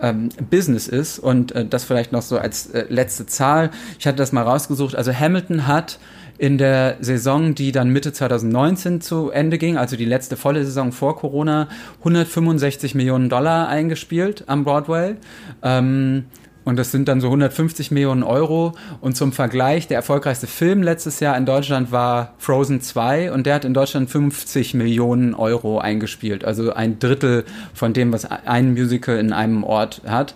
ähm, 0.00 0.28
Business 0.50 0.86
ist 0.88 1.18
und 1.18 1.52
äh, 1.52 1.66
das 1.66 1.84
vielleicht 1.84 2.12
noch 2.12 2.22
so 2.22 2.38
als 2.38 2.68
äh, 2.68 2.86
letzte 2.88 3.26
Zahl. 3.26 3.70
Ich 3.98 4.06
hatte 4.06 4.18
das 4.18 4.32
mal 4.32 4.42
rausgesucht. 4.42 4.94
Also 4.94 5.12
Hamilton 5.12 5.66
hat 5.66 5.98
in 6.38 6.56
der 6.56 6.96
Saison, 7.00 7.54
die 7.54 7.72
dann 7.72 7.90
Mitte 7.90 8.12
2019 8.12 9.00
zu 9.00 9.30
Ende 9.30 9.58
ging, 9.58 9.76
also 9.76 9.96
die 9.96 10.04
letzte 10.04 10.36
volle 10.36 10.64
Saison 10.64 10.92
vor 10.92 11.16
Corona, 11.16 11.68
165 11.98 12.94
Millionen 12.94 13.28
Dollar 13.28 13.68
eingespielt 13.68 14.44
am 14.46 14.64
Broadway. 14.64 15.16
Ähm, 15.62 16.26
und 16.68 16.78
das 16.78 16.92
sind 16.92 17.08
dann 17.08 17.22
so 17.22 17.28
150 17.28 17.92
Millionen 17.92 18.22
Euro. 18.22 18.74
Und 19.00 19.16
zum 19.16 19.32
Vergleich, 19.32 19.88
der 19.88 19.96
erfolgreichste 19.96 20.46
Film 20.46 20.82
letztes 20.82 21.18
Jahr 21.18 21.34
in 21.36 21.46
Deutschland 21.46 21.92
war 21.92 22.34
Frozen 22.36 22.82
2 22.82 23.32
und 23.32 23.46
der 23.46 23.54
hat 23.54 23.64
in 23.64 23.72
Deutschland 23.72 24.10
50 24.10 24.74
Millionen 24.74 25.34
Euro 25.34 25.78
eingespielt. 25.78 26.44
Also 26.44 26.74
ein 26.74 26.98
Drittel 26.98 27.46
von 27.72 27.94
dem, 27.94 28.12
was 28.12 28.26
ein 28.26 28.74
Musical 28.74 29.16
in 29.16 29.32
einem 29.32 29.64
Ort 29.64 30.02
hat. 30.06 30.34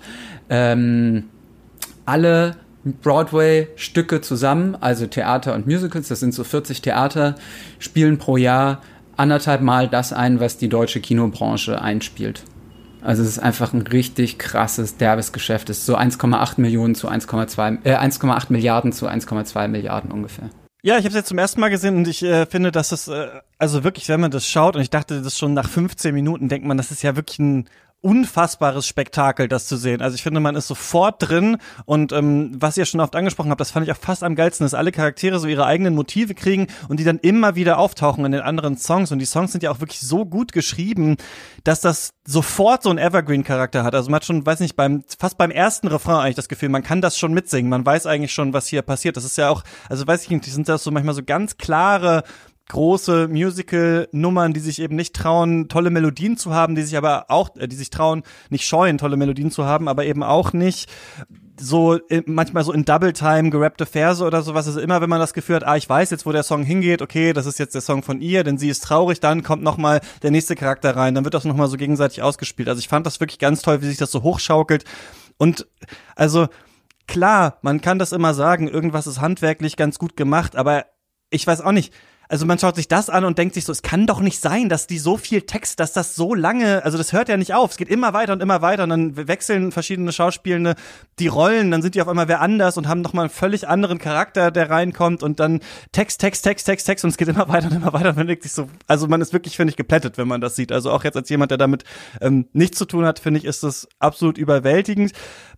Ähm, 0.48 1.24
alle 2.06 2.56
Broadway-Stücke 2.84 4.20
zusammen, 4.20 4.76
also 4.80 5.06
Theater 5.06 5.54
und 5.54 5.66
Musicals, 5.66 6.08
das 6.08 6.20
sind 6.20 6.34
so 6.34 6.44
40 6.44 6.82
Theater, 6.82 7.36
spielen 7.78 8.18
pro 8.18 8.36
Jahr 8.36 8.82
anderthalb 9.16 9.60
Mal 9.60 9.88
das 9.88 10.12
ein, 10.12 10.40
was 10.40 10.56
die 10.56 10.68
deutsche 10.68 11.00
Kinobranche 11.00 11.80
einspielt. 11.80 12.42
Also 13.02 13.22
es 13.22 13.28
ist 13.28 13.38
einfach 13.40 13.72
ein 13.72 13.82
richtig 13.82 14.38
krasses, 14.38 14.96
derbes 14.96 15.32
Geschäft. 15.32 15.70
Es 15.70 15.78
ist 15.78 15.86
so 15.86 15.96
1,8 15.96 16.60
Millionen 16.60 16.94
zu 16.94 17.08
1,2, 17.08 17.78
äh, 17.84 17.96
1,8 17.96 18.46
Milliarden 18.50 18.92
zu 18.92 19.08
1,2 19.08 19.68
Milliarden 19.68 20.12
ungefähr. 20.12 20.50
Ja, 20.84 20.98
ich 20.98 21.04
habe 21.04 21.10
es 21.10 21.14
jetzt 21.14 21.28
zum 21.28 21.38
ersten 21.38 21.60
Mal 21.60 21.68
gesehen 21.68 21.96
und 21.96 22.08
ich 22.08 22.22
äh, 22.22 22.46
finde, 22.46 22.72
dass 22.72 22.90
es, 22.92 23.08
äh, 23.08 23.28
also 23.58 23.84
wirklich, 23.84 24.08
wenn 24.08 24.20
man 24.20 24.30
das 24.30 24.48
schaut, 24.48 24.76
und 24.76 24.82
ich 24.82 24.90
dachte 24.90 25.20
das 25.20 25.38
schon 25.38 25.54
nach 25.54 25.68
15 25.68 26.14
Minuten, 26.14 26.48
denkt 26.48 26.66
man, 26.66 26.76
das 26.76 26.90
ist 26.90 27.02
ja 27.02 27.14
wirklich 27.14 27.38
ein 27.38 27.68
unfassbares 28.02 28.86
Spektakel, 28.86 29.48
das 29.48 29.66
zu 29.66 29.76
sehen. 29.76 30.02
Also 30.02 30.16
ich 30.16 30.22
finde, 30.22 30.40
man 30.40 30.56
ist 30.56 30.66
sofort 30.66 31.16
drin 31.18 31.56
und 31.84 32.12
ähm, 32.12 32.52
was 32.58 32.76
ihr 32.76 32.84
schon 32.84 33.00
oft 33.00 33.14
angesprochen 33.16 33.50
habt, 33.50 33.60
das 33.60 33.70
fand 33.70 33.86
ich 33.86 33.92
auch 33.92 33.98
fast 33.98 34.24
am 34.24 34.34
geilsten, 34.34 34.64
dass 34.64 34.74
alle 34.74 34.92
Charaktere 34.92 35.38
so 35.38 35.46
ihre 35.46 35.64
eigenen 35.64 35.94
Motive 35.94 36.34
kriegen 36.34 36.66
und 36.88 36.98
die 36.98 37.04
dann 37.04 37.18
immer 37.18 37.54
wieder 37.54 37.78
auftauchen 37.78 38.24
in 38.24 38.32
den 38.32 38.40
anderen 38.40 38.76
Songs 38.76 39.12
und 39.12 39.20
die 39.20 39.24
Songs 39.24 39.52
sind 39.52 39.62
ja 39.62 39.70
auch 39.70 39.80
wirklich 39.80 40.00
so 40.00 40.26
gut 40.26 40.52
geschrieben, 40.52 41.16
dass 41.64 41.80
das 41.80 42.12
sofort 42.26 42.82
so 42.82 42.90
einen 42.90 42.98
Evergreen-Charakter 42.98 43.84
hat. 43.84 43.94
Also 43.94 44.10
man 44.10 44.16
hat 44.16 44.24
schon, 44.24 44.44
weiß 44.44 44.60
nicht, 44.60 44.76
beim 44.76 45.04
fast 45.18 45.38
beim 45.38 45.50
ersten 45.50 45.86
Refrain 45.86 46.16
eigentlich 46.16 46.36
das 46.36 46.48
Gefühl, 46.48 46.68
man 46.68 46.82
kann 46.82 47.00
das 47.00 47.16
schon 47.16 47.32
mitsingen, 47.32 47.70
man 47.70 47.86
weiß 47.86 48.06
eigentlich 48.06 48.32
schon, 48.32 48.52
was 48.52 48.66
hier 48.66 48.82
passiert. 48.82 49.16
Das 49.16 49.24
ist 49.24 49.38
ja 49.38 49.48
auch, 49.48 49.62
also 49.88 50.06
weiß 50.06 50.24
ich 50.24 50.30
nicht, 50.30 50.46
die 50.46 50.50
sind 50.50 50.68
das 50.68 50.82
so 50.82 50.90
manchmal 50.90 51.14
so 51.14 51.22
ganz 51.22 51.56
klare 51.56 52.24
große 52.72 53.28
Musical-Nummern, 53.28 54.54
die 54.54 54.60
sich 54.60 54.80
eben 54.80 54.96
nicht 54.96 55.14
trauen, 55.14 55.68
tolle 55.68 55.90
Melodien 55.90 56.38
zu 56.38 56.54
haben, 56.54 56.74
die 56.74 56.82
sich 56.82 56.96
aber 56.96 57.26
auch, 57.28 57.54
äh, 57.56 57.68
die 57.68 57.76
sich 57.76 57.90
trauen, 57.90 58.22
nicht 58.48 58.66
scheuen, 58.66 58.98
tolle 58.98 59.16
Melodien 59.16 59.50
zu 59.50 59.66
haben, 59.66 59.88
aber 59.88 60.06
eben 60.06 60.22
auch 60.22 60.52
nicht 60.52 60.90
so 61.60 61.98
äh, 62.08 62.22
manchmal 62.24 62.64
so 62.64 62.72
in 62.72 62.86
Double 62.86 63.12
Time 63.12 63.50
gerappte 63.50 63.84
Verse 63.84 64.24
oder 64.24 64.40
sowas. 64.40 64.66
Also 64.66 64.80
immer, 64.80 65.02
wenn 65.02 65.10
man 65.10 65.20
das 65.20 65.34
Gefühl 65.34 65.56
hat, 65.56 65.66
ah, 65.66 65.76
ich 65.76 65.86
weiß 65.88 66.10
jetzt, 66.10 66.24
wo 66.24 66.32
der 66.32 66.42
Song 66.42 66.64
hingeht, 66.64 67.02
okay, 67.02 67.34
das 67.34 67.44
ist 67.44 67.58
jetzt 67.58 67.74
der 67.74 67.82
Song 67.82 68.02
von 68.02 68.22
ihr, 68.22 68.42
denn 68.42 68.56
sie 68.56 68.70
ist 68.70 68.82
traurig, 68.82 69.20
dann 69.20 69.42
kommt 69.42 69.62
noch 69.62 69.76
mal 69.76 70.00
der 70.22 70.30
nächste 70.30 70.56
Charakter 70.56 70.96
rein, 70.96 71.14
dann 71.14 71.24
wird 71.24 71.34
das 71.34 71.44
noch 71.44 71.54
mal 71.54 71.68
so 71.68 71.76
gegenseitig 71.76 72.22
ausgespielt. 72.22 72.70
Also 72.70 72.80
ich 72.80 72.88
fand 72.88 73.04
das 73.06 73.20
wirklich 73.20 73.38
ganz 73.38 73.60
toll, 73.60 73.82
wie 73.82 73.86
sich 73.86 73.98
das 73.98 74.10
so 74.10 74.22
hochschaukelt 74.22 74.84
und 75.36 75.66
also 76.16 76.48
klar, 77.06 77.58
man 77.60 77.82
kann 77.82 77.98
das 77.98 78.12
immer 78.12 78.32
sagen, 78.32 78.66
irgendwas 78.66 79.06
ist 79.06 79.20
handwerklich 79.20 79.76
ganz 79.76 79.98
gut 79.98 80.16
gemacht, 80.16 80.56
aber 80.56 80.86
ich 81.28 81.46
weiß 81.46 81.60
auch 81.60 81.72
nicht, 81.72 81.92
also 82.32 82.46
man 82.46 82.58
schaut 82.58 82.76
sich 82.76 82.88
das 82.88 83.10
an 83.10 83.26
und 83.26 83.36
denkt 83.36 83.52
sich 83.52 83.66
so, 83.66 83.72
es 83.72 83.82
kann 83.82 84.06
doch 84.06 84.20
nicht 84.20 84.40
sein, 84.40 84.70
dass 84.70 84.86
die 84.86 84.98
so 84.98 85.18
viel 85.18 85.42
Text, 85.42 85.78
dass 85.80 85.92
das 85.92 86.14
so 86.14 86.34
lange, 86.34 86.82
also 86.82 86.96
das 86.96 87.12
hört 87.12 87.28
ja 87.28 87.36
nicht 87.36 87.52
auf, 87.52 87.72
es 87.72 87.76
geht 87.76 87.90
immer 87.90 88.14
weiter 88.14 88.32
und 88.32 88.40
immer 88.40 88.62
weiter 88.62 88.84
und 88.84 88.88
dann 88.88 89.28
wechseln 89.28 89.70
verschiedene 89.70 90.12
Schauspielende 90.12 90.74
die 91.18 91.26
Rollen, 91.26 91.70
dann 91.70 91.82
sind 91.82 91.94
die 91.94 92.00
auf 92.00 92.08
einmal 92.08 92.28
wer 92.28 92.40
anders 92.40 92.78
und 92.78 92.88
haben 92.88 93.02
nochmal 93.02 93.24
einen 93.24 93.30
völlig 93.30 93.68
anderen 93.68 93.98
Charakter, 93.98 94.50
der 94.50 94.70
reinkommt 94.70 95.22
und 95.22 95.40
dann 95.40 95.60
Text, 95.92 96.22
Text, 96.22 96.42
Text, 96.42 96.64
Text, 96.64 96.86
Text 96.86 97.04
und 97.04 97.10
es 97.10 97.18
geht 97.18 97.28
immer 97.28 97.48
weiter 97.50 97.66
und 97.66 97.76
immer 97.76 97.92
weiter 97.92 98.08
und 98.08 98.16
man 98.16 98.26
denkt 98.26 98.44
sich 98.44 98.52
so, 98.52 98.66
also 98.86 99.08
man 99.08 99.20
ist 99.20 99.34
wirklich, 99.34 99.58
finde 99.58 99.72
ich, 99.72 99.76
geplättet, 99.76 100.16
wenn 100.16 100.26
man 100.26 100.40
das 100.40 100.56
sieht. 100.56 100.72
Also 100.72 100.90
auch 100.90 101.04
jetzt 101.04 101.18
als 101.18 101.28
jemand, 101.28 101.50
der 101.50 101.58
damit 101.58 101.84
ähm, 102.22 102.48
nichts 102.54 102.78
zu 102.78 102.86
tun 102.86 103.04
hat, 103.04 103.18
finde 103.18 103.40
ich, 103.40 103.44
ist 103.44 103.62
das 103.62 103.86
absolut 103.98 104.38
überwältigend. 104.38 105.12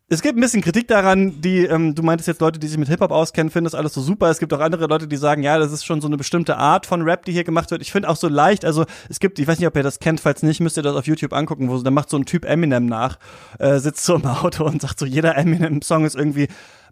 Es 0.06 0.20
gibt 0.20 0.36
ein 0.36 0.40
bisschen 0.42 0.60
Kritik 0.60 0.86
daran, 0.86 1.40
die, 1.40 1.64
ähm, 1.64 1.94
du 1.94 2.02
meintest 2.02 2.28
jetzt 2.28 2.42
Leute, 2.42 2.58
die 2.58 2.66
sich 2.66 2.76
mit 2.76 2.88
Hip-Hop 2.88 3.10
auskennen, 3.10 3.50
finden 3.50 3.64
das 3.64 3.74
alles 3.74 3.94
so 3.94 4.02
super. 4.02 4.28
Es 4.28 4.38
gibt 4.38 4.52
auch 4.52 4.60
andere 4.60 4.86
Leute, 4.86 5.08
die 5.08 5.16
sagen, 5.16 5.42
ja, 5.42 5.58
das 5.58 5.72
ist 5.72 5.86
schon 5.86 6.02
so 6.02 6.08
eine 6.08 6.18
bestimmte 6.18 6.58
Art 6.58 6.84
von 6.84 7.00
Rap, 7.00 7.24
die 7.24 7.32
hier 7.32 7.42
gemacht 7.42 7.70
wird. 7.70 7.80
Ich 7.80 7.90
finde 7.90 8.10
auch 8.10 8.16
so 8.16 8.28
leicht, 8.28 8.66
also 8.66 8.84
es 9.08 9.18
gibt, 9.18 9.38
ich 9.38 9.48
weiß 9.48 9.58
nicht, 9.58 9.66
ob 9.66 9.74
ihr 9.76 9.82
das 9.82 10.00
kennt, 10.00 10.20
falls 10.20 10.42
nicht, 10.42 10.60
müsst 10.60 10.76
ihr 10.76 10.82
das 10.82 10.94
auf 10.94 11.06
YouTube 11.06 11.32
angucken, 11.32 11.70
wo 11.70 11.78
so, 11.78 11.82
da 11.82 11.90
macht 11.90 12.10
so 12.10 12.18
ein 12.18 12.26
Typ 12.26 12.44
Eminem 12.44 12.84
nach, 12.84 13.18
äh, 13.58 13.78
sitzt 13.78 14.04
so 14.04 14.16
im 14.16 14.26
Auto 14.26 14.64
und 14.66 14.82
sagt 14.82 14.98
so, 14.98 15.06
jeder 15.06 15.38
Eminem-Song 15.38 16.04
ist 16.04 16.16
irgendwie 16.16 16.48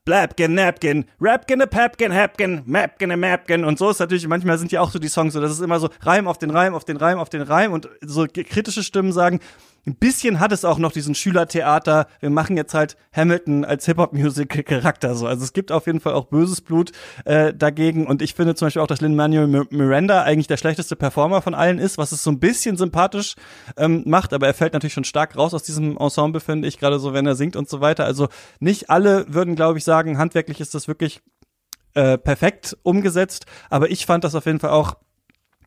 Blabkin, 0.07 0.55
Napkin, 0.55 1.05
Rapkin, 1.21 1.61
a 1.61 1.67
Papkin, 1.67 2.15
Hapkin, 2.15 2.63
Mapkin, 2.65 3.13
a 3.13 3.17
Mapkin 3.19 3.65
und 3.67 3.79
so 3.79 3.91
ist 3.91 4.01
natürlich, 4.01 4.27
manchmal 4.27 4.59
sind 4.59 4.73
ja 4.73 4.81
auch 4.81 4.91
so 4.91 4.99
die 4.99 5.09
Songs 5.09 5.35
so, 5.35 5.41
das 5.41 5.53
ist 5.53 5.61
immer 5.61 5.79
so 5.79 5.91
Reim 6.01 6.27
auf 6.27 6.39
den 6.39 6.51
Reim, 6.51 6.75
auf 6.75 6.87
den 6.87 6.97
Reim, 6.97 7.19
auf 7.19 7.29
den 7.29 7.43
Reim 7.43 7.73
und 7.73 7.91
so 8.01 8.27
kritische 8.27 8.83
Stimmen 8.83 9.13
sagen, 9.13 9.39
ein 9.87 9.97
bisschen 9.97 10.39
hat 10.39 10.53
es 10.53 10.65
auch 10.65 10.79
noch 10.79 10.93
diesen 10.93 11.15
Schülertheater, 11.15 12.07
wir 12.21 12.31
machen 12.31 12.57
jetzt 12.57 12.73
halt 12.73 12.97
Hamilton 13.13 13.65
als 13.65 13.85
Hip-Hop-Music-Charakter 13.87 15.15
so. 15.17 15.27
Also 15.27 15.43
es 15.43 15.53
gibt 15.53 15.73
auf 15.73 15.87
jeden 15.87 15.99
Fall 15.99 16.13
auch 16.13 16.27
böses 16.27 16.61
Blut 16.61 16.93
äh, 17.25 17.53
dagegen 17.53 18.07
und 18.07 18.23
ich 18.23 18.35
finde 18.35 18.55
zum 18.55 18.67
Beispiel 18.67 18.83
auch, 18.83 18.87
dass 18.87 19.01
Lin-Manuel 19.01 19.67
Miranda 19.71 20.23
eigentlich 20.23 20.47
der 20.47 20.57
schlechteste 20.57 20.95
Performer 20.95 21.43
von 21.43 21.55
allen 21.55 21.79
ist, 21.79 21.99
was 21.99 22.13
es 22.13 22.23
so 22.23 22.31
ein 22.31 22.39
bisschen 22.39 22.77
sympathisch 22.77 23.35
ähm, 23.77 24.05
macht, 24.07 24.33
aber 24.33 24.47
er 24.47 24.55
fällt 24.55 24.73
natürlich 24.73 24.95
schon 24.95 25.05
stark 25.05 25.37
raus 25.37 25.53
aus 25.53 25.65
diesem 25.65 25.97
Ensemble, 25.97 26.41
finde 26.41 26.69
ich, 26.69 26.79
gerade 26.79 27.01
so, 27.01 27.13
wenn 27.13 27.27
er 27.27 27.35
singt 27.35 27.57
und 27.57 27.69
so 27.69 27.81
weiter. 27.81 28.05
Also 28.05 28.29
nicht 28.61 28.89
alle 28.89 29.27
würden, 29.29 29.57
glaube 29.57 29.79
ich, 29.79 29.85
sagen, 29.85 30.17
handwerklich 30.17 30.61
ist 30.61 30.75
das 30.75 30.87
wirklich 30.87 31.23
äh, 31.95 32.19
perfekt 32.19 32.77
umgesetzt, 32.85 33.47
aber 33.69 33.91
ich 33.91 34.07
fand 34.07 34.23
das 34.23 34.35
auf 34.35 34.47
jeden 34.47 34.61
Fall 34.61 34.71
auch 34.71 34.97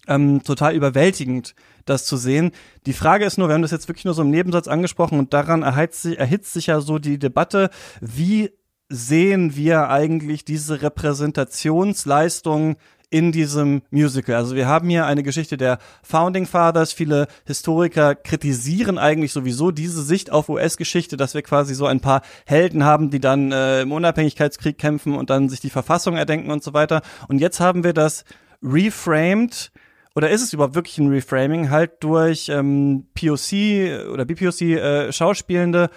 ähm, 0.07 0.43
total 0.43 0.75
überwältigend, 0.75 1.55
das 1.85 2.05
zu 2.05 2.17
sehen. 2.17 2.51
Die 2.85 2.93
Frage 2.93 3.25
ist 3.25 3.37
nur, 3.37 3.47
wir 3.47 3.53
haben 3.53 3.61
das 3.61 3.71
jetzt 3.71 3.87
wirklich 3.87 4.05
nur 4.05 4.13
so 4.13 4.21
im 4.21 4.31
Nebensatz 4.31 4.67
angesprochen 4.67 5.19
und 5.19 5.33
daran 5.33 5.63
erhitzt 5.63 6.01
sich, 6.03 6.19
erhitzt 6.19 6.53
sich 6.53 6.67
ja 6.67 6.81
so 6.81 6.99
die 6.99 7.19
Debatte, 7.19 7.69
wie 8.01 8.51
sehen 8.89 9.55
wir 9.55 9.89
eigentlich 9.89 10.45
diese 10.45 10.81
Repräsentationsleistung 10.81 12.77
in 13.09 13.31
diesem 13.31 13.81
Musical. 13.91 14.35
Also 14.35 14.55
wir 14.55 14.67
haben 14.67 14.89
hier 14.89 15.05
eine 15.05 15.23
Geschichte 15.23 15.57
der 15.57 15.79
Founding 16.03 16.45
Fathers. 16.45 16.91
Viele 16.91 17.27
Historiker 17.45 18.15
kritisieren 18.15 18.97
eigentlich 18.97 19.31
sowieso 19.31 19.71
diese 19.71 20.03
Sicht 20.03 20.31
auf 20.31 20.49
US-Geschichte, 20.49 21.17
dass 21.17 21.33
wir 21.33 21.41
quasi 21.41 21.75
so 21.75 21.85
ein 21.85 21.99
paar 21.99 22.21
Helden 22.45 22.83
haben, 22.83 23.11
die 23.11 23.19
dann 23.19 23.51
äh, 23.51 23.81
im 23.81 23.91
Unabhängigkeitskrieg 23.91 24.77
kämpfen 24.77 25.15
und 25.15 25.29
dann 25.29 25.49
sich 25.49 25.61
die 25.61 25.69
Verfassung 25.69 26.17
erdenken 26.17 26.51
und 26.51 26.63
so 26.63 26.73
weiter. 26.73 27.01
Und 27.27 27.39
jetzt 27.39 27.59
haben 27.59 27.83
wir 27.83 27.93
das 27.93 28.25
reframed 28.61 29.71
oder 30.15 30.29
ist 30.29 30.41
es 30.41 30.53
überhaupt 30.53 30.75
wirklich 30.75 30.97
ein 30.97 31.09
Reframing, 31.09 31.69
halt 31.69 32.03
durch 32.03 32.49
ähm, 32.49 33.07
POC 33.13 34.09
oder 34.11 34.25
BPOC 34.25 34.61
äh, 34.61 35.11
Schauspielende 35.11 35.89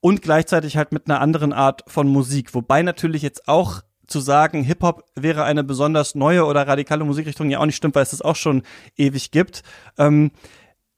und 0.00 0.22
gleichzeitig 0.22 0.76
halt 0.76 0.92
mit 0.92 1.08
einer 1.08 1.20
anderen 1.20 1.52
Art 1.52 1.84
von 1.86 2.08
Musik. 2.08 2.54
Wobei 2.54 2.82
natürlich 2.82 3.22
jetzt 3.22 3.48
auch 3.48 3.82
zu 4.06 4.20
sagen, 4.20 4.62
Hip-Hop 4.62 5.04
wäre 5.14 5.44
eine 5.44 5.64
besonders 5.64 6.14
neue 6.14 6.46
oder 6.46 6.66
radikale 6.66 7.04
Musikrichtung 7.04 7.50
ja 7.50 7.58
auch 7.58 7.66
nicht 7.66 7.76
stimmt, 7.76 7.94
weil 7.94 8.04
es 8.04 8.10
das 8.10 8.22
auch 8.22 8.36
schon 8.36 8.62
ewig 8.96 9.30
gibt. 9.30 9.62
Ähm, 9.98 10.30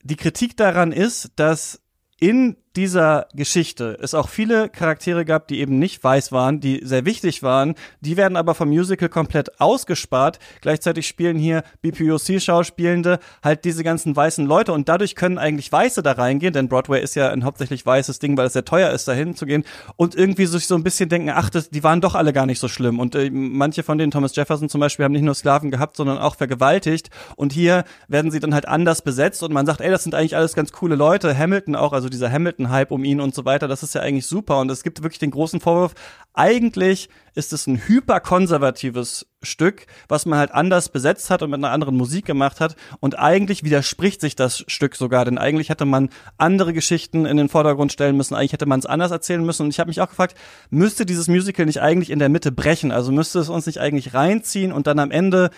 die 0.03 0.17
Kritik 0.17 0.57
daran 0.57 0.93
ist, 0.93 1.33
dass 1.37 1.83
in 2.21 2.57
dieser 2.79 3.27
Geschichte 3.35 3.99
es 4.01 4.15
auch 4.15 4.29
viele 4.29 4.69
Charaktere 4.69 5.25
gab, 5.25 5.49
die 5.49 5.59
eben 5.59 5.81
nicht 5.81 6.05
weiß 6.05 6.31
waren, 6.31 6.61
die 6.61 6.81
sehr 6.85 7.05
wichtig 7.05 7.43
waren. 7.43 7.75
Die 8.03 8.17
werden 8.17 8.37
aber 8.37 8.55
vom 8.55 8.69
Musical 8.69 9.09
komplett 9.09 9.61
ausgespart. 9.61 10.39
Gleichzeitig 10.61 11.09
spielen 11.09 11.37
hier 11.39 11.65
BPOC-Schauspielende 11.83 13.19
halt 13.43 13.65
diese 13.65 13.83
ganzen 13.83 14.15
weißen 14.15 14.47
Leute 14.47 14.73
und 14.73 14.89
dadurch 14.89 15.17
können 15.17 15.39
eigentlich 15.39 15.73
Weiße 15.73 16.05
da 16.05 16.13
reingehen, 16.13 16.53
denn 16.53 16.69
Broadway 16.69 17.03
ist 17.03 17.17
ja 17.17 17.31
ein 17.31 17.43
hauptsächlich 17.43 17.85
weißes 17.85 18.21
Ding, 18.21 18.37
weil 18.37 18.47
es 18.47 18.53
sehr 18.53 18.65
teuer 18.65 18.91
ist, 18.91 19.09
dahin 19.09 19.35
zu 19.35 19.45
gehen 19.45 19.65
und 19.97 20.15
irgendwie 20.15 20.47
sich 20.47 20.69
so 20.69 20.77
ein 20.77 20.85
bisschen 20.85 21.09
denken, 21.09 21.31
ach, 21.31 21.51
das, 21.51 21.71
die 21.71 21.83
waren 21.83 22.01
doch 22.01 22.15
alle 22.15 22.33
gar 22.33 22.47
nicht 22.47 22.61
so 22.61 22.69
schlimm. 22.69 23.01
Und 23.01 23.17
äh, 23.17 23.29
manche 23.29 23.83
von 23.83 23.99
denen, 23.99 24.13
Thomas 24.13 24.37
Jefferson 24.37 24.69
zum 24.69 24.81
Beispiel, 24.81 25.05
haben 25.05 25.13
nicht 25.13 25.23
nur 25.23 25.35
Sklaven 25.35 25.73
gehabt, 25.73 25.97
sondern 25.97 26.19
auch 26.19 26.37
vergewaltigt. 26.37 27.11
Und 27.35 27.53
hier 27.53 27.83
werden 28.07 28.31
sie 28.31 28.39
dann 28.39 28.55
halt 28.55 28.69
anders 28.69 29.03
besetzt 29.03 29.43
und 29.43 29.53
man 29.53 29.67
sagt, 29.67 29.81
ey, 29.81 29.91
das 29.91 30.05
sind 30.05 30.15
eigentlich 30.15 30.37
alles 30.37 30.55
ganz 30.55 30.71
coole 30.71 30.95
Leute. 30.95 31.37
Hamilton 31.37 31.75
auch, 31.75 31.93
also 31.93 32.09
dieser 32.09 32.31
Hamilton 32.31 32.68
Hype 32.71 32.91
um 32.91 33.05
ihn 33.05 33.21
und 33.21 33.35
so 33.35 33.45
weiter. 33.45 33.69
Das 33.69 33.83
ist 33.83 33.95
ja 33.95 34.01
eigentlich 34.01 34.27
super. 34.27 34.59
Und 34.61 34.71
es 34.71 34.83
gibt 34.83 35.03
wirklich 35.03 35.19
den 35.19 35.31
großen 35.31 35.61
Vorwurf, 35.61 35.95
eigentlich 36.35 37.09
ist 37.35 37.53
es 37.53 37.67
ein 37.67 37.87
hyperkonservatives 37.87 39.27
Stück, 39.43 39.87
was 40.09 40.27
man 40.27 40.39
halt 40.39 40.53
anders 40.53 40.89
besetzt 40.89 41.31
hat 41.31 41.43
und 41.43 41.51
mit 41.51 41.59
einer 41.59 41.73
anderen 41.73 41.97
Musik 41.97 42.25
gemacht 42.27 42.61
hat. 42.61 42.77
Und 43.01 43.19
eigentlich 43.19 43.65
widerspricht 43.65 44.21
sich 44.21 44.37
das 44.37 44.65
Stück 44.67 44.97
sogar, 44.97 45.25
denn 45.25 45.39
eigentlich 45.39 45.69
hätte 45.69 45.85
man 45.85 46.11
andere 46.37 46.73
Geschichten 46.73 47.27
in 47.27 47.37
den 47.37 47.49
Vordergrund 47.49 47.93
stellen 47.93 48.17
müssen. 48.17 48.35
Eigentlich 48.35 48.53
hätte 48.53 48.67
man 48.67 48.79
es 48.79 48.87
anders 48.87 49.11
erzählen 49.11 49.45
müssen. 49.45 49.63
Und 49.63 49.71
ich 49.71 49.81
habe 49.81 49.89
mich 49.89 50.01
auch 50.01 50.09
gefragt, 50.09 50.37
müsste 50.71 51.07
dieses 51.07 51.29
Musical 51.29 51.67
nicht 51.67 51.81
eigentlich 51.81 52.11
in 52.11 52.19
der 52.19 52.29
Mitte 52.29 52.53
brechen? 52.53 52.93
Also 52.93 53.13
müsste 53.13 53.39
es 53.39 53.49
uns 53.49 53.67
nicht 53.67 53.79
eigentlich 53.79 54.15
reinziehen 54.15 54.73
und 54.73 54.87
dann 54.87 54.99
am 54.99 55.11
Ende 55.11 55.51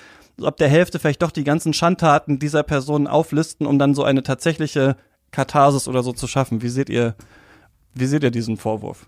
ab 0.42 0.56
der 0.56 0.68
Hälfte 0.68 0.98
vielleicht 0.98 1.22
doch 1.22 1.30
die 1.30 1.44
ganzen 1.44 1.72
Schandtaten 1.72 2.38
dieser 2.38 2.62
Personen 2.62 3.06
auflisten, 3.06 3.66
um 3.66 3.78
dann 3.78 3.94
so 3.94 4.04
eine 4.04 4.22
tatsächliche 4.22 4.96
Katharsis 5.30 5.88
oder 5.88 6.02
so 6.02 6.12
zu 6.12 6.26
schaffen. 6.26 6.62
Wie 6.62 6.68
seht 6.68 6.88
ihr, 6.88 7.14
wie 7.94 8.06
seht 8.06 8.22
ihr 8.22 8.30
diesen 8.30 8.56
Vorwurf? 8.56 9.06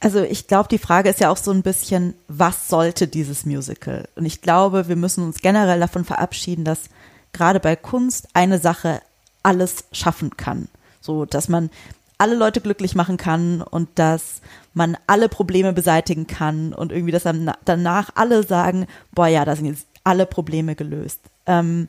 Also 0.00 0.22
ich 0.22 0.46
glaube, 0.46 0.68
die 0.68 0.78
Frage 0.78 1.10
ist 1.10 1.20
ja 1.20 1.30
auch 1.30 1.36
so 1.36 1.50
ein 1.50 1.62
bisschen, 1.62 2.14
was 2.26 2.68
sollte 2.68 3.06
dieses 3.06 3.44
Musical? 3.44 4.08
Und 4.16 4.24
ich 4.24 4.40
glaube, 4.40 4.88
wir 4.88 4.96
müssen 4.96 5.24
uns 5.24 5.40
generell 5.42 5.78
davon 5.78 6.06
verabschieden, 6.06 6.64
dass 6.64 6.84
gerade 7.32 7.60
bei 7.60 7.76
Kunst 7.76 8.28
eine 8.32 8.58
Sache 8.58 9.02
alles 9.42 9.84
schaffen 9.92 10.36
kann. 10.36 10.68
So, 11.02 11.26
dass 11.26 11.48
man 11.48 11.70
alle 12.16 12.34
Leute 12.34 12.60
glücklich 12.60 12.94
machen 12.94 13.16
kann 13.18 13.62
und 13.62 13.88
dass 13.94 14.40
man 14.74 14.96
alle 15.06 15.28
Probleme 15.28 15.72
beseitigen 15.72 16.26
kann 16.26 16.72
und 16.72 16.92
irgendwie, 16.92 17.12
dass 17.12 17.24
danach 17.64 18.10
alle 18.14 18.42
sagen, 18.42 18.86
boah 19.12 19.26
ja, 19.26 19.44
da 19.44 19.56
sind 19.56 19.66
jetzt 19.66 19.86
alle 20.04 20.26
Probleme 20.26 20.74
gelöst. 20.74 21.20
Ähm, 21.46 21.88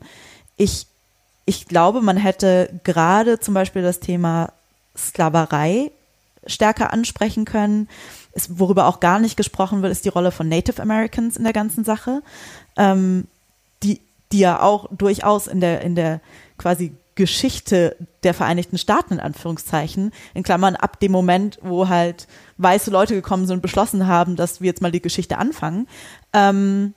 ich 0.57 0.87
ich 1.45 1.67
glaube, 1.67 2.01
man 2.01 2.17
hätte 2.17 2.69
gerade 2.83 3.39
zum 3.39 3.53
Beispiel 3.53 3.81
das 3.81 3.99
Thema 3.99 4.53
Sklaverei 4.95 5.91
stärker 6.45 6.93
ansprechen 6.93 7.45
können. 7.45 7.87
Es, 8.33 8.59
worüber 8.59 8.87
auch 8.87 8.99
gar 8.99 9.19
nicht 9.19 9.37
gesprochen 9.37 9.81
wird, 9.81 9.91
ist 9.91 10.05
die 10.05 10.09
Rolle 10.09 10.31
von 10.31 10.47
Native 10.47 10.81
Americans 10.81 11.37
in 11.37 11.43
der 11.43 11.53
ganzen 11.53 11.83
Sache, 11.83 12.21
ähm, 12.77 13.27
die, 13.83 14.01
die 14.31 14.39
ja 14.39 14.61
auch 14.61 14.87
durchaus 14.91 15.47
in 15.47 15.59
der, 15.59 15.81
in 15.81 15.95
der 15.95 16.21
quasi 16.57 16.93
Geschichte 17.15 17.97
der 18.23 18.33
Vereinigten 18.33 18.77
Staaten 18.77 19.15
in 19.15 19.19
Anführungszeichen, 19.19 20.11
in 20.33 20.43
Klammern 20.43 20.75
ab 20.75 20.99
dem 20.99 21.11
Moment, 21.11 21.59
wo 21.61 21.89
halt 21.89 22.27
weiße 22.57 22.89
Leute 22.89 23.13
gekommen 23.13 23.45
sind 23.45 23.57
und 23.57 23.61
beschlossen 23.61 24.07
haben, 24.07 24.35
dass 24.35 24.61
wir 24.61 24.67
jetzt 24.67 24.81
mal 24.81 24.91
die 24.91 25.01
Geschichte 25.01 25.37
anfangen, 25.37 25.87
ähm, 26.33 26.93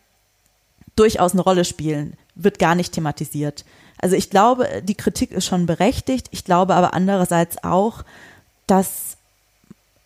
durchaus 0.97 1.33
eine 1.33 1.43
Rolle 1.43 1.65
spielen, 1.65 2.17
wird 2.35 2.59
gar 2.59 2.74
nicht 2.74 2.93
thematisiert. 2.93 3.64
Also 3.99 4.16
ich 4.16 4.30
glaube, 4.30 4.82
die 4.82 4.95
Kritik 4.95 5.30
ist 5.30 5.47
schon 5.47 5.66
berechtigt. 5.66 6.28
Ich 6.30 6.45
glaube 6.45 6.74
aber 6.74 6.95
andererseits 6.95 7.62
auch, 7.62 8.05
dass 8.66 9.16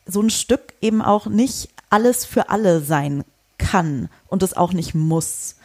so 0.06 0.20
ein 0.20 0.30
Stück 0.30 0.74
eben 0.80 1.02
auch 1.02 1.26
nicht 1.26 1.68
alles 1.90 2.24
für 2.24 2.50
alle 2.50 2.80
sein 2.80 3.24
kann 3.58 4.08
und 4.28 4.42
es 4.42 4.56
auch 4.56 4.72
nicht 4.72 4.94
muss. 4.94 5.56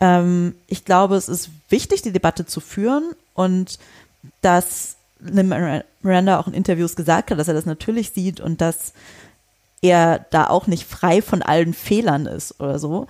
Ähm, 0.00 0.54
ich 0.66 0.84
glaube, 0.84 1.16
es 1.16 1.28
ist 1.28 1.50
wichtig, 1.68 2.02
die 2.02 2.12
Debatte 2.12 2.46
zu 2.46 2.60
führen 2.60 3.12
und 3.34 3.78
dass 4.40 4.96
Miranda 5.20 6.38
auch 6.38 6.46
in 6.46 6.54
Interviews 6.54 6.96
gesagt 6.96 7.30
hat, 7.30 7.38
dass 7.38 7.48
er 7.48 7.54
das 7.54 7.66
natürlich 7.66 8.10
sieht 8.10 8.40
und 8.40 8.60
dass 8.60 8.92
er 9.80 10.26
da 10.30 10.48
auch 10.48 10.66
nicht 10.66 10.84
frei 10.88 11.22
von 11.22 11.42
allen 11.42 11.74
Fehlern 11.74 12.26
ist 12.26 12.60
oder 12.60 12.78
so. 12.78 13.06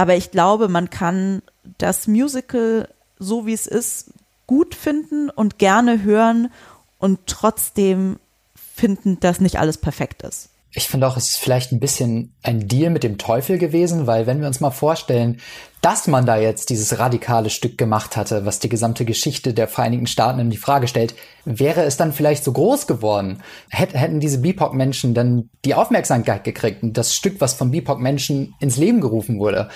Aber 0.00 0.16
ich 0.16 0.30
glaube, 0.30 0.68
man 0.68 0.88
kann 0.88 1.42
das 1.76 2.08
Musical 2.08 2.88
so 3.18 3.44
wie 3.44 3.52
es 3.52 3.66
ist, 3.66 4.14
gut 4.46 4.74
finden 4.74 5.28
und 5.28 5.58
gerne 5.58 6.02
hören 6.02 6.50
und 6.96 7.26
trotzdem 7.26 8.18
finden, 8.54 9.20
dass 9.20 9.40
nicht 9.40 9.58
alles 9.58 9.76
perfekt 9.76 10.22
ist. 10.22 10.48
Ich 10.72 10.86
finde 10.86 11.08
auch, 11.08 11.16
es 11.16 11.30
ist 11.30 11.38
vielleicht 11.38 11.72
ein 11.72 11.80
bisschen 11.80 12.32
ein 12.44 12.68
Deal 12.68 12.90
mit 12.90 13.02
dem 13.02 13.18
Teufel 13.18 13.58
gewesen, 13.58 14.06
weil 14.06 14.28
wenn 14.28 14.40
wir 14.40 14.46
uns 14.46 14.60
mal 14.60 14.70
vorstellen, 14.70 15.40
dass 15.80 16.06
man 16.06 16.26
da 16.26 16.36
jetzt 16.36 16.70
dieses 16.70 16.98
radikale 16.98 17.50
Stück 17.50 17.76
gemacht 17.76 18.16
hatte, 18.16 18.46
was 18.46 18.60
die 18.60 18.68
gesamte 18.68 19.04
Geschichte 19.04 19.52
der 19.52 19.66
Vereinigten 19.66 20.06
Staaten 20.06 20.38
in 20.38 20.50
die 20.50 20.56
Frage 20.56 20.86
stellt, 20.86 21.14
wäre 21.44 21.82
es 21.82 21.96
dann 21.96 22.12
vielleicht 22.12 22.44
so 22.44 22.52
groß 22.52 22.86
geworden? 22.86 23.42
Hätten 23.68 24.20
diese 24.20 24.38
BIPOC-Menschen 24.38 25.12
dann 25.12 25.50
die 25.64 25.74
Aufmerksamkeit 25.74 26.44
gekriegt 26.44 26.84
und 26.84 26.96
das 26.96 27.16
Stück, 27.16 27.40
was 27.40 27.54
von 27.54 27.72
BIPOC-Menschen 27.72 28.54
ins 28.60 28.76
Leben 28.76 29.00
gerufen 29.00 29.40
wurde? 29.40 29.70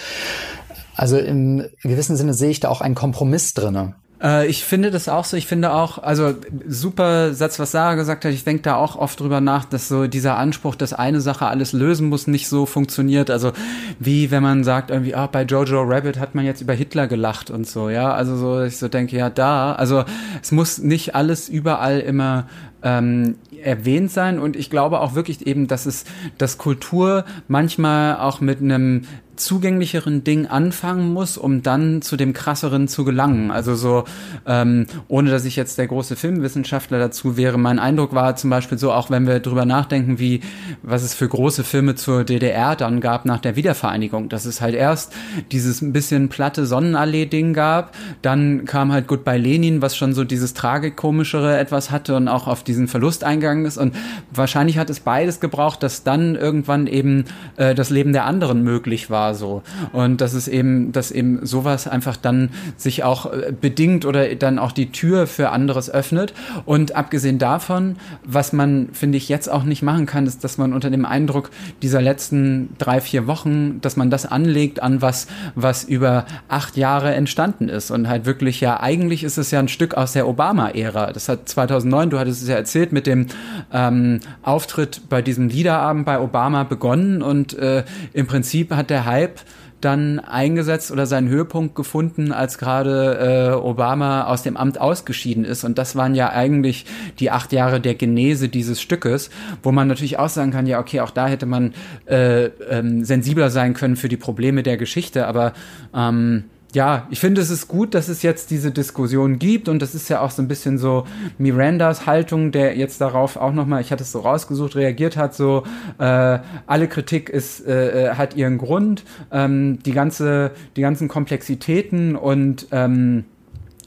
Also 0.95 1.19
im 1.19 1.67
gewissen 1.83 2.17
Sinne 2.17 2.35
sehe 2.35 2.51
ich 2.51 2.61
da 2.61 2.69
auch 2.69 2.81
einen 2.81 2.95
Kompromiss 2.95 3.53
drinne. 3.55 3.97
Äh, 4.25 4.47
ich 4.47 4.65
finde 4.65 4.91
das 4.91 5.09
auch 5.09 5.25
so. 5.25 5.37
Ich 5.37 5.47
finde 5.47 5.73
auch, 5.73 5.99
also 5.99 6.35
super 6.67 7.35
Satz, 7.35 7.59
was 7.59 7.73
Sarah 7.73 7.95
gesagt 7.95 8.25
hat. 8.25 8.33
Ich 8.33 8.45
denke 8.45 8.63
da 8.63 8.77
auch 8.77 8.97
oft 8.97 9.21
drüber 9.21 9.41
nach, 9.41 9.65
dass 9.65 9.89
so 9.89 10.07
dieser 10.07 10.39
Anspruch, 10.39 10.75
dass 10.75 10.93
eine 10.93 11.21
Sache 11.21 11.47
alles 11.47 11.73
lösen 11.73 12.09
muss, 12.09 12.27
nicht 12.27 12.49
so 12.49 12.67
funktioniert. 12.67 13.31
Also 13.31 13.53
wie 13.99 14.31
wenn 14.31 14.43
man 14.43 14.65
sagt 14.65 14.91
irgendwie, 14.91 15.15
ah, 15.15 15.27
bei 15.27 15.43
Jojo 15.43 15.83
Rabbit 15.83 16.19
hat 16.19 16.35
man 16.35 16.45
jetzt 16.45 16.63
über 16.63 16.73
Hitler 16.73 17.07
gelacht 17.07 17.51
und 17.51 17.67
so. 17.67 17.91
Ja, 17.91 18.13
also 18.15 18.37
so, 18.37 18.63
ich 18.63 18.79
so 18.79 18.89
denke, 18.89 19.17
ja, 19.17 19.29
da. 19.29 19.75
Also 19.75 20.05
es 20.43 20.51
muss 20.53 20.79
nicht 20.79 21.15
alles 21.15 21.49
überall 21.49 22.01
immer 22.01 22.47
ähm, 22.85 23.37
erwähnt 23.63 24.13
sein 24.13 24.39
und 24.39 24.57
ich 24.57 24.71
glaube 24.71 25.01
auch 25.01 25.15
wirklich 25.15 25.47
eben, 25.47 25.67
dass 25.67 25.87
es, 25.87 26.05
dass 26.39 26.59
Kultur 26.59 27.25
manchmal 27.49 28.19
auch 28.19 28.41
mit 28.41 28.61
einem 28.61 29.03
zugänglicheren 29.37 30.25
Ding 30.25 30.47
anfangen 30.47 31.13
muss, 31.13 31.37
um 31.37 31.63
dann 31.63 32.03
zu 32.03 32.17
dem 32.17 32.33
krasseren 32.33 32.89
zu 32.89 33.05
gelangen. 33.05 33.51
Also 33.51 33.75
so, 33.75 34.05
ähm, 34.47 34.87
ohne 35.09 35.31
dass 35.31 35.45
ich 35.45 35.57
jetzt 35.57 35.79
der 35.79 35.87
große 35.87 36.17
Filmwissenschaftler 36.17 36.99
dazu 36.99 37.37
wäre, 37.37 37.59
mein 37.59 37.79
Eindruck 37.79 38.15
war 38.15 38.37
zum 38.37 38.51
Beispiel 38.51 38.79
so, 38.79 38.93
auch 38.93 39.11
wenn 39.11 39.27
wir 39.27 39.41
drüber 39.41 39.65
nachdenken, 39.65 40.19
wie, 40.19 40.41
was 40.83 41.03
es 41.03 41.15
für 41.15 41.29
große 41.29 41.65
Filme 41.65 41.95
zur 41.95 42.25
DDR 42.25 42.77
dann 42.77 43.01
gab 43.01 43.25
nach 43.25 43.41
der 43.41 43.57
Wiedervereinigung, 43.57 44.29
dass 44.29 44.45
es 44.45 44.61
halt 44.61 44.75
erst 44.75 45.13
dieses 45.53 45.83
ein 45.83 45.93
bisschen 45.93 46.29
platte 46.29 46.67
Sonnenallee-Ding 46.67 47.55
gab, 47.55 47.97
dann 48.23 48.65
kam 48.65 48.93
halt 48.93 49.07
Goodbye 49.07 49.39
Lenin, 49.39 49.83
was 49.83 49.97
schon 49.97 50.15
so 50.15 50.25
dieses 50.25 50.55
tragikomischere 50.55 51.59
etwas 51.59 51.91
hatte 51.91 52.17
und 52.17 52.29
auch 52.29 52.47
auf 52.47 52.63
diesen 52.75 52.89
Verlust 52.89 53.25
eingegangen 53.25 53.65
ist 53.65 53.79
und 53.79 53.95
wahrscheinlich 54.33 54.79
hat 54.79 54.91
es 54.91 55.01
beides 55.01 55.41
gebraucht, 55.41 55.83
dass 55.83 56.03
dann 56.03 56.35
irgendwann 56.35 56.87
eben 56.87 57.25
äh, 57.57 57.75
das 57.75 57.91
Leben 57.91 58.13
der 58.13 58.25
anderen 58.25 58.63
möglich 58.63 59.11
war 59.11 59.35
so. 59.35 59.63
Und 59.93 60.21
dass 60.21 60.33
es 60.35 60.49
eben, 60.49 60.93
dass 60.93 61.11
eben 61.11 61.47
sowas 61.47 61.87
einfach 61.87 62.17
dann 62.17 62.51
sich 62.77 63.05
auch 63.05 63.33
äh, 63.33 63.53
bedingt 63.59 64.05
oder 64.05 64.35
dann 64.35 64.59
auch 64.59 64.73
die 64.73 64.91
Tür 64.91 65.27
für 65.27 65.51
anderes 65.51 65.91
öffnet. 65.91 66.35
Und 66.65 66.97
abgesehen 66.97 67.39
davon, 67.39 67.97
was 68.25 68.53
man, 68.53 68.89
finde 68.93 69.19
ich, 69.19 69.29
jetzt 69.29 69.51
auch 69.51 69.65
nicht 69.65 69.83
machen 69.83 70.07
kann, 70.07 70.27
ist, 70.27 70.43
dass 70.43 70.59
man 70.59 70.73
unter 70.73 70.91
dem 70.91 71.05
Eindruck 71.05 71.51
dieser 71.83 72.03
letzten 72.03 72.71
drei, 72.79 73.01
vier 73.01 73.27
Wochen, 73.27 73.81
dass 73.81 73.97
man 73.97 74.11
das 74.11 74.27
anlegt 74.27 74.83
an 74.83 75.01
was, 75.01 75.27
was 75.55 75.85
über 75.85 76.27
acht 76.49 76.77
Jahre 76.77 77.15
entstanden 77.15 77.69
ist. 77.69 77.91
Und 77.91 78.09
halt 78.09 78.27
wirklich 78.27 78.61
ja, 78.61 78.81
eigentlich 78.81 79.25
ist 79.25 79.39
es 79.39 79.51
ja 79.51 79.59
ein 79.59 79.69
Stück 79.69 79.95
aus 79.95 80.13
der 80.13 80.27
Obama-Ära. 80.27 81.13
Das 81.13 81.29
hat 81.29 81.49
2009, 81.49 82.11
du 82.11 82.19
hattest 82.19 82.43
es 82.43 82.49
ja 82.49 82.64
erzählt, 82.65 82.93
mit 82.93 83.07
dem 83.07 83.27
ähm, 83.73 84.21
Auftritt 84.43 85.03
bei 85.11 85.21
diesem 85.21 85.49
Liederabend 85.49 86.07
bei 86.07 86.19
Obama 86.19 86.65
begonnen 86.65 87.23
und 87.23 87.53
äh, 87.59 87.85
im 88.15 88.27
Prinzip 88.27 88.73
hat 88.73 88.89
der 88.89 89.05
Hype 89.05 89.41
dann 89.85 90.19
eingesetzt 90.19 90.91
oder 90.91 91.05
seinen 91.05 91.29
Höhepunkt 91.29 91.75
gefunden, 91.75 92.33
als 92.33 92.57
gerade 92.57 93.53
äh, 93.53 93.55
Obama 93.55 94.25
aus 94.25 94.43
dem 94.43 94.57
Amt 94.57 94.81
ausgeschieden 94.81 95.45
ist. 95.45 95.63
Und 95.63 95.77
das 95.77 95.95
waren 95.95 96.15
ja 96.15 96.31
eigentlich 96.31 96.87
die 97.19 97.31
acht 97.31 97.53
Jahre 97.53 97.81
der 97.81 97.95
Genese 97.95 98.49
dieses 98.49 98.81
Stückes, 98.81 99.29
wo 99.63 99.73
man 99.73 99.87
natürlich 99.87 100.19
auch 100.19 100.31
sagen 100.31 100.53
kann, 100.53 100.67
ja, 100.67 100.81
okay, 100.81 101.01
auch 101.01 101.11
da 101.11 101.27
hätte 101.27 101.45
man 101.45 101.75
äh, 102.07 102.45
ähm, 102.71 103.05
sensibler 103.05 103.51
sein 103.51 103.75
können 103.75 103.97
für 103.97 104.09
die 104.09 104.17
Probleme 104.17 104.63
der 104.63 104.79
Geschichte, 104.79 105.27
aber 105.27 105.53
ähm, 105.95 106.45
ja, 106.75 107.07
ich 107.11 107.21
finde, 107.21 107.41
es 107.41 107.51
ist 107.51 107.69
gut, 107.69 107.95
dass 107.95 108.09
es 108.09 108.23
jetzt 108.23 108.51
diese 108.51 108.73
Diskussion 108.73 109.39
gibt 109.39 109.69
und 109.69 109.81
das 109.81 109.95
ist 109.95 110.09
ja 110.09 110.21
auch 110.21 110.31
so 110.31 110.43
ein 110.43 110.49
bisschen 110.49 110.77
so 110.77 111.07
Mirandas 111.39 112.05
Haltung, 112.07 112.51
der 112.51 112.77
jetzt 112.77 113.01
darauf 113.01 113.37
auch 113.37 113.53
nochmal, 113.53 113.81
ich 113.81 113.93
hatte 113.93 114.03
es 114.03 114.11
so 114.11 114.21
rausgesucht, 114.21 114.75
reagiert 114.75 115.17
hat, 115.17 115.35
so 115.35 115.63
äh, 115.99 116.39
alle 116.67 116.89
Kritik 116.89 117.29
ist, 117.29 117.65
äh, 117.67 118.11
äh, 118.11 118.15
hat 118.15 118.35
ihren 118.35 118.59
Grund, 118.59 119.05
ähm, 119.31 119.79
die 119.85 119.93
ganze, 119.93 120.51
die 120.77 120.81
ganzen 120.81 121.07
Komplexitäten 121.07 122.17
und 122.17 122.67
ähm, 122.73 123.25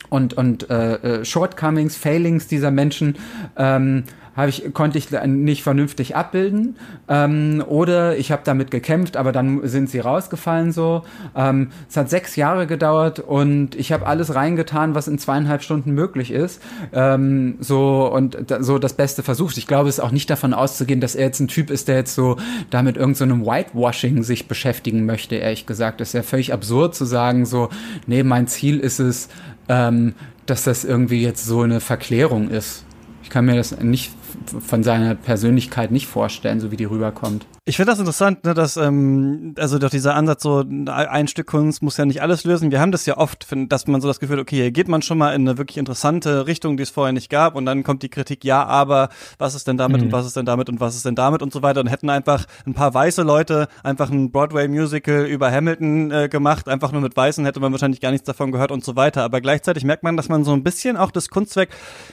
und 0.09 0.35
und 0.35 0.69
äh, 0.69 0.93
äh 0.93 1.25
Shortcomings, 1.25 1.97
Failings 1.97 2.47
dieser 2.47 2.71
Menschen 2.71 3.17
ähm, 3.57 4.03
habe 4.37 4.49
ich, 4.49 4.71
konnte 4.73 4.99
ich 4.99 5.09
nicht 5.25 5.63
vernünftig 5.63 6.15
abbilden. 6.15 6.75
Ähm, 7.09 7.63
oder 7.67 8.17
ich 8.17 8.31
habe 8.31 8.43
damit 8.45 8.69
gekämpft, 8.69 9.17
aber 9.17 9.31
dann 9.31 9.67
sind 9.67 9.89
sie 9.89 9.99
rausgefallen 9.99 10.71
so. 10.71 11.03
Ähm, 11.35 11.71
es 11.89 11.97
hat 11.97 12.09
sechs 12.11 12.35
Jahre 12.35 12.67
gedauert 12.67 13.19
und 13.19 13.75
ich 13.75 13.91
habe 13.91 14.05
alles 14.05 14.35
reingetan, 14.35 14.93
was 14.93 15.07
in 15.07 15.17
zweieinhalb 15.17 15.63
Stunden 15.63 15.91
möglich 15.91 16.29
ist. 16.29 16.61
Ähm, 16.93 17.55
so 17.59 18.11
und 18.13 18.37
da, 18.45 18.61
so 18.61 18.77
das 18.77 18.93
Beste 18.93 19.23
versucht. 19.23 19.57
Ich 19.57 19.65
glaube, 19.65 19.89
es 19.89 19.97
ist 19.97 20.03
auch 20.03 20.11
nicht 20.11 20.29
davon 20.29 20.53
auszugehen, 20.53 21.01
dass 21.01 21.15
er 21.15 21.25
jetzt 21.25 21.39
ein 21.39 21.47
Typ 21.47 21.71
ist, 21.71 21.87
der 21.87 21.95
jetzt 21.95 22.13
so 22.13 22.37
damit 22.69 22.95
irgendeinem 22.95 23.43
so 23.43 23.51
Whitewashing 23.51 24.21
sich 24.21 24.47
beschäftigen 24.47 25.07
möchte, 25.07 25.35
ehrlich 25.35 25.65
gesagt. 25.65 25.99
Das 25.99 26.09
ist 26.09 26.13
ja 26.13 26.21
völlig 26.21 26.53
absurd 26.53 26.93
zu 26.93 27.05
sagen, 27.05 27.47
so, 27.47 27.69
nee, 28.05 28.21
mein 28.21 28.45
Ziel 28.45 28.79
ist 28.79 28.99
es, 28.99 29.29
ähm, 29.67 30.13
dass 30.45 30.63
das 30.63 30.85
irgendwie 30.85 31.23
jetzt 31.23 31.43
so 31.43 31.61
eine 31.61 31.79
Verklärung 31.79 32.49
ist. 32.51 32.85
Ich 33.23 33.31
kann 33.31 33.45
mir 33.45 33.55
das 33.55 33.77
nicht 33.81 34.11
von 34.49 34.83
seiner 34.83 35.15
Persönlichkeit 35.15 35.91
nicht 35.91 36.07
vorstellen, 36.07 36.59
so 36.59 36.71
wie 36.71 36.77
die 36.77 36.85
rüberkommt. 36.85 37.45
Ich 37.69 37.75
finde 37.75 37.91
das 37.91 37.99
interessant, 37.99 38.45
ne, 38.45 38.53
dass 38.53 38.77
ähm, 38.77 39.53
also 39.57 39.77
doch 39.77 39.89
dieser 39.89 40.15
Ansatz 40.15 40.41
so 40.41 40.63
ein 40.87 41.27
Stück 41.27 41.47
Kunst 41.47 41.83
muss 41.83 41.97
ja 41.97 42.05
nicht 42.05 42.21
alles 42.21 42.45
lösen. 42.45 42.71
Wir 42.71 42.79
haben 42.79 42.93
das 42.93 43.05
ja 43.05 43.17
oft, 43.17 43.45
dass 43.67 43.87
man 43.87 43.99
so 43.99 44.07
das 44.07 44.21
Gefühl, 44.21 44.39
okay, 44.39 44.55
hier 44.55 44.71
geht 44.71 44.87
man 44.87 45.01
schon 45.01 45.17
mal 45.17 45.35
in 45.35 45.41
eine 45.41 45.57
wirklich 45.57 45.75
interessante 45.75 46.47
Richtung, 46.47 46.77
die 46.77 46.83
es 46.83 46.91
vorher 46.91 47.11
nicht 47.11 47.29
gab, 47.29 47.55
und 47.55 47.65
dann 47.65 47.83
kommt 47.83 48.03
die 48.03 48.09
Kritik, 48.09 48.45
ja, 48.45 48.65
aber 48.65 49.09
was 49.37 49.53
ist 49.53 49.67
denn 49.67 49.75
damit 49.75 49.99
mhm. 49.99 50.07
und 50.07 50.13
was 50.13 50.25
ist 50.25 50.37
denn 50.37 50.45
damit 50.45 50.69
und 50.69 50.79
was 50.79 50.95
ist 50.95 51.03
denn 51.03 51.15
damit 51.15 51.41
und 51.41 51.51
so 51.51 51.61
weiter 51.61 51.81
und 51.81 51.87
hätten 51.87 52.09
einfach 52.09 52.45
ein 52.65 52.73
paar 52.73 52.93
weiße 52.93 53.23
Leute 53.23 53.67
einfach 53.83 54.09
ein 54.11 54.31
Broadway 54.31 54.69
Musical 54.69 55.25
über 55.25 55.51
Hamilton 55.51 56.11
äh, 56.11 56.29
gemacht, 56.29 56.69
einfach 56.69 56.93
nur 56.93 57.01
mit 57.01 57.17
Weißen 57.17 57.43
hätte 57.43 57.59
man 57.59 57.73
wahrscheinlich 57.73 57.99
gar 57.99 58.11
nichts 58.11 58.27
davon 58.27 58.53
gehört 58.53 58.71
und 58.71 58.85
so 58.85 58.95
weiter. 58.95 59.23
Aber 59.23 59.41
gleichzeitig 59.41 59.83
merkt 59.83 60.03
man, 60.03 60.15
dass 60.15 60.29
man 60.29 60.45
so 60.45 60.53
ein 60.53 60.63
bisschen 60.63 60.95
auch 60.95 61.11
das 61.11 61.27
Kunstwerk 61.27 61.67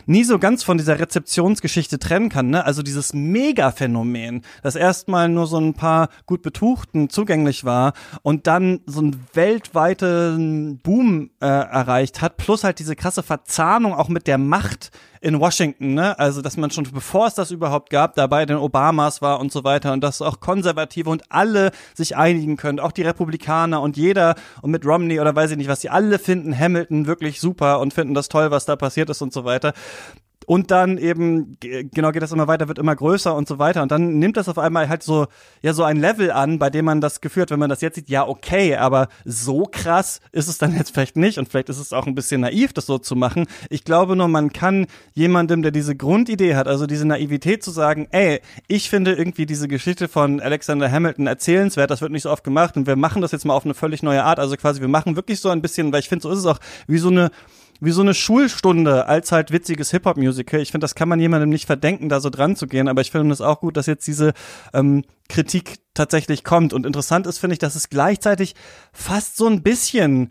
nie 0.06 0.24
so 0.24 0.40
ganz 0.40 0.64
von 0.64 0.78
dieser 0.78 0.98
Rezeptionsgeschichte 0.98 2.00
trennen 2.00 2.28
kann. 2.28 2.50
Ne? 2.50 2.64
Also 2.64 2.82
dieses 2.82 3.14
Mega-Phänomen, 3.14 4.42
das 4.64 4.74
erstmal 4.74 5.28
nur 5.28 5.43
so 5.46 5.58
ein 5.58 5.74
paar 5.74 6.08
gut 6.26 6.42
Betuchten 6.42 7.10
zugänglich 7.10 7.64
war 7.64 7.92
und 8.22 8.46
dann 8.46 8.80
so 8.86 9.00
einen 9.00 9.26
weltweiten 9.32 10.78
Boom 10.82 11.30
äh, 11.40 11.46
erreicht 11.46 12.22
hat, 12.22 12.36
plus 12.36 12.64
halt 12.64 12.78
diese 12.78 12.96
krasse 12.96 13.22
Verzahnung 13.22 13.94
auch 13.94 14.08
mit 14.08 14.26
der 14.26 14.38
Macht 14.38 14.90
in 15.24 15.40
Washington, 15.40 15.94
ne? 15.94 16.18
Also, 16.18 16.42
dass 16.42 16.58
man 16.58 16.70
schon 16.70 16.84
bevor 16.92 17.26
es 17.26 17.34
das 17.34 17.50
überhaupt 17.50 17.88
gab, 17.88 18.14
dabei 18.14 18.44
den 18.44 18.58
Obamas 18.58 19.22
war 19.22 19.40
und 19.40 19.50
so 19.50 19.64
weiter 19.64 19.94
und 19.94 20.04
dass 20.04 20.20
auch 20.20 20.38
Konservative 20.38 21.08
und 21.08 21.22
alle 21.30 21.70
sich 21.94 22.14
einigen 22.14 22.58
können, 22.58 22.78
auch 22.78 22.92
die 22.92 23.02
Republikaner 23.02 23.80
und 23.80 23.96
jeder 23.96 24.34
und 24.60 24.70
mit 24.70 24.84
Romney 24.84 25.20
oder 25.20 25.34
weiß 25.34 25.52
ich 25.52 25.56
nicht 25.56 25.68
was, 25.68 25.80
die 25.80 25.88
alle 25.88 26.18
finden 26.18 26.56
Hamilton 26.56 27.06
wirklich 27.06 27.40
super 27.40 27.80
und 27.80 27.94
finden 27.94 28.12
das 28.12 28.28
toll, 28.28 28.50
was 28.50 28.66
da 28.66 28.76
passiert 28.76 29.08
ist 29.08 29.22
und 29.22 29.32
so 29.32 29.46
weiter. 29.46 29.72
Und 30.46 30.70
dann 30.70 30.98
eben, 30.98 31.56
genau 31.60 32.12
geht 32.12 32.22
das 32.22 32.32
immer 32.32 32.48
weiter, 32.48 32.68
wird 32.68 32.78
immer 32.78 32.94
größer 32.94 33.34
und 33.34 33.48
so 33.48 33.58
weiter. 33.58 33.82
Und 33.82 33.90
dann 33.90 34.18
nimmt 34.18 34.36
das 34.36 34.48
auf 34.48 34.58
einmal 34.58 34.88
halt 34.88 35.02
so, 35.02 35.26
ja, 35.62 35.72
so 35.72 35.84
ein 35.84 35.96
Level 35.96 36.30
an, 36.30 36.58
bei 36.58 36.70
dem 36.70 36.84
man 36.84 37.00
das 37.00 37.20
Gefühl 37.20 37.42
hat, 37.42 37.50
wenn 37.50 37.58
man 37.58 37.70
das 37.70 37.80
jetzt 37.80 37.96
sieht, 37.96 38.08
ja, 38.08 38.26
okay, 38.26 38.76
aber 38.76 39.08
so 39.24 39.68
krass 39.70 40.20
ist 40.32 40.48
es 40.48 40.58
dann 40.58 40.76
jetzt 40.76 40.92
vielleicht 40.92 41.16
nicht. 41.16 41.38
Und 41.38 41.48
vielleicht 41.48 41.68
ist 41.68 41.78
es 41.78 41.92
auch 41.92 42.06
ein 42.06 42.14
bisschen 42.14 42.42
naiv, 42.42 42.72
das 42.72 42.86
so 42.86 42.98
zu 42.98 43.16
machen. 43.16 43.46
Ich 43.70 43.84
glaube 43.84 44.16
nur, 44.16 44.28
man 44.28 44.52
kann 44.52 44.86
jemandem, 45.14 45.62
der 45.62 45.70
diese 45.70 45.96
Grundidee 45.96 46.54
hat, 46.56 46.68
also 46.68 46.86
diese 46.86 47.06
Naivität 47.06 47.62
zu 47.62 47.70
sagen, 47.70 48.08
ey, 48.10 48.40
ich 48.68 48.90
finde 48.90 49.12
irgendwie 49.12 49.46
diese 49.46 49.68
Geschichte 49.68 50.08
von 50.08 50.40
Alexander 50.40 50.90
Hamilton 50.90 51.26
erzählenswert, 51.26 51.90
das 51.90 52.00
wird 52.00 52.12
nicht 52.12 52.22
so 52.22 52.30
oft 52.30 52.44
gemacht 52.44 52.76
und 52.76 52.86
wir 52.86 52.96
machen 52.96 53.22
das 53.22 53.32
jetzt 53.32 53.44
mal 53.44 53.54
auf 53.54 53.64
eine 53.64 53.74
völlig 53.74 54.02
neue 54.02 54.24
Art. 54.24 54.38
Also 54.38 54.56
quasi, 54.56 54.80
wir 54.80 54.88
machen 54.88 55.16
wirklich 55.16 55.40
so 55.40 55.48
ein 55.48 55.62
bisschen, 55.62 55.92
weil 55.92 56.00
ich 56.00 56.08
finde, 56.08 56.22
so 56.22 56.30
ist 56.30 56.38
es 56.38 56.46
auch 56.46 56.58
wie 56.86 56.98
so 56.98 57.08
eine, 57.08 57.30
wie 57.84 57.90
so 57.90 58.02
eine 58.02 58.14
Schulstunde 58.14 59.06
als 59.06 59.32
halt 59.32 59.50
witziges 59.50 59.90
Hip-Hop-Musical. 59.90 60.60
Ich 60.60 60.70
finde, 60.70 60.84
das 60.84 60.94
kann 60.94 61.08
man 61.08 61.20
jemandem 61.20 61.50
nicht 61.50 61.66
verdenken, 61.66 62.08
da 62.08 62.20
so 62.20 62.30
dran 62.30 62.56
zu 62.56 62.66
gehen, 62.66 62.88
aber 62.88 63.00
ich 63.00 63.10
finde 63.10 63.32
es 63.32 63.40
auch 63.40 63.60
gut, 63.60 63.76
dass 63.76 63.86
jetzt 63.86 64.06
diese 64.06 64.32
ähm, 64.72 65.04
Kritik 65.28 65.78
tatsächlich 65.94 66.44
kommt. 66.44 66.72
Und 66.72 66.86
interessant 66.86 67.26
ist, 67.26 67.38
finde 67.38 67.54
ich, 67.54 67.58
dass 67.58 67.74
es 67.74 67.88
gleichzeitig 67.88 68.54
fast 68.92 69.36
so 69.36 69.46
ein 69.46 69.62
bisschen 69.62 70.30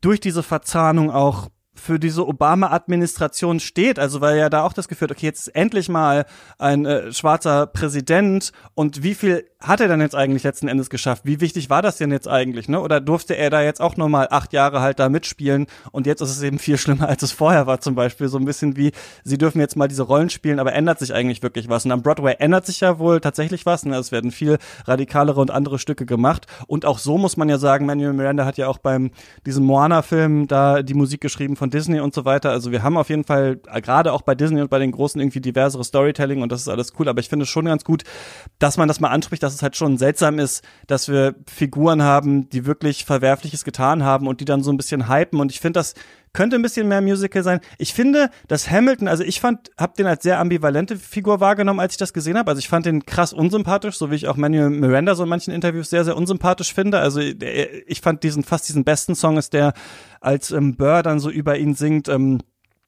durch 0.00 0.20
diese 0.20 0.42
Verzahnung 0.42 1.10
auch 1.10 1.48
für 1.80 1.98
diese 1.98 2.26
Obama-Administration 2.26 3.60
steht. 3.60 3.98
Also 3.98 4.20
weil 4.20 4.38
ja 4.38 4.50
da 4.50 4.62
auch 4.62 4.72
das 4.72 4.88
Gefühl 4.88 5.08
hat, 5.08 5.16
okay, 5.16 5.26
jetzt 5.26 5.48
ist 5.48 5.54
endlich 5.56 5.88
mal 5.88 6.26
ein 6.58 6.86
äh, 6.86 7.12
schwarzer 7.12 7.66
Präsident 7.66 8.52
und 8.74 9.02
wie 9.02 9.14
viel 9.14 9.44
hat 9.60 9.80
er 9.80 9.88
dann 9.88 10.00
jetzt 10.00 10.14
eigentlich 10.14 10.42
letzten 10.42 10.68
Endes 10.68 10.88
geschafft? 10.88 11.24
Wie 11.26 11.40
wichtig 11.40 11.68
war 11.68 11.82
das 11.82 11.98
denn 11.98 12.10
jetzt 12.10 12.26
eigentlich? 12.26 12.68
Ne? 12.68 12.80
Oder 12.80 13.00
durfte 13.00 13.36
er 13.36 13.50
da 13.50 13.60
jetzt 13.60 13.80
auch 13.80 13.96
nochmal 13.96 14.28
acht 14.30 14.54
Jahre 14.54 14.80
halt 14.80 14.98
da 14.98 15.10
mitspielen 15.10 15.66
und 15.92 16.06
jetzt 16.06 16.22
ist 16.22 16.30
es 16.30 16.42
eben 16.42 16.58
viel 16.58 16.78
schlimmer, 16.78 17.08
als 17.08 17.22
es 17.22 17.32
vorher 17.32 17.66
war 17.66 17.80
zum 17.80 17.94
Beispiel. 17.94 18.28
So 18.28 18.38
ein 18.38 18.46
bisschen 18.46 18.76
wie, 18.76 18.92
sie 19.22 19.36
dürfen 19.36 19.60
jetzt 19.60 19.76
mal 19.76 19.88
diese 19.88 20.02
Rollen 20.02 20.30
spielen, 20.30 20.60
aber 20.60 20.72
ändert 20.72 20.98
sich 20.98 21.12
eigentlich 21.12 21.42
wirklich 21.42 21.68
was? 21.68 21.84
Und 21.84 21.92
am 21.92 22.02
Broadway 22.02 22.36
ändert 22.38 22.64
sich 22.64 22.80
ja 22.80 22.98
wohl 22.98 23.20
tatsächlich 23.20 23.66
was. 23.66 23.84
Ne? 23.84 23.96
Es 23.96 24.12
werden 24.12 24.30
viel 24.30 24.58
radikalere 24.86 25.40
und 25.40 25.50
andere 25.50 25.78
Stücke 25.78 26.06
gemacht. 26.06 26.46
Und 26.66 26.86
auch 26.86 26.98
so 26.98 27.18
muss 27.18 27.36
man 27.36 27.48
ja 27.50 27.58
sagen, 27.58 27.84
Manuel 27.84 28.14
Miranda 28.14 28.46
hat 28.46 28.56
ja 28.56 28.68
auch 28.68 28.78
beim 28.78 29.10
diesem 29.44 29.64
Moana-Film 29.64 30.48
da 30.48 30.82
die 30.82 30.94
Musik 30.94 31.20
geschrieben 31.20 31.56
von 31.56 31.69
Disney 31.70 32.00
und 32.00 32.14
so 32.14 32.24
weiter. 32.24 32.50
Also 32.50 32.72
wir 32.72 32.82
haben 32.82 32.96
auf 32.96 33.08
jeden 33.08 33.24
Fall 33.24 33.60
äh, 33.72 33.80
gerade 33.80 34.12
auch 34.12 34.22
bei 34.22 34.34
Disney 34.34 34.60
und 34.60 34.70
bei 34.70 34.78
den 34.78 34.90
Großen 34.90 35.20
irgendwie 35.20 35.40
diversere 35.40 35.84
Storytelling 35.84 36.42
und 36.42 36.52
das 36.52 36.62
ist 36.62 36.68
alles 36.68 36.92
cool. 36.98 37.08
Aber 37.08 37.20
ich 37.20 37.28
finde 37.28 37.44
es 37.44 37.48
schon 37.48 37.64
ganz 37.64 37.84
gut, 37.84 38.04
dass 38.58 38.76
man 38.76 38.88
das 38.88 39.00
mal 39.00 39.08
anspricht, 39.08 39.42
dass 39.42 39.54
es 39.54 39.62
halt 39.62 39.76
schon 39.76 39.98
seltsam 39.98 40.38
ist, 40.38 40.64
dass 40.86 41.08
wir 41.08 41.34
Figuren 41.46 42.02
haben, 42.02 42.48
die 42.50 42.66
wirklich 42.66 43.04
Verwerfliches 43.04 43.64
getan 43.64 44.04
haben 44.04 44.26
und 44.26 44.40
die 44.40 44.44
dann 44.44 44.62
so 44.62 44.70
ein 44.72 44.76
bisschen 44.76 45.08
hypen. 45.08 45.40
Und 45.40 45.52
ich 45.52 45.60
finde, 45.60 45.78
das 45.78 45.94
könnte 46.32 46.56
ein 46.56 46.62
bisschen 46.62 46.88
mehr 46.88 47.00
Musical 47.00 47.42
sein. 47.42 47.60
Ich 47.78 47.92
finde, 47.92 48.30
dass 48.48 48.70
Hamilton, 48.70 49.08
also 49.08 49.24
ich 49.24 49.40
fand, 49.40 49.70
hab 49.76 49.94
den 49.94 50.06
als 50.06 50.22
sehr 50.22 50.38
ambivalente 50.38 50.96
Figur 50.96 51.40
wahrgenommen, 51.40 51.80
als 51.80 51.94
ich 51.94 51.98
das 51.98 52.12
gesehen 52.12 52.38
habe. 52.38 52.50
Also 52.50 52.60
ich 52.60 52.68
fand 52.68 52.86
den 52.86 53.04
krass 53.04 53.32
unsympathisch, 53.32 53.96
so 53.96 54.10
wie 54.10 54.14
ich 54.14 54.28
auch 54.28 54.36
Manuel 54.36 54.70
Miranda 54.70 55.14
so 55.14 55.24
in 55.24 55.28
manchen 55.28 55.52
Interviews 55.52 55.90
sehr, 55.90 56.04
sehr 56.04 56.16
unsympathisch 56.16 56.72
finde. 56.72 57.00
Also 57.00 57.20
ich 57.20 58.00
fand 58.00 58.22
diesen, 58.22 58.44
fast 58.44 58.68
diesen 58.68 58.84
besten 58.84 59.14
Song 59.14 59.38
ist 59.38 59.52
der, 59.52 59.72
als 60.20 60.50
ähm, 60.50 60.76
Burr 60.76 61.02
dann 61.02 61.18
so 61.18 61.30
über 61.30 61.58
ihn 61.58 61.74
singt, 61.74 62.08
ähm, 62.08 62.38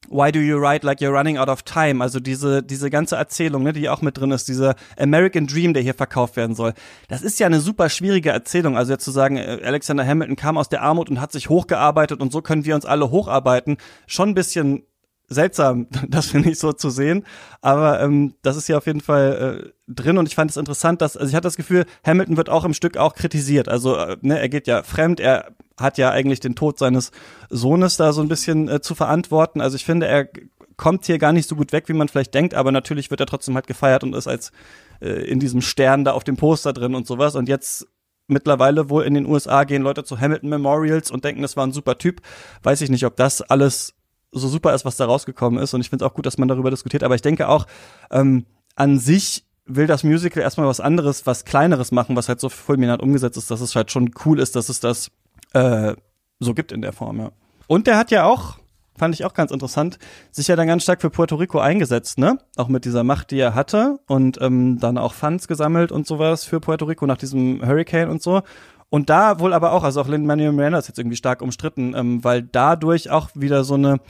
Why 0.08 0.30
do 0.32 0.40
you 0.40 0.58
ride 0.58 0.84
like 0.84 1.00
you're 1.00 1.12
running 1.12 1.38
out 1.38 1.48
of 1.48 1.62
time? 1.62 2.02
Also 2.02 2.20
diese, 2.20 2.62
diese 2.62 2.90
ganze 2.90 3.16
Erzählung, 3.16 3.62
ne, 3.62 3.72
die 3.72 3.88
auch 3.88 4.02
mit 4.02 4.18
drin 4.18 4.30
ist, 4.32 4.48
dieser 4.48 4.74
American 4.98 5.46
Dream, 5.46 5.74
der 5.74 5.82
hier 5.82 5.94
verkauft 5.94 6.36
werden 6.36 6.54
soll. 6.54 6.74
Das 7.08 7.22
ist 7.22 7.38
ja 7.40 7.46
eine 7.46 7.60
super 7.60 7.88
schwierige 7.88 8.30
Erzählung. 8.30 8.76
Also 8.76 8.92
jetzt 8.92 9.04
zu 9.04 9.10
sagen, 9.10 9.36
äh, 9.36 9.60
Alexander 9.64 10.06
Hamilton 10.06 10.36
kam 10.36 10.58
aus 10.58 10.68
der 10.68 10.82
Armut 10.82 11.08
und 11.08 11.20
hat 11.20 11.32
sich 11.32 11.48
hochgearbeitet 11.48 12.20
und 12.20 12.32
so 12.32 12.42
können 12.42 12.64
wir 12.64 12.74
uns 12.74 12.84
alle 12.84 13.10
hocharbeiten. 13.10 13.76
Schon 14.06 14.30
ein 14.30 14.34
bisschen 14.34 14.82
seltsam, 15.28 15.86
das 16.08 16.26
finde 16.26 16.50
ich 16.50 16.58
so 16.58 16.72
zu 16.72 16.90
sehen. 16.90 17.24
Aber 17.60 18.00
ähm, 18.00 18.34
das 18.42 18.56
ist 18.56 18.68
ja 18.68 18.76
auf 18.76 18.86
jeden 18.86 19.00
Fall 19.00 19.72
äh, 19.88 19.92
drin 19.92 20.18
und 20.18 20.28
ich 20.28 20.34
fand 20.34 20.50
es 20.50 20.56
interessant, 20.56 21.00
dass, 21.00 21.16
also 21.16 21.28
ich 21.28 21.34
hatte 21.34 21.46
das 21.46 21.56
Gefühl, 21.56 21.84
Hamilton 22.04 22.36
wird 22.36 22.50
auch 22.50 22.64
im 22.64 22.74
Stück 22.74 22.96
auch 22.96 23.14
kritisiert. 23.14 23.68
Also, 23.68 23.96
äh, 23.96 24.16
ne, 24.20 24.38
er 24.38 24.48
geht 24.48 24.66
ja 24.66 24.82
fremd, 24.82 25.20
er 25.20 25.52
hat 25.78 25.98
ja 25.98 26.10
eigentlich 26.10 26.40
den 26.40 26.54
Tod 26.54 26.78
seines 26.78 27.10
Sohnes 27.50 27.96
da 27.96 28.12
so 28.12 28.22
ein 28.22 28.28
bisschen 28.28 28.68
äh, 28.68 28.80
zu 28.80 28.94
verantworten. 28.94 29.60
Also 29.60 29.76
ich 29.76 29.84
finde, 29.84 30.06
er 30.06 30.28
kommt 30.76 31.06
hier 31.06 31.18
gar 31.18 31.32
nicht 31.32 31.48
so 31.48 31.56
gut 31.56 31.72
weg, 31.72 31.88
wie 31.88 31.92
man 31.92 32.08
vielleicht 32.08 32.34
denkt, 32.34 32.54
aber 32.54 32.72
natürlich 32.72 33.10
wird 33.10 33.20
er 33.20 33.26
trotzdem 33.26 33.54
halt 33.54 33.66
gefeiert 33.66 34.02
und 34.04 34.14
ist 34.14 34.26
als 34.26 34.52
äh, 35.00 35.08
in 35.08 35.40
diesem 35.40 35.60
Stern 35.60 36.04
da 36.04 36.12
auf 36.12 36.24
dem 36.24 36.36
Poster 36.36 36.72
drin 36.72 36.94
und 36.94 37.06
sowas. 37.06 37.34
Und 37.34 37.48
jetzt 37.48 37.86
mittlerweile 38.26 38.90
wohl 38.90 39.04
in 39.04 39.14
den 39.14 39.26
USA 39.26 39.64
gehen 39.64 39.82
Leute 39.82 40.04
zu 40.04 40.20
Hamilton 40.20 40.48
Memorials 40.48 41.10
und 41.10 41.24
denken, 41.24 41.42
das 41.42 41.56
war 41.56 41.66
ein 41.66 41.72
super 41.72 41.98
Typ. 41.98 42.20
Weiß 42.62 42.80
ich 42.80 42.90
nicht, 42.90 43.04
ob 43.04 43.16
das 43.16 43.42
alles 43.42 43.94
so 44.32 44.48
super 44.48 44.74
ist, 44.74 44.84
was 44.84 44.96
da 44.96 45.04
rausgekommen 45.04 45.62
ist. 45.62 45.74
Und 45.74 45.82
ich 45.82 45.90
finde 45.90 46.04
es 46.04 46.10
auch 46.10 46.14
gut, 46.14 46.26
dass 46.26 46.38
man 46.38 46.48
darüber 46.48 46.70
diskutiert. 46.70 47.04
Aber 47.04 47.14
ich 47.14 47.22
denke 47.22 47.48
auch, 47.48 47.66
ähm, 48.10 48.46
an 48.74 48.98
sich 48.98 49.44
will 49.66 49.86
das 49.86 50.02
Musical 50.02 50.42
erstmal 50.42 50.66
was 50.66 50.80
anderes, 50.80 51.26
was 51.26 51.44
kleineres 51.44 51.92
machen, 51.92 52.16
was 52.16 52.28
halt 52.28 52.40
so 52.40 52.48
fulminant 52.48 53.02
umgesetzt 53.02 53.36
ist, 53.36 53.50
dass 53.50 53.60
es 53.60 53.76
halt 53.76 53.90
schon 53.90 54.10
cool 54.24 54.40
ist, 54.40 54.56
dass 54.56 54.68
es 54.68 54.80
das 54.80 55.10
äh, 55.54 55.94
so 56.40 56.54
gibt 56.54 56.72
in 56.72 56.82
der 56.82 56.92
Form, 56.92 57.18
ja. 57.18 57.30
Und 57.66 57.86
der 57.86 57.96
hat 57.96 58.10
ja 58.10 58.24
auch, 58.24 58.58
fand 58.96 59.14
ich 59.14 59.24
auch 59.24 59.34
ganz 59.34 59.50
interessant, 59.50 59.98
sich 60.30 60.48
ja 60.48 60.56
dann 60.56 60.66
ganz 60.66 60.82
stark 60.82 61.00
für 61.00 61.10
Puerto 61.10 61.36
Rico 61.36 61.58
eingesetzt, 61.58 62.18
ne? 62.18 62.38
Auch 62.56 62.68
mit 62.68 62.84
dieser 62.84 63.04
Macht, 63.04 63.30
die 63.30 63.38
er 63.38 63.54
hatte 63.54 63.98
und 64.06 64.40
ähm, 64.40 64.78
dann 64.80 64.98
auch 64.98 65.14
Funds 65.14 65.48
gesammelt 65.48 65.92
und 65.92 66.06
sowas 66.06 66.44
für 66.44 66.60
Puerto 66.60 66.84
Rico 66.84 67.06
nach 67.06 67.16
diesem 67.16 67.64
Hurricane 67.64 68.10
und 68.10 68.22
so. 68.22 68.42
Und 68.90 69.08
da 69.08 69.40
wohl 69.40 69.54
aber 69.54 69.72
auch, 69.72 69.84
also 69.84 70.02
auch 70.02 70.08
Lin-Manuel 70.08 70.52
Miranda 70.52 70.78
ist 70.78 70.88
jetzt 70.88 70.98
irgendwie 70.98 71.16
stark 71.16 71.40
umstritten, 71.40 71.94
ähm, 71.96 72.22
weil 72.24 72.42
dadurch 72.42 73.08
auch 73.08 73.30
wieder 73.34 73.64
so 73.64 73.74
eine 73.74 74.00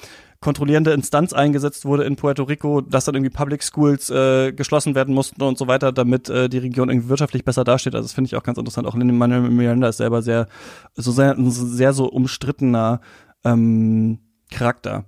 kontrollierende 0.43 0.93
Instanz 0.93 1.33
eingesetzt 1.33 1.87
wurde 1.87 2.05
in 2.05 2.17
Puerto 2.17 2.43
Rico, 2.43 2.83
dass 2.83 3.07
dann 3.07 3.15
irgendwie 3.15 3.31
Public 3.31 3.63
Schools 3.63 4.11
äh, 4.11 4.53
geschlossen 4.53 4.95
werden 4.95 5.15
mussten 5.15 5.41
und 5.43 5.57
so 5.57 5.69
weiter, 5.69 5.93
damit 5.93 6.29
äh, 6.29 6.51
die 6.51 6.59
Region 6.59 6.91
irgendwie 6.91 7.09
wirtschaftlich 7.09 7.45
besser 7.45 7.65
dasteht. 7.65 7.95
Also 7.95 8.05
das 8.05 8.13
finde 8.13 8.27
ich 8.27 8.37
auch 8.37 8.43
ganz 8.43 8.59
interessant. 8.59 8.87
Auch 8.87 8.95
Lin-Manuel 8.95 9.49
Miranda 9.49 9.89
ist 9.89 9.97
selber 9.97 10.21
sehr, 10.21 10.49
so 10.95 11.13
sehr, 11.13 11.37
sehr 11.39 11.93
so 11.95 12.07
umstrittener 12.11 13.01
ähm, 13.45 14.19
Charakter. 14.51 15.05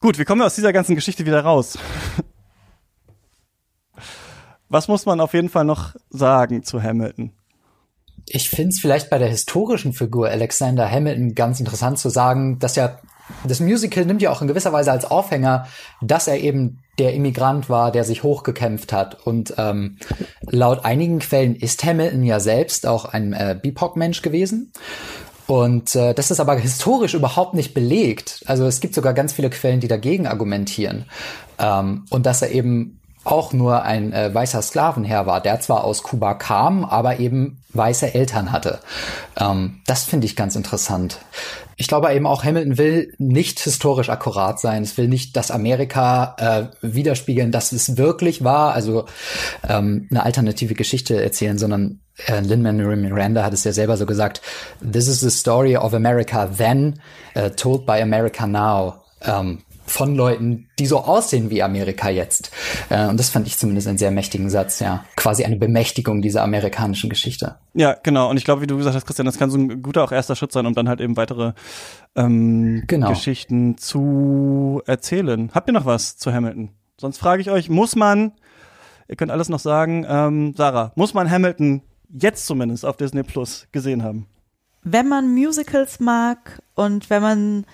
Gut, 0.00 0.18
wie 0.18 0.24
kommen 0.24 0.42
wir 0.42 0.46
aus 0.46 0.56
dieser 0.56 0.74
ganzen 0.74 0.94
Geschichte 0.94 1.24
wieder 1.24 1.40
raus? 1.40 1.78
Was 4.68 4.88
muss 4.88 5.06
man 5.06 5.20
auf 5.20 5.34
jeden 5.34 5.48
Fall 5.48 5.64
noch 5.64 5.94
sagen 6.10 6.64
zu 6.64 6.82
Hamilton? 6.82 7.32
Ich 8.26 8.50
finde 8.50 8.70
es 8.70 8.80
vielleicht 8.80 9.08
bei 9.08 9.18
der 9.18 9.28
historischen 9.28 9.92
Figur 9.92 10.28
Alexander 10.28 10.90
Hamilton 10.90 11.34
ganz 11.34 11.60
interessant 11.60 11.98
zu 11.98 12.08
sagen, 12.08 12.58
dass 12.58 12.74
ja 12.74 12.98
das 13.44 13.60
Musical 13.60 14.04
nimmt 14.04 14.22
ja 14.22 14.30
auch 14.30 14.42
in 14.42 14.48
gewisser 14.48 14.72
Weise 14.72 14.92
als 14.92 15.04
Aufhänger, 15.04 15.66
dass 16.00 16.28
er 16.28 16.40
eben 16.40 16.80
der 16.98 17.14
Immigrant 17.14 17.68
war, 17.68 17.90
der 17.90 18.04
sich 18.04 18.22
hochgekämpft 18.22 18.92
hat. 18.92 19.26
Und 19.26 19.54
ähm, 19.58 19.98
laut 20.42 20.84
einigen 20.84 21.18
Quellen 21.18 21.56
ist 21.56 21.84
Hamilton 21.84 22.22
ja 22.22 22.40
selbst 22.40 22.86
auch 22.86 23.04
ein 23.06 23.32
äh, 23.32 23.58
BIPOC-Mensch 23.60 24.22
gewesen. 24.22 24.72
Und 25.46 25.94
äh, 25.94 26.14
das 26.14 26.30
ist 26.30 26.40
aber 26.40 26.56
historisch 26.56 27.14
überhaupt 27.14 27.54
nicht 27.54 27.74
belegt. 27.74 28.42
Also 28.46 28.66
es 28.66 28.80
gibt 28.80 28.94
sogar 28.94 29.12
ganz 29.12 29.32
viele 29.32 29.50
Quellen, 29.50 29.80
die 29.80 29.88
dagegen 29.88 30.26
argumentieren. 30.26 31.04
Ähm, 31.58 32.04
und 32.10 32.26
dass 32.26 32.42
er 32.42 32.50
eben 32.50 33.00
auch 33.24 33.52
nur 33.52 33.82
ein 33.82 34.12
äh, 34.12 34.34
weißer 34.34 34.62
Sklavenherr 34.62 35.26
war, 35.26 35.40
der 35.40 35.60
zwar 35.60 35.84
aus 35.84 36.02
Kuba 36.02 36.34
kam, 36.34 36.84
aber 36.84 37.18
eben 37.18 37.58
weiße 37.72 38.14
Eltern 38.14 38.52
hatte. 38.52 38.80
Ähm, 39.38 39.80
das 39.86 40.04
finde 40.04 40.26
ich 40.26 40.36
ganz 40.36 40.56
interessant. 40.56 41.18
Ich 41.76 41.88
glaube 41.88 42.12
eben 42.14 42.26
auch, 42.26 42.44
Hamilton 42.44 42.78
will 42.78 43.12
nicht 43.18 43.58
historisch 43.58 44.08
akkurat 44.08 44.60
sein. 44.60 44.82
Es 44.82 44.96
will 44.96 45.08
nicht 45.08 45.36
das 45.36 45.50
Amerika 45.50 46.36
äh, 46.38 46.86
widerspiegeln, 46.86 47.50
dass 47.50 47.72
es 47.72 47.96
wirklich 47.96 48.44
war, 48.44 48.74
also 48.74 49.06
ähm, 49.68 50.06
eine 50.10 50.22
alternative 50.22 50.74
Geschichte 50.74 51.20
erzählen, 51.20 51.58
sondern 51.58 52.00
äh, 52.26 52.40
Lin-Manuel 52.40 52.96
Miranda 52.96 53.42
hat 53.42 53.54
es 53.54 53.64
ja 53.64 53.72
selber 53.72 53.96
so 53.96 54.06
gesagt, 54.06 54.40
This 54.80 55.08
is 55.08 55.20
the 55.20 55.30
story 55.30 55.76
of 55.76 55.94
America 55.94 56.46
then, 56.46 57.00
uh, 57.36 57.48
told 57.48 57.86
by 57.86 58.00
America 58.00 58.46
now. 58.46 59.02
Ähm, 59.22 59.63
von 59.86 60.14
Leuten, 60.14 60.68
die 60.78 60.86
so 60.86 60.98
aussehen 60.98 61.50
wie 61.50 61.62
Amerika 61.62 62.08
jetzt. 62.08 62.50
Äh, 62.88 63.06
und 63.06 63.18
das 63.18 63.28
fand 63.28 63.46
ich 63.46 63.58
zumindest 63.58 63.86
einen 63.86 63.98
sehr 63.98 64.10
mächtigen 64.10 64.50
Satz, 64.50 64.80
ja. 64.80 65.04
Quasi 65.16 65.44
eine 65.44 65.56
Bemächtigung 65.56 66.22
dieser 66.22 66.42
amerikanischen 66.42 67.10
Geschichte. 67.10 67.56
Ja, 67.74 67.96
genau. 68.02 68.30
Und 68.30 68.36
ich 68.36 68.44
glaube, 68.44 68.62
wie 68.62 68.66
du 68.66 68.76
gesagt 68.76 68.96
hast, 68.96 69.06
Christian, 69.06 69.26
das 69.26 69.38
kann 69.38 69.50
so 69.50 69.58
ein 69.58 69.82
guter 69.82 70.04
auch 70.04 70.12
erster 70.12 70.36
Schritt 70.36 70.52
sein, 70.52 70.66
um 70.66 70.74
dann 70.74 70.88
halt 70.88 71.00
eben 71.00 71.16
weitere 71.16 71.52
ähm, 72.16 72.84
genau. 72.86 73.10
Geschichten 73.10 73.76
zu 73.78 74.82
erzählen. 74.86 75.50
Habt 75.54 75.68
ihr 75.68 75.72
noch 75.72 75.86
was 75.86 76.16
zu 76.16 76.32
Hamilton? 76.32 76.70
Sonst 76.98 77.18
frage 77.18 77.42
ich 77.42 77.50
euch, 77.50 77.68
muss 77.68 77.96
man, 77.96 78.32
ihr 79.08 79.16
könnt 79.16 79.30
alles 79.30 79.48
noch 79.48 79.58
sagen, 79.58 80.06
ähm, 80.08 80.54
Sarah, 80.56 80.92
muss 80.94 81.14
man 81.14 81.30
Hamilton 81.30 81.82
jetzt 82.08 82.46
zumindest 82.46 82.84
auf 82.84 82.96
Disney 82.96 83.22
Plus 83.22 83.66
gesehen 83.72 84.02
haben? 84.02 84.26
Wenn 84.82 85.08
man 85.08 85.34
Musicals 85.34 85.98
mag 85.98 86.62
und 86.74 87.10
wenn 87.10 87.22
man 87.22 87.66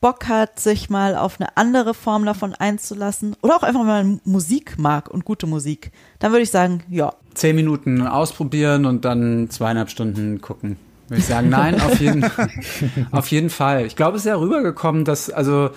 Bock 0.00 0.28
hat, 0.28 0.60
sich 0.60 0.90
mal 0.90 1.16
auf 1.16 1.40
eine 1.40 1.56
andere 1.56 1.92
Form 1.92 2.24
davon 2.24 2.54
einzulassen 2.54 3.36
oder 3.42 3.56
auch 3.56 3.62
einfach 3.62 3.84
mal 3.84 4.18
Musik 4.24 4.78
mag 4.78 5.08
und 5.10 5.24
gute 5.24 5.46
Musik, 5.46 5.90
dann 6.20 6.32
würde 6.32 6.42
ich 6.42 6.50
sagen, 6.50 6.84
ja. 6.88 7.12
Zehn 7.34 7.56
Minuten 7.56 8.06
ausprobieren 8.06 8.84
und 8.86 9.04
dann 9.04 9.50
zweieinhalb 9.50 9.90
Stunden 9.90 10.40
gucken. 10.40 10.76
Würde 11.08 11.20
ich 11.20 11.26
sagen, 11.26 11.48
nein, 11.48 11.80
auf 11.80 12.00
jeden, 12.00 12.24
auf 13.10 13.28
jeden 13.28 13.50
Fall. 13.50 13.86
Ich 13.86 13.96
glaube, 13.96 14.16
es 14.16 14.22
ist 14.22 14.28
ja 14.28 14.36
rübergekommen, 14.36 15.04
dass, 15.04 15.30
also, 15.30 15.70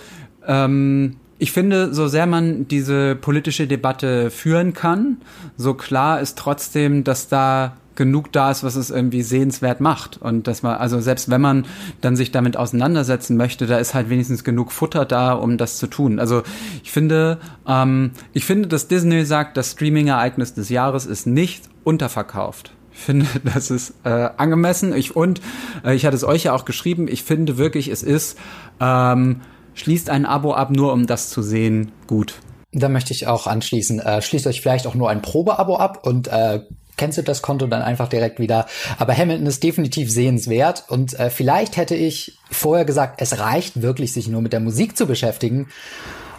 ähm, 0.46 1.16
ich 1.38 1.50
finde, 1.50 1.92
so 1.92 2.06
sehr 2.06 2.26
man 2.26 2.68
diese 2.68 3.16
politische 3.16 3.66
Debatte 3.66 4.30
führen 4.30 4.74
kann, 4.74 5.16
so 5.56 5.74
klar 5.74 6.20
ist 6.20 6.38
trotzdem, 6.38 7.02
dass 7.02 7.28
da 7.28 7.76
genug 7.94 8.32
da 8.32 8.50
ist, 8.50 8.64
was 8.64 8.76
es 8.76 8.90
irgendwie 8.90 9.22
sehenswert 9.22 9.80
macht. 9.80 10.20
Und 10.20 10.46
dass 10.46 10.62
man, 10.62 10.76
also 10.76 11.00
selbst 11.00 11.30
wenn 11.30 11.40
man 11.40 11.66
dann 12.00 12.16
sich 12.16 12.32
damit 12.32 12.56
auseinandersetzen 12.56 13.36
möchte, 13.36 13.66
da 13.66 13.78
ist 13.78 13.94
halt 13.94 14.10
wenigstens 14.10 14.44
genug 14.44 14.72
Futter 14.72 15.04
da, 15.04 15.32
um 15.32 15.58
das 15.58 15.78
zu 15.78 15.86
tun. 15.86 16.18
Also 16.18 16.42
ich 16.82 16.90
finde, 16.90 17.38
ähm, 17.66 18.12
ich 18.32 18.44
finde, 18.44 18.68
dass 18.68 18.88
Disney 18.88 19.24
sagt, 19.24 19.56
das 19.56 19.72
Streaming-Ereignis 19.72 20.54
des 20.54 20.68
Jahres 20.68 21.06
ist 21.06 21.26
nicht 21.26 21.64
unterverkauft. 21.84 22.72
Ich 22.92 23.00
finde, 23.00 23.26
das 23.44 23.70
ist 23.70 23.94
äh, 24.04 24.28
angemessen. 24.36 24.94
Ich, 24.94 25.16
und 25.16 25.40
äh, 25.84 25.94
ich 25.94 26.06
hatte 26.06 26.16
es 26.16 26.24
euch 26.24 26.44
ja 26.44 26.54
auch 26.54 26.64
geschrieben, 26.64 27.08
ich 27.08 27.22
finde 27.22 27.58
wirklich, 27.58 27.88
es 27.88 28.02
ist, 28.02 28.38
ähm, 28.80 29.40
schließt 29.74 30.10
ein 30.10 30.26
Abo 30.26 30.54
ab, 30.54 30.70
nur 30.70 30.92
um 30.92 31.06
das 31.06 31.30
zu 31.30 31.42
sehen, 31.42 31.92
gut. 32.06 32.34
Da 32.72 32.88
möchte 32.88 33.12
ich 33.12 33.26
auch 33.26 33.46
anschließen. 33.46 34.00
Äh, 34.00 34.22
schließt 34.22 34.46
euch 34.46 34.62
vielleicht 34.62 34.86
auch 34.86 34.94
nur 34.94 35.10
ein 35.10 35.20
Probeabo 35.20 35.76
ab 35.76 36.06
und 36.06 36.28
äh, 36.28 36.60
cancelt 36.96 37.28
das 37.28 37.42
Konto 37.42 37.66
dann 37.66 37.82
einfach 37.82 38.08
direkt 38.08 38.38
wieder. 38.38 38.66
Aber 38.98 39.16
Hamilton 39.16 39.46
ist 39.46 39.62
definitiv 39.62 40.10
sehenswert 40.10 40.84
und 40.88 41.18
äh, 41.18 41.30
vielleicht 41.30 41.76
hätte 41.76 41.94
ich 41.94 42.38
vorher 42.50 42.84
gesagt, 42.84 43.20
es 43.20 43.38
reicht 43.38 43.82
wirklich, 43.82 44.12
sich 44.12 44.28
nur 44.28 44.42
mit 44.42 44.52
der 44.52 44.60
Musik 44.60 44.96
zu 44.96 45.06
beschäftigen. 45.06 45.68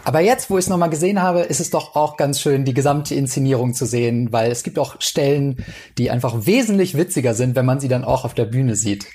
Aber 0.06 0.20
jetzt, 0.20 0.50
wo 0.50 0.58
ich 0.58 0.66
es 0.66 0.70
nochmal 0.70 0.90
gesehen 0.90 1.22
habe, 1.22 1.42
ist 1.42 1.62
es 1.62 1.70
doch 1.70 1.96
auch 1.96 2.18
ganz 2.18 2.42
schön, 2.42 2.66
die 2.66 2.74
gesamte 2.74 3.16
Inszenierung 3.16 3.74
zu 3.74 3.86
sehen, 3.86 4.34
weil 4.34 4.52
es 4.52 4.64
gibt 4.64 4.78
auch 4.78 4.98
Stellen, 5.00 5.64
die 5.98 6.12
einfach 6.12 6.46
wesentlich 6.46 6.98
witziger 6.98 7.34
sind, 7.34 7.56
wenn 7.56 7.66
man 7.66 7.80
sie 7.80 7.88
dann 7.88 8.04
auch 8.04 8.26
auf 8.26 8.34
der 8.34 8.46
Bühne 8.46 8.76
sieht 8.76 9.08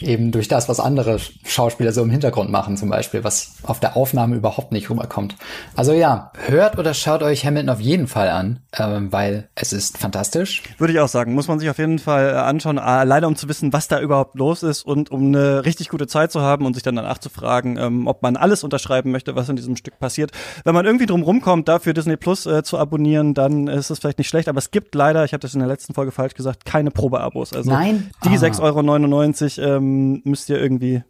eben 0.00 0.32
durch 0.32 0.48
das, 0.48 0.68
was 0.68 0.80
andere 0.80 1.18
Schauspieler 1.44 1.92
so 1.92 2.02
im 2.02 2.10
Hintergrund 2.10 2.50
machen, 2.50 2.76
zum 2.76 2.90
Beispiel, 2.90 3.24
was 3.24 3.54
auf 3.62 3.80
der 3.80 3.96
Aufnahme 3.96 4.36
überhaupt 4.36 4.72
nicht 4.72 4.90
rüberkommt. 4.90 5.36
Also 5.74 5.92
ja, 5.92 6.32
hört 6.46 6.78
oder 6.78 6.94
schaut 6.94 7.22
euch 7.22 7.44
Hamilton 7.44 7.70
auf 7.70 7.80
jeden 7.80 8.06
Fall 8.06 8.28
an, 8.30 8.60
ähm, 8.78 9.12
weil 9.12 9.48
es 9.54 9.72
ist 9.72 9.98
fantastisch. 9.98 10.62
Würde 10.78 10.92
ich 10.92 11.00
auch 11.00 11.08
sagen, 11.08 11.34
muss 11.34 11.48
man 11.48 11.58
sich 11.58 11.70
auf 11.70 11.78
jeden 11.78 11.98
Fall 11.98 12.30
äh, 12.30 12.36
anschauen, 12.36 12.78
äh, 12.78 13.04
leider 13.04 13.26
um 13.28 13.36
zu 13.36 13.48
wissen, 13.48 13.72
was 13.72 13.88
da 13.88 14.00
überhaupt 14.00 14.34
los 14.34 14.62
ist 14.62 14.82
und 14.82 15.10
um 15.10 15.26
eine 15.26 15.64
richtig 15.64 15.88
gute 15.88 16.06
Zeit 16.06 16.32
zu 16.32 16.40
haben 16.42 16.66
und 16.66 16.74
sich 16.74 16.82
dann 16.82 16.96
danach 16.96 17.18
zu 17.18 17.30
fragen, 17.30 17.76
ähm, 17.78 18.06
ob 18.06 18.22
man 18.22 18.36
alles 18.36 18.64
unterschreiben 18.64 19.10
möchte, 19.10 19.34
was 19.34 19.48
in 19.48 19.56
diesem 19.56 19.76
Stück 19.76 19.98
passiert. 19.98 20.32
Wenn 20.64 20.74
man 20.74 20.84
irgendwie 20.84 21.06
drum 21.06 21.22
rumkommt, 21.22 21.68
dafür 21.68 21.94
Disney 21.94 22.16
Plus 22.16 22.46
äh, 22.46 22.62
zu 22.62 22.78
abonnieren, 22.78 23.34
dann 23.34 23.68
ist 23.68 23.90
es 23.90 23.98
vielleicht 23.98 24.18
nicht 24.18 24.28
schlecht, 24.28 24.48
aber 24.48 24.58
es 24.58 24.70
gibt 24.70 24.94
leider, 24.94 25.24
ich 25.24 25.32
habe 25.32 25.40
das 25.40 25.54
in 25.54 25.60
der 25.60 25.68
letzten 25.68 25.94
Folge 25.94 26.12
falsch 26.12 26.34
gesagt, 26.34 26.64
keine 26.64 26.90
Probeabos. 26.90 27.52
Also 27.52 27.70
Nein? 27.70 28.10
die 28.24 28.36
ah. 28.36 28.40
6,99 28.40 29.62
Euro 29.62 29.76
ähm, 29.76 29.85
ähm, 29.86 30.22
müsst 30.24 30.48
ihr 30.48 30.60
irgendwie, 30.60 31.02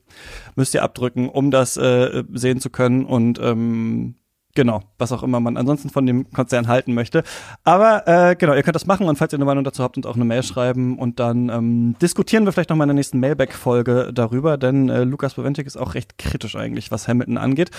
müsst 0.55 0.75
ihr 0.75 0.83
abdrücken, 0.83 1.29
um 1.29 1.51
das 1.51 1.77
äh, 1.77 2.25
sehen 2.33 2.61
zu 2.61 2.71
können. 2.71 3.05
Und 3.05 3.39
ähm, 3.41 4.17
Genau, 4.57 4.81
was 4.97 5.13
auch 5.13 5.23
immer 5.23 5.39
man 5.39 5.59
ansonsten 5.59 5.91
von 5.91 6.07
dem 6.07 6.31
Konzern 6.33 6.67
halten 6.67 6.95
möchte. 6.95 7.25
Aber 7.63 8.09
äh, 8.09 8.37
genau, 8.37 8.55
ihr 8.55 8.63
könnt 8.63 8.75
das 8.75 8.87
machen 8.87 9.07
und 9.07 9.17
falls 9.17 9.35
ihr 9.35 9.37
eine 9.37 9.45
Meinung 9.45 9.65
dazu 9.65 9.83
habt, 9.83 9.99
uns 9.99 10.07
auch 10.07 10.15
eine 10.15 10.25
Mail 10.25 10.43
schreiben 10.43 10.99
und 10.99 11.21
dann 11.21 11.51
ähm, 11.51 11.95
diskutieren 12.01 12.47
wir 12.47 12.53
vielleicht 12.53 12.71
noch 12.71 12.77
mal 12.77 12.85
in 12.85 12.89
der 12.89 12.95
nächsten 12.95 13.21
Mailback-Folge 13.21 14.13
darüber, 14.15 14.57
denn 14.57 14.89
äh, 14.89 15.05
Lukas 15.05 15.35
Boventik 15.35 15.67
ist 15.67 15.77
auch 15.77 15.93
recht 15.93 16.17
kritisch 16.17 16.57
eigentlich, 16.57 16.91
was 16.91 17.07
Hamilton 17.07 17.37
angeht. 17.37 17.71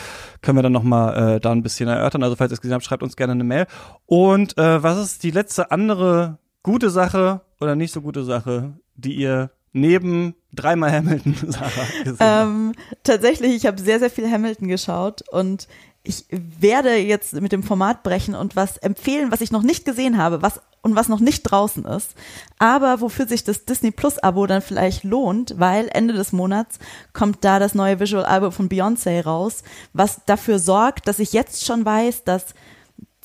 Können 0.43 0.59
wir 0.59 0.61
dann 0.61 0.71
noch 0.71 0.83
mal 0.83 1.37
äh, 1.37 1.39
da 1.39 1.51
ein 1.51 1.63
bisschen 1.63 1.89
erörtern. 1.89 2.21
Also 2.21 2.35
falls 2.35 2.51
ihr 2.51 2.53
es 2.53 2.61
gesehen 2.61 2.75
habt, 2.75 2.85
schreibt 2.85 3.01
uns 3.01 3.15
gerne 3.15 3.33
eine 3.33 3.43
Mail. 3.43 3.65
Und 4.05 4.55
äh, 4.59 4.83
was 4.83 4.99
ist 4.99 5.23
die 5.23 5.31
letzte 5.31 5.71
andere 5.71 6.37
gute 6.61 6.91
Sache 6.91 7.41
oder 7.59 7.75
nicht 7.75 7.91
so 7.91 8.01
gute 8.01 8.23
Sache, 8.23 8.73
die 8.93 9.15
ihr 9.15 9.49
neben 9.73 10.35
dreimal 10.53 10.91
Hamilton 10.91 11.35
Sarah, 11.47 11.69
gesehen? 12.03 12.17
Ähm, 12.19 12.71
tatsächlich, 13.03 13.55
ich 13.55 13.65
habe 13.65 13.81
sehr, 13.81 13.99
sehr 13.99 14.09
viel 14.09 14.29
Hamilton 14.29 14.67
geschaut 14.67 15.23
und 15.29 15.67
ich 16.03 16.25
werde 16.29 16.95
jetzt 16.95 17.33
mit 17.33 17.51
dem 17.51 17.63
Format 17.63 18.01
brechen 18.01 18.33
und 18.33 18.55
was 18.55 18.77
empfehlen, 18.77 19.31
was 19.31 19.41
ich 19.41 19.51
noch 19.51 19.63
nicht 19.63 19.83
gesehen 19.83 20.17
habe, 20.17 20.41
was 20.41 20.61
und 20.81 20.95
was 20.95 21.09
noch 21.09 21.19
nicht 21.19 21.43
draußen 21.43 21.83
ist, 21.83 22.11
aber 22.59 23.01
wofür 23.01 23.27
sich 23.27 23.43
das 23.43 23.65
Disney 23.65 23.91
Plus 23.91 24.19
Abo 24.19 24.47
dann 24.47 24.61
vielleicht 24.61 25.03
lohnt, 25.03 25.55
weil 25.57 25.89
Ende 25.91 26.13
des 26.13 26.31
Monats 26.31 26.79
kommt 27.11 27.43
da 27.43 27.59
das 27.59 27.75
neue 27.75 27.99
Visual 27.99 28.23
Album 28.23 28.53
von 28.53 28.69
Beyoncé 28.69 29.21
raus, 29.21 29.63
was 29.91 30.21
dafür 30.25 30.59
sorgt, 30.59 31.07
dass 31.07 31.19
ich 31.19 31.33
jetzt 31.33 31.65
schon 31.65 31.83
weiß, 31.83 32.23
dass 32.23 32.53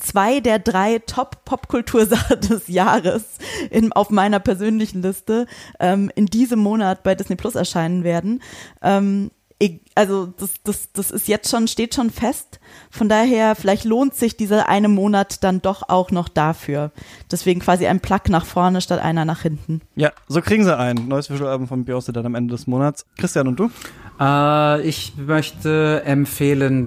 zwei 0.03 0.41
der 0.41 0.59
drei 0.59 0.99
Top-Popkultursachen 0.99 2.41
des 2.49 2.69
Jahres 2.69 3.25
in, 3.71 3.93
auf 3.93 4.11
meiner 4.11 4.41
persönlichen 4.41 5.03
Liste 5.03 5.47
ähm, 5.81 6.11
in 6.15 6.27
diesem 6.27 6.59
Monat 6.59 7.03
bei 7.03 7.15
Disney 7.15 7.37
Plus 7.37 7.55
erscheinen 7.55 8.05
werden. 8.05 8.43
Ähm, 8.83 9.31
also 9.95 10.27
das, 10.27 10.55
das, 10.65 10.93
das 10.93 11.11
ist 11.11 11.29
jetzt 11.29 11.51
schon, 11.51 11.69
steht 11.69 11.95
schon 11.95 12.11
fest. 12.11 12.59
Von 12.91 13.09
daher, 13.09 13.55
vielleicht 13.55 13.85
lohnt 13.85 14.15
sich 14.15 14.37
dieser 14.37 14.69
eine 14.69 14.89
Monat 14.89 15.45
dann 15.45 15.61
doch 15.61 15.89
auch 15.89 16.11
noch 16.11 16.29
dafür. 16.29 16.91
Deswegen 17.31 17.61
quasi 17.61 17.87
ein 17.87 18.01
Plug 18.01 18.29
nach 18.29 18.47
vorne 18.47 18.81
statt 18.81 19.01
einer 19.01 19.25
nach 19.25 19.43
hinten. 19.43 19.83
Ja, 19.95 20.11
so 20.29 20.41
kriegen 20.41 20.65
sie 20.65 20.77
ein 20.77 21.09
neues 21.09 21.31
Visual-Album 21.31 21.69
von 21.69 21.85
Beyoncé 21.85 22.13
dann 22.13 22.27
am 22.27 22.35
Ende 22.35 22.53
des 22.53 22.67
Monats. 22.67 23.05
Christian 23.19 23.49
und 23.49 23.61
du? 23.61 23.71
Äh, 24.19 24.83
ich 24.83 25.15
möchte 25.17 26.03
empfehlen 26.05 26.87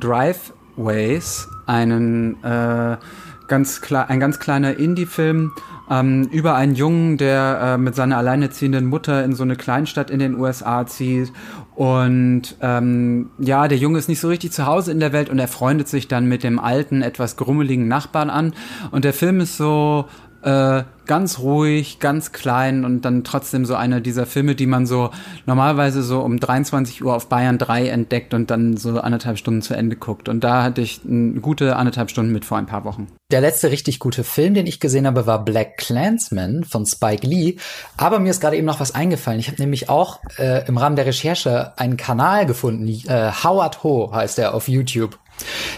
Driveways, 0.76 1.50
einen 1.66 2.44
äh, 2.44 2.98
ganz 3.48 3.82
klar, 3.82 4.10
ein 4.10 4.20
ganz 4.20 4.40
kleiner 4.40 4.78
Indie-Film 4.78 5.52
ähm, 5.90 6.28
über 6.32 6.56
einen 6.56 6.76
Jungen, 6.76 7.18
der 7.18 7.60
äh, 7.62 7.78
mit 7.78 7.96
seiner 7.96 8.18
alleinerziehenden 8.18 8.86
Mutter 8.86 9.24
in 9.24 9.36
so 9.36 9.44
eine 9.44 9.56
Kleinstadt 9.56 10.10
in 10.10 10.20
den 10.20 10.40
USA 10.40 10.86
zieht 10.88 11.32
und 11.76 12.56
ähm, 12.62 13.32
ja, 13.38 13.68
der 13.68 13.78
Junge 13.78 14.00
ist 14.00 14.08
nicht 14.08 14.22
so 14.22 14.30
richtig 14.30 14.54
zu 14.54 14.66
Hause 14.66 14.94
in 14.94 15.02
der 15.02 15.12
Welt 15.12 15.30
und 15.30 15.40
er 15.40 15.50
freundet 15.50 15.90
sich 15.90 16.08
dann 16.08 16.26
mit 16.26 16.42
dem 16.44 16.58
alten, 16.58 17.02
etwas 17.02 17.36
grummeligen 17.36 17.90
Nachbarn 17.90 18.30
an. 18.30 18.54
Und 18.92 19.04
der 19.04 19.12
Film 19.12 19.42
ist 19.42 19.58
so 19.58 20.06
äh, 20.46 20.84
ganz 21.08 21.40
ruhig, 21.40 22.00
ganz 22.00 22.32
klein 22.32 22.86
und 22.86 23.04
dann 23.04 23.24
trotzdem 23.24 23.66
so 23.66 23.76
einer 23.76 24.00
dieser 24.00 24.26
Filme, 24.26 24.54
die 24.56 24.68
man 24.68 24.86
so 24.86 25.10
normalerweise 25.46 26.04
so 26.04 26.22
um 26.22 26.40
23 26.40 27.04
Uhr 27.04 27.16
auf 27.16 27.30
Bayern 27.30 27.58
3 27.58 27.90
entdeckt 27.90 28.34
und 28.34 28.52
dann 28.52 28.78
so 28.78 29.00
anderthalb 29.00 29.38
Stunden 29.40 29.64
zu 29.64 29.74
Ende 29.74 29.96
guckt. 29.96 30.30
Und 30.30 30.44
da 30.44 30.64
hatte 30.64 30.82
ich 30.82 31.02
eine 31.04 31.42
gute 31.42 31.76
anderthalb 31.76 32.12
Stunden 32.12 32.32
mit 32.32 32.46
vor 32.46 32.58
ein 32.58 32.68
paar 32.68 32.86
Wochen. 32.86 33.08
Der 33.32 33.42
letzte 33.42 33.72
richtig 33.72 34.00
gute 34.00 34.24
Film, 34.24 34.54
den 34.54 34.68
ich 34.68 34.80
gesehen 34.80 35.08
habe, 35.08 35.26
war 35.26 35.44
Black 35.44 35.78
Clansman 35.78 36.64
von 36.64 36.86
Spike 36.86 37.26
Lee. 37.26 37.56
Aber 37.98 38.20
mir 38.20 38.30
ist 38.30 38.40
gerade 38.40 38.56
eben 38.56 38.68
noch 38.68 38.80
was 38.80 38.94
eingefallen. 38.94 39.40
Ich 39.40 39.48
habe 39.48 39.62
nämlich 39.62 39.90
auch 39.90 40.20
äh, 40.38 40.68
im 40.68 40.78
Rahmen 40.78 40.96
der 40.96 41.08
Recherche 41.08 41.74
einen 41.78 41.98
Kanal 41.98 42.46
gefunden. 42.46 42.88
Äh, 42.88 43.32
Howard 43.44 43.84
Ho 43.84 44.12
heißt 44.14 44.38
er 44.38 44.54
auf 44.54 44.68
YouTube 44.68 45.18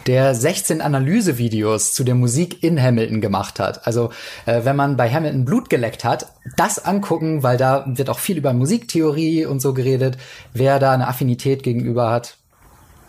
der 0.06 0.36
16 0.36 0.82
Analysevideos 0.82 1.94
zu 1.94 2.04
der 2.04 2.16
Musik 2.16 2.64
in 2.64 2.82
Hamilton 2.82 3.22
gemacht 3.22 3.60
hat. 3.60 3.86
Also 3.86 4.12
äh, 4.46 4.64
wenn 4.64 4.76
man 4.76 4.98
bei 4.98 5.12
Hamilton 5.12 5.46
Blut 5.46 5.70
geleckt 5.70 6.04
hat, 6.04 6.28
das 6.56 6.84
angucken, 6.84 7.44
weil 7.44 7.58
da 7.58 7.86
wird 7.88 8.10
auch 8.10 8.20
viel 8.20 8.38
über 8.38 8.54
Musiktheorie 8.54 9.46
und 9.46 9.62
so 9.62 9.74
geredet. 9.74 10.18
Wer 10.54 10.80
da 10.80 10.92
eine 10.92 11.08
Affinität 11.08 11.64
gegenüber 11.64 12.10
hat, 12.10 12.38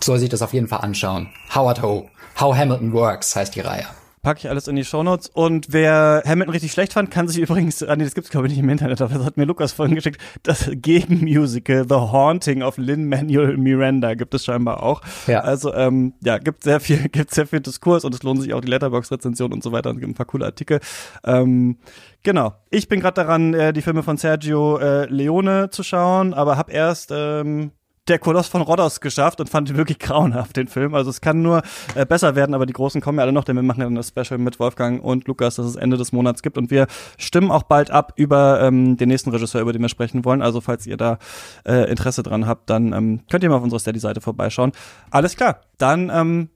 soll 0.02 0.18
sich 0.18 0.28
das 0.28 0.42
auf 0.42 0.52
jeden 0.52 0.68
Fall 0.68 0.80
anschauen. 0.80 1.28
Howard 1.54 1.82
Ho, 1.82 2.08
How 2.40 2.56
Hamilton 2.56 2.92
Works 2.92 3.34
heißt 3.34 3.54
die 3.54 3.60
Reihe. 3.60 3.86
Packe 4.22 4.40
ich 4.40 4.48
alles 4.48 4.68
in 4.68 4.76
die 4.76 4.84
Shownotes. 4.84 5.28
Und 5.28 5.68
wer 5.70 6.22
Hamilton 6.26 6.52
richtig 6.52 6.72
schlecht 6.72 6.92
fand, 6.92 7.10
kann 7.10 7.28
sich 7.28 7.38
übrigens, 7.42 7.82
ah 7.82 7.96
nee, 7.96 8.04
das 8.04 8.14
gibt's 8.14 8.30
glaube 8.30 8.46
ich 8.46 8.52
nicht 8.52 8.62
im 8.62 8.68
Internet, 8.68 9.00
aber 9.00 9.14
das 9.14 9.24
hat 9.24 9.36
mir 9.36 9.44
Lukas 9.44 9.72
vorhin 9.72 9.94
geschickt, 9.94 10.20
das 10.42 10.70
Gegenmusical 10.72 11.86
The 11.88 11.94
Haunting 11.94 12.62
of 12.62 12.78
Lin-Manuel 12.78 13.56
Miranda 13.56 14.14
gibt 14.14 14.34
es 14.34 14.44
scheinbar 14.44 14.82
auch. 14.82 15.00
Ja. 15.26 15.40
Also, 15.40 15.74
ähm, 15.74 16.14
ja, 16.22 16.38
gibt 16.38 16.62
sehr 16.62 16.80
viel, 16.80 17.08
gibt 17.12 17.32
sehr 17.32 17.46
viel 17.46 17.60
Diskurs 17.60 18.04
und 18.04 18.14
es 18.14 18.22
lohnt 18.22 18.42
sich 18.42 18.54
auch 18.54 18.60
die 18.60 18.68
Letterbox-Rezension 18.68 19.52
und 19.52 19.62
so 19.62 19.72
weiter 19.72 19.90
und 19.90 19.96
es 19.96 20.00
gibt 20.00 20.10
ein 20.10 20.14
paar 20.14 20.26
coole 20.26 20.46
Artikel. 20.46 20.80
Ähm, 21.24 21.78
Genau. 22.24 22.52
Ich 22.70 22.88
bin 22.88 23.00
gerade 23.00 23.14
daran, 23.14 23.54
äh, 23.54 23.72
die 23.72 23.82
Filme 23.82 24.02
von 24.02 24.16
Sergio 24.16 24.78
äh, 24.78 25.06
Leone 25.06 25.70
zu 25.70 25.82
schauen, 25.82 26.34
aber 26.34 26.56
hab 26.56 26.70
erst 26.70 27.10
ähm, 27.14 27.70
der 28.08 28.18
Koloss 28.18 28.48
von 28.48 28.62
Rhodos 28.62 29.00
geschafft 29.00 29.40
und 29.40 29.48
fand 29.48 29.70
ihn 29.70 29.76
wirklich 29.76 29.98
grauenhaft, 29.98 30.56
den 30.56 30.68
Film. 30.68 30.94
Also 30.94 31.10
es 31.10 31.20
kann 31.20 31.42
nur 31.42 31.62
äh, 31.94 32.06
besser 32.06 32.34
werden, 32.34 32.54
aber 32.54 32.66
die 32.66 32.72
Großen 32.72 33.00
kommen 33.00 33.18
ja 33.18 33.24
alle 33.24 33.32
noch, 33.32 33.44
denn 33.44 33.56
wir 33.56 33.62
machen 33.62 33.80
ja 33.80 33.86
dann 33.86 33.94
das 33.94 34.08
Special 34.08 34.38
mit 34.38 34.58
Wolfgang 34.58 35.02
und 35.02 35.26
Lukas, 35.26 35.56
das 35.56 35.66
es 35.66 35.76
Ende 35.76 35.96
des 35.96 36.12
Monats 36.12 36.42
gibt. 36.42 36.58
Und 36.58 36.70
wir 36.70 36.86
stimmen 37.16 37.50
auch 37.50 37.64
bald 37.64 37.90
ab 37.90 38.12
über 38.16 38.60
ähm, 38.62 38.96
den 38.96 39.08
nächsten 39.08 39.30
Regisseur, 39.30 39.60
über 39.60 39.72
den 39.72 39.82
wir 39.82 39.88
sprechen 39.88 40.24
wollen. 40.24 40.42
Also 40.42 40.60
falls 40.60 40.86
ihr 40.86 40.96
da 40.96 41.18
äh, 41.66 41.90
Interesse 41.90 42.22
dran 42.22 42.46
habt, 42.46 42.70
dann 42.70 42.92
ähm, 42.92 43.20
könnt 43.30 43.44
ihr 43.44 43.50
mal 43.50 43.56
auf 43.56 43.62
unserer 43.62 43.80
Steady-Seite 43.80 44.20
vorbeischauen. 44.20 44.72
Alles 45.10 45.36
klar, 45.36 45.60
dann 45.78 46.10
ähm, 46.12 46.48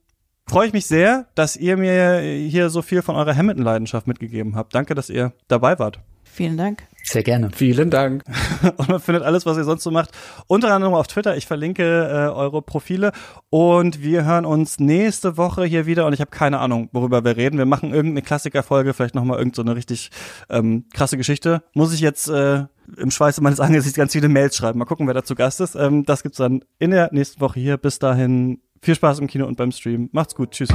freue 0.46 0.66
ich 0.66 0.72
mich 0.72 0.86
sehr, 0.86 1.26
dass 1.34 1.56
ihr 1.56 1.76
mir 1.76 2.20
hier 2.20 2.70
so 2.70 2.82
viel 2.82 3.02
von 3.02 3.16
eurer 3.16 3.36
Hamilton-Leidenschaft 3.36 4.06
mitgegeben 4.06 4.56
habt. 4.56 4.74
Danke, 4.74 4.94
dass 4.94 5.10
ihr 5.10 5.32
dabei 5.48 5.78
wart. 5.78 6.00
Vielen 6.34 6.56
Dank. 6.56 6.84
Sehr 7.04 7.22
gerne. 7.22 7.50
Vielen 7.54 7.90
Dank. 7.90 8.24
und 8.78 8.88
man 8.88 9.00
findet 9.00 9.22
alles, 9.22 9.44
was 9.44 9.58
ihr 9.58 9.64
sonst 9.64 9.82
so 9.82 9.90
macht, 9.90 10.12
unter 10.46 10.72
anderem 10.72 10.94
auf 10.94 11.06
Twitter. 11.06 11.36
Ich 11.36 11.46
verlinke 11.46 11.82
äh, 11.82 12.32
eure 12.32 12.62
Profile 12.62 13.12
und 13.50 14.02
wir 14.02 14.24
hören 14.24 14.46
uns 14.46 14.80
nächste 14.80 15.36
Woche 15.36 15.64
hier 15.64 15.84
wieder 15.84 16.06
und 16.06 16.14
ich 16.14 16.20
habe 16.20 16.30
keine 16.30 16.60
Ahnung, 16.60 16.88
worüber 16.92 17.22
wir 17.22 17.36
reden. 17.36 17.58
Wir 17.58 17.66
machen 17.66 17.92
irgendeine 17.92 18.22
Klassikerfolge, 18.22 18.94
vielleicht 18.94 19.14
nochmal 19.14 19.36
irgendeine 19.36 19.72
so 19.72 19.74
richtig 19.74 20.10
ähm, 20.48 20.86
krasse 20.94 21.18
Geschichte. 21.18 21.62
Muss 21.74 21.92
ich 21.92 22.00
jetzt 22.00 22.30
äh, 22.30 22.64
im 22.96 23.10
Schweiße 23.10 23.42
meines 23.42 23.60
Angesichts 23.60 23.98
ganz 23.98 24.12
viele 24.12 24.30
Mails 24.30 24.56
schreiben. 24.56 24.78
Mal 24.78 24.86
gucken, 24.86 25.06
wer 25.06 25.14
dazu 25.14 25.34
Gast 25.34 25.60
ist. 25.60 25.74
Ähm, 25.74 26.06
das 26.06 26.22
gibt's 26.22 26.38
dann 26.38 26.64
in 26.78 26.92
der 26.92 27.10
nächsten 27.12 27.42
Woche 27.42 27.60
hier. 27.60 27.76
Bis 27.76 27.98
dahin 27.98 28.62
viel 28.80 28.94
Spaß 28.94 29.18
im 29.18 29.26
Kino 29.26 29.46
und 29.46 29.58
beim 29.58 29.70
Stream. 29.70 30.08
Macht's 30.12 30.34
gut. 30.34 30.52
Tschüss. 30.52 30.70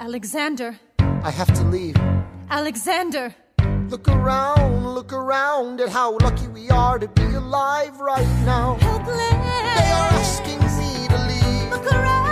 Alexander. 0.00 0.72
I 1.00 1.30
have 1.30 1.52
to 1.52 1.70
leave. 1.70 1.94
Alexander. 2.48 3.30
Look 3.90 4.08
around, 4.08 4.94
look 4.94 5.12
around 5.12 5.80
at 5.80 5.88
how 5.90 6.16
lucky 6.18 6.48
we 6.48 6.70
are 6.70 6.98
to 6.98 7.08
be 7.08 7.24
alive 7.34 8.00
right 8.00 8.26
now. 8.44 8.76
Helpless. 8.80 9.16
They 9.16 9.90
are 9.92 10.12
asking 10.22 10.60
me 10.60 11.08
to 11.08 11.18
leave. 11.28 11.70
Look 11.70 11.92
around. 11.92 12.31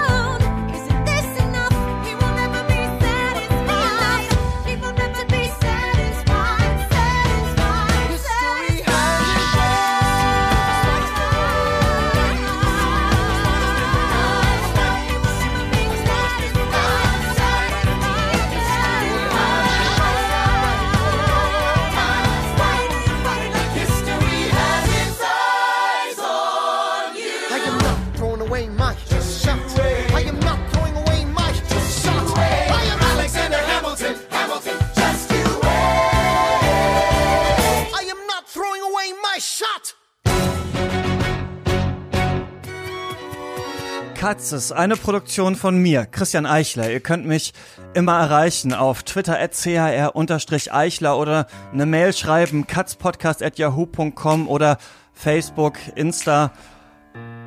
Katzes, 44.30 44.70
eine 44.70 44.94
Produktion 44.94 45.56
von 45.56 45.76
mir, 45.76 46.06
Christian 46.06 46.46
Eichler. 46.46 46.88
Ihr 46.88 47.00
könnt 47.00 47.26
mich 47.26 47.52
immer 47.94 48.16
erreichen 48.20 48.72
auf 48.72 49.02
Twitter 49.02 49.40
at 49.40 49.54
chr-eichler 49.54 51.18
oder 51.18 51.48
eine 51.72 51.84
Mail 51.84 52.12
schreiben, 52.12 52.68
katzpodcast 52.68 53.42
at 53.42 53.58
yahoo.com 53.58 54.46
oder 54.46 54.78
Facebook, 55.14 55.78
Insta 55.96 56.52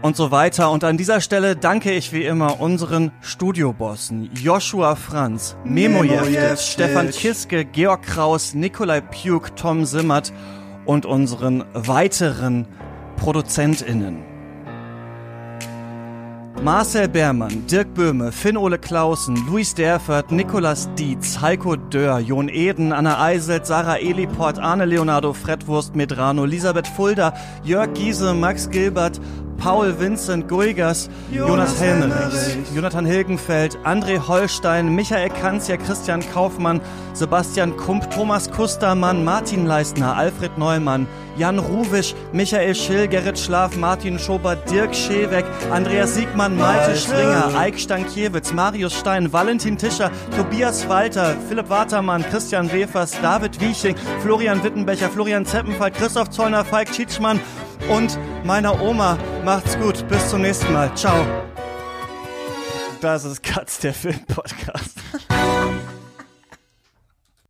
und 0.02 0.18
so 0.18 0.32
weiter. 0.32 0.72
Und 0.72 0.84
an 0.84 0.98
dieser 0.98 1.22
Stelle 1.22 1.56
danke 1.56 1.94
ich 1.94 2.12
wie 2.12 2.26
immer 2.26 2.60
unseren 2.60 3.14
Studiobossen 3.22 4.30
Joshua 4.34 4.98
Franz, 4.98 5.56
Memo 5.64 6.04
Jeftic, 6.04 6.60
Stefan 6.60 7.12
Kiske, 7.12 7.64
Georg 7.64 8.04
Kraus, 8.04 8.56
Nikolai 8.56 9.00
Puk, 9.00 9.56
Tom 9.56 9.86
Simmert 9.86 10.34
und 10.84 11.06
unseren 11.06 11.64
weiteren 11.74 12.68
ProduzentInnen. 13.16 14.33
Marcel 16.64 17.10
Beermann, 17.10 17.68
Dirk 17.68 17.94
Böhme, 17.94 18.32
Finn-Ole 18.32 18.78
Clausen, 18.78 19.36
Luis 19.50 19.76
Derfert, 19.76 20.32
Nikolas 20.32 20.88
Dietz, 20.96 21.42
Heiko 21.42 21.76
Dörr, 21.76 22.20
Jon 22.20 22.48
Eden, 22.48 22.94
Anna 22.94 23.22
Eiselt, 23.22 23.66
Sarah 23.66 24.00
Eliport, 24.00 24.60
Arne 24.60 24.86
Leonardo, 24.86 25.34
Fred 25.34 25.68
Wurst 25.68 25.94
Medrano, 25.94 26.46
Elisabeth 26.46 26.88
Fulda, 26.88 27.34
Jörg 27.66 27.94
Giese, 27.96 28.34
Max 28.34 28.70
Gilbert, 28.70 29.20
Paul 29.64 29.94
Vincent 29.94 30.50
Guigas, 30.50 31.10
Jonas 31.32 31.80
Helmenich, 31.80 32.76
Jonathan 32.76 33.06
Hilgenfeld, 33.06 33.78
André 33.86 34.18
Holstein, 34.18 34.94
Michael 34.94 35.30
Kanzia, 35.30 35.78
Christian 35.78 36.20
Kaufmann, 36.34 36.82
Sebastian 37.14 37.78
Kump, 37.78 38.12
Thomas 38.12 38.52
Kustermann, 38.52 39.24
Martin 39.24 39.66
Leistner, 39.66 40.18
Alfred 40.18 40.58
Neumann, 40.58 41.08
Jan 41.38 41.60
Ruwisch, 41.60 42.14
Michael 42.34 42.76
Schill, 42.76 43.08
Gerrit 43.08 43.40
Schlaf, 43.40 43.78
Martin 43.78 44.20
Schobert, 44.20 44.70
Dirk 44.70 44.94
Scheweck, 44.94 45.46
Andreas 45.72 46.16
Siegmann, 46.16 46.58
Malte 46.58 46.98
Stringer, 46.98 47.58
Eik 47.58 47.80
Stankiewicz, 47.80 48.52
Marius 48.52 49.00
Stein, 49.00 49.32
Valentin 49.32 49.78
Tischer, 49.78 50.12
Tobias 50.36 50.86
Walter, 50.90 51.38
Philipp 51.48 51.70
Watermann, 51.70 52.22
Christian 52.24 52.70
Wefers, 52.70 53.14
David 53.22 53.58
Wieching, 53.62 53.96
Florian 54.22 54.62
Wittenbecher, 54.62 55.08
Florian 55.08 55.46
Zeppenfall, 55.46 55.92
Christoph 55.92 56.32
Zollner, 56.32 56.66
Falk 56.66 56.92
Tschitschmann 56.92 57.40
und 57.90 58.18
meiner 58.44 58.82
Oma. 58.82 59.18
Macht's 59.44 59.78
gut, 59.78 60.08
bis 60.08 60.30
zum 60.30 60.42
nächsten 60.42 60.72
Mal. 60.74 60.94
Ciao. 60.96 61.26
Das 63.02 63.26
ist 63.26 63.44
Katz, 63.44 63.80
der 63.80 63.94
Filmpodcast. 63.94 64.98